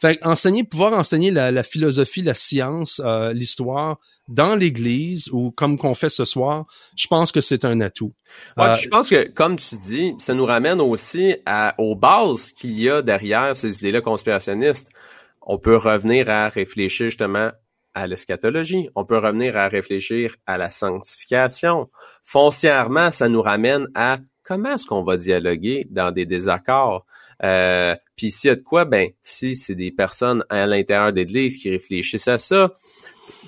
[0.00, 3.98] Fait enseigner, pouvoir enseigner la, philosophie, la science, euh, l'histoire
[4.28, 6.64] dans l'Église ou comme qu'on fait ce soir,
[6.96, 8.14] je pense que c'est un atout.
[8.56, 12.80] Ouais, je pense que, comme tu dis, ça nous ramène aussi à, aux bases qu'il
[12.80, 14.88] y a derrière ces idées-là conspirationnistes.
[15.42, 17.50] On peut revenir à réfléchir justement
[17.92, 18.88] à l'eschatologie.
[18.94, 21.90] On peut revenir à réfléchir à la sanctification.
[22.24, 27.04] Foncièrement, ça nous ramène à comment est-ce qu'on va dialoguer dans des désaccords.
[27.42, 31.18] Euh, puis s'il y a de quoi, ben, si c'est des personnes à l'intérieur de
[31.18, 32.74] l'Église qui réfléchissent à ça,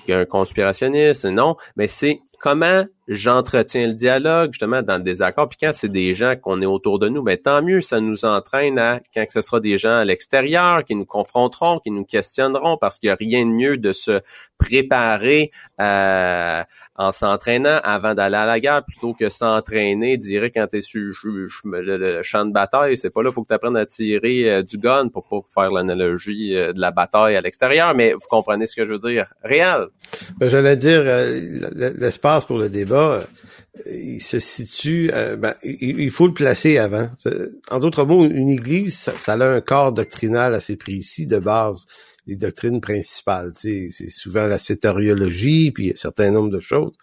[0.09, 5.49] un conspirationniste, non, mais c'est comment j'entretiens le dialogue justement dans le désaccord.
[5.49, 8.25] Puis quand c'est des gens qu'on est autour de nous, ben tant mieux, ça nous
[8.25, 12.77] entraîne à quand ce sera des gens à l'extérieur qui nous confronteront, qui nous questionneront,
[12.77, 14.21] parce qu'il n'y a rien de mieux de se
[14.57, 15.51] préparer
[15.81, 16.63] euh,
[16.95, 21.01] en s'entraînant avant d'aller à la guerre plutôt que s'entraîner, dirait quand tu es sur
[21.65, 24.77] le, champ de bataille, c'est pas là, faut que tu apprennes à tirer euh, du
[24.77, 28.75] gun pour pas faire l'analogie euh, de la bataille à l'extérieur, mais vous comprenez ce
[28.75, 29.33] que je veux dire.
[29.43, 29.87] Réel.
[30.37, 31.03] Ben, J'allais dire
[31.73, 33.23] l'espace pour le débat euh,
[33.91, 37.09] il se situe, euh, ben, il, faut le placer avant.
[37.69, 41.85] En d'autres mots, une église, ça, a un corps doctrinal assez précis de base,
[42.27, 43.51] les doctrines principales.
[43.55, 46.93] C'est souvent la sétériologie, puis un certain nombre de choses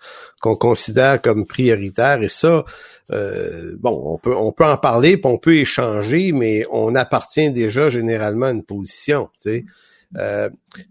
[0.41, 2.23] qu'on considère comme prioritaires.
[2.23, 2.65] Et ça,
[3.11, 7.51] euh, bon, on peut on peut en parler, puis on peut échanger, mais on appartient
[7.51, 9.29] déjà généralement à une position.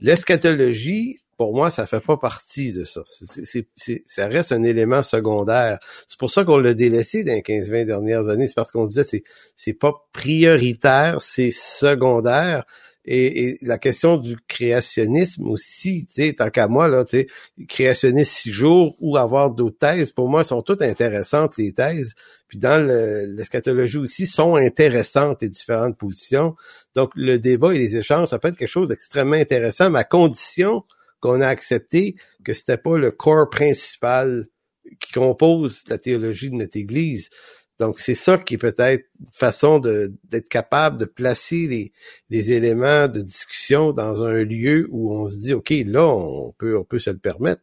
[0.01, 3.01] L'eschatologie pour moi, ça fait pas partie de ça.
[3.05, 3.65] C'est,
[4.05, 5.79] ça reste un élément secondaire.
[6.09, 8.47] C'est pour ça qu'on l'a délaissé dans les 15-20 dernières années.
[8.47, 9.23] C'est parce qu'on se disait c'est
[9.55, 12.65] c'est pas prioritaire, c'est secondaire.
[13.05, 17.27] Et, la question du créationnisme aussi, tu sais, tant qu'à moi, là, tu sais,
[17.69, 22.15] créationniste six jours ou avoir d'autres thèses, pour moi, sont toutes intéressantes, les thèses.
[22.49, 26.57] Puis dans l'eschatologie aussi, sont intéressantes les différentes positions.
[26.95, 30.03] Donc, le débat et les échanges, ça peut être quelque chose d'extrêmement intéressant, mais à
[30.03, 30.83] condition
[31.19, 34.45] qu'on a accepté que c'était pas le corps principal
[34.99, 37.29] qui compose la théologie de notre Église.
[37.79, 41.93] Donc, c'est ça qui est peut-être une façon d'être capable de placer les,
[42.29, 46.77] les, éléments de discussion dans un lieu où on se dit, OK, là, on peut,
[46.77, 47.61] on peut se le permettre.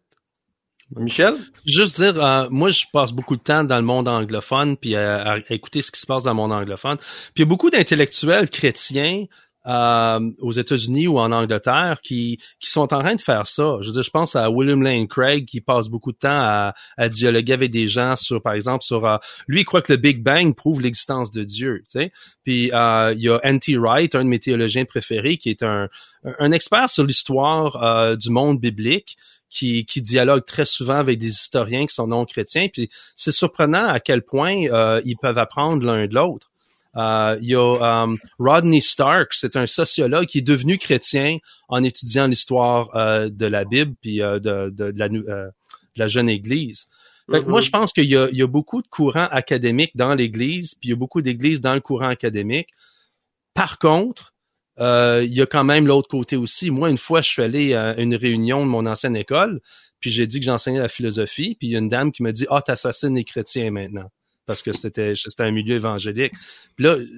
[0.95, 1.35] Michel?
[1.67, 5.33] Juste dire, euh, moi, je passe beaucoup de temps dans le monde anglophone, puis à,
[5.33, 6.97] à, écouter ce qui se passe dans le monde anglophone.
[6.97, 9.27] Puis il y a beaucoup d'intellectuels chrétiens
[9.67, 13.79] euh, aux États-Unis ou en Angleterre qui, qui sont en train de faire ça.
[13.81, 16.75] Je veux dire, je pense à William Lane Craig qui passe beaucoup de temps à,
[16.97, 19.17] à dialoguer avec des gens sur, par exemple, sur euh,
[19.49, 21.83] lui il croit que le Big Bang prouve l'existence de Dieu.
[21.91, 22.13] Tu sais?
[22.45, 23.77] Puis euh, il y a N.T.
[23.77, 25.89] Wright, un de mes théologiens préférés, qui est un,
[26.39, 29.17] un expert sur l'histoire euh, du monde biblique.
[29.49, 32.67] Qui, qui, dialogue très souvent avec des historiens qui sont non chrétiens.
[32.71, 36.51] Puis c'est surprenant à quel point euh, ils peuvent apprendre l'un de l'autre.
[36.97, 41.83] Euh, il y a um, Rodney Stark, c'est un sociologue qui est devenu chrétien en
[41.85, 45.53] étudiant l'histoire euh, de la Bible puis euh, de, de, la, de,
[45.97, 46.87] la, jeune Église.
[47.29, 47.61] Moi, mm-hmm.
[47.61, 50.89] je pense qu'il y a, il y a beaucoup de courants académiques dans l'Église, puis
[50.89, 52.69] il y a beaucoup d'églises dans le courant académique.
[53.53, 54.33] Par contre,
[54.79, 56.71] euh, il y a quand même l'autre côté aussi.
[56.71, 59.61] Moi, une fois, je suis allé à une réunion de mon ancienne école,
[60.01, 62.33] puis j'ai dit que j'enseignais la philosophie, puis il y a une dame qui m'a
[62.33, 64.11] dit «Ah, t'assassines les chrétiens maintenant»
[64.47, 66.33] parce que c'était c'était un milieu évangélique.
[66.77, 67.09] Puis là, tu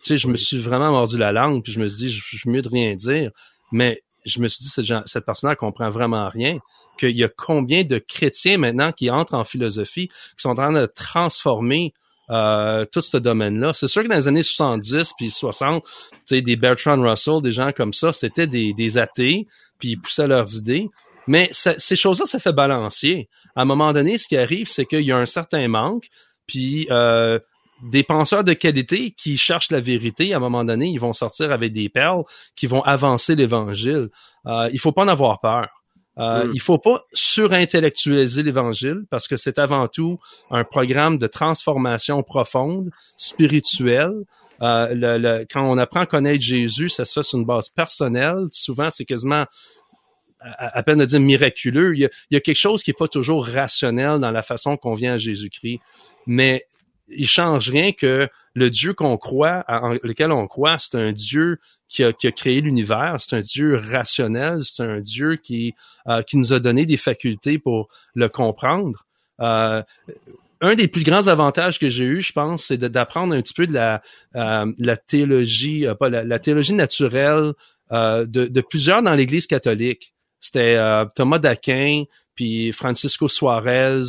[0.00, 2.50] sais, je me suis vraiment mordu la langue, puis je me suis dit, je, suis
[2.50, 3.30] mieux de rien dire.
[3.70, 6.58] Mais je me suis dit, cette, cette personne-là comprend vraiment rien.
[6.98, 10.72] Qu'il y a combien de chrétiens maintenant qui entrent en philosophie, qui sont en train
[10.72, 11.94] de transformer
[12.30, 13.72] euh, tout ce domaine-là.
[13.74, 15.90] C'est sûr que dans les années 70 puis 60, tu
[16.26, 19.46] sais, des Bertrand Russell, des gens comme ça, c'était des, des athées,
[19.78, 20.88] puis ils poussaient leurs idées.
[21.26, 23.28] Mais ces choses-là, ça fait balancier.
[23.54, 26.08] À un moment donné, ce qui arrive, c'est qu'il y a un certain manque,
[26.52, 27.38] puis euh,
[27.82, 31.50] des penseurs de qualité qui cherchent la vérité, à un moment donné, ils vont sortir
[31.50, 32.24] avec des perles
[32.54, 34.10] qui vont avancer l'Évangile.
[34.44, 35.68] Euh, il faut pas en avoir peur.
[36.18, 36.50] Euh, mm.
[36.52, 40.18] Il faut pas surintellectualiser l'Évangile parce que c'est avant tout
[40.50, 44.24] un programme de transformation profonde, spirituelle.
[44.60, 48.44] Euh, le, quand on apprend à connaître Jésus, ça se fait sur une base personnelle.
[48.52, 49.46] Souvent, c'est quasiment
[50.38, 51.94] à, peine de dire miraculeux.
[51.94, 54.42] Il y, a, il y a quelque chose qui est pas toujours rationnel dans la
[54.42, 55.80] façon qu'on vient à Jésus-Christ
[56.26, 56.66] mais
[57.08, 61.58] il change rien que le Dieu qu'on croit, en lequel on croit, c'est un Dieu
[61.88, 65.74] qui a, créé l'univers, c'est un Dieu rationnel, c'est un Dieu qui,
[66.06, 69.06] euh, qui nous a donné des facultés pour le comprendre.
[69.40, 69.82] Euh,
[70.62, 73.66] un des plus grands avantages que j'ai eu, je pense, c'est d'apprendre un petit peu
[73.66, 74.00] de la,
[74.36, 77.52] euh, théologie, pas la, théologie naturelle
[77.90, 80.14] de, plusieurs dans l'Église catholique.
[80.40, 80.78] C'était
[81.14, 84.02] Thomas d'Aquin, puis Francisco Suarez,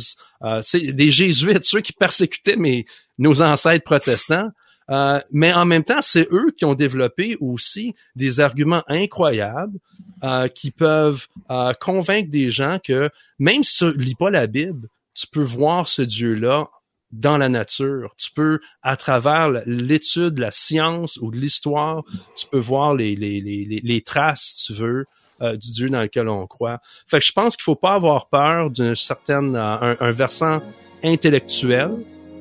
[0.62, 2.86] c'est des jésuites, ceux qui persécutaient mes,
[3.18, 4.50] nos ancêtres protestants.
[4.90, 9.78] Euh, mais en même temps, c'est eux qui ont développé aussi des arguments incroyables
[10.22, 14.88] euh, qui peuvent euh, convaincre des gens que même si tu lis pas la Bible,
[15.14, 16.68] tu peux voir ce Dieu-là
[17.12, 18.14] dans la nature.
[18.18, 22.02] Tu peux, à travers l'étude, la science ou l'histoire,
[22.36, 25.06] tu peux voir les, les, les, les traces, si tu veux,
[25.40, 26.80] du Dieu dans lequel on croit.
[27.06, 30.60] Fait que je pense qu'il faut pas avoir peur d'un certain un, un versant
[31.02, 31.90] intellectuel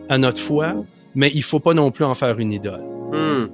[0.10, 0.74] à notre foi,
[1.16, 2.84] mais il faut pas non plus en faire une idole.
[3.12, 3.48] Hmm.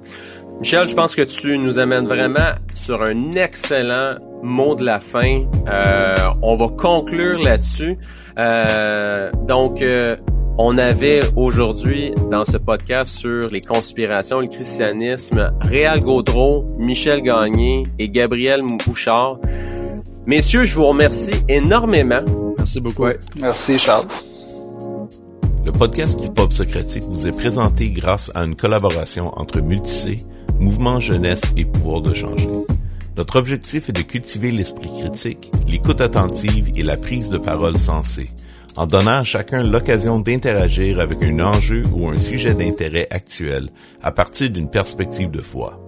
[0.60, 5.46] Michel, je pense que tu nous amènes vraiment sur un excellent mot de la fin.
[5.68, 7.96] Euh, on va conclure là-dessus.
[8.38, 10.16] Euh, donc, euh,
[10.58, 17.84] on avait aujourd'hui dans ce podcast sur les conspirations, le christianisme, Réal Gaudreau, Michel Gagné
[17.98, 19.38] et Gabriel Bouchard.
[20.26, 22.22] Messieurs, je vous remercie énormément.
[22.58, 23.06] Merci beaucoup.
[23.36, 24.08] Merci Charles.
[25.64, 30.24] Le podcast du Pop Socratique vous est présenté grâce à une collaboration entre Multicé,
[30.58, 32.48] Mouvement Jeunesse et Pouvoir de changer.
[33.16, 38.30] Notre objectif est de cultiver l'esprit critique, l'écoute attentive et la prise de parole sensée,
[38.76, 43.70] en donnant à chacun l'occasion d'interagir avec un enjeu ou un sujet d'intérêt actuel
[44.02, 45.80] à partir d'une perspective de foi.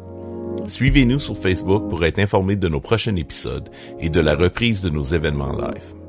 [0.66, 3.68] Suivez-nous sur Facebook pour être informé de nos prochains épisodes
[4.00, 6.01] et de la reprise de nos événements live.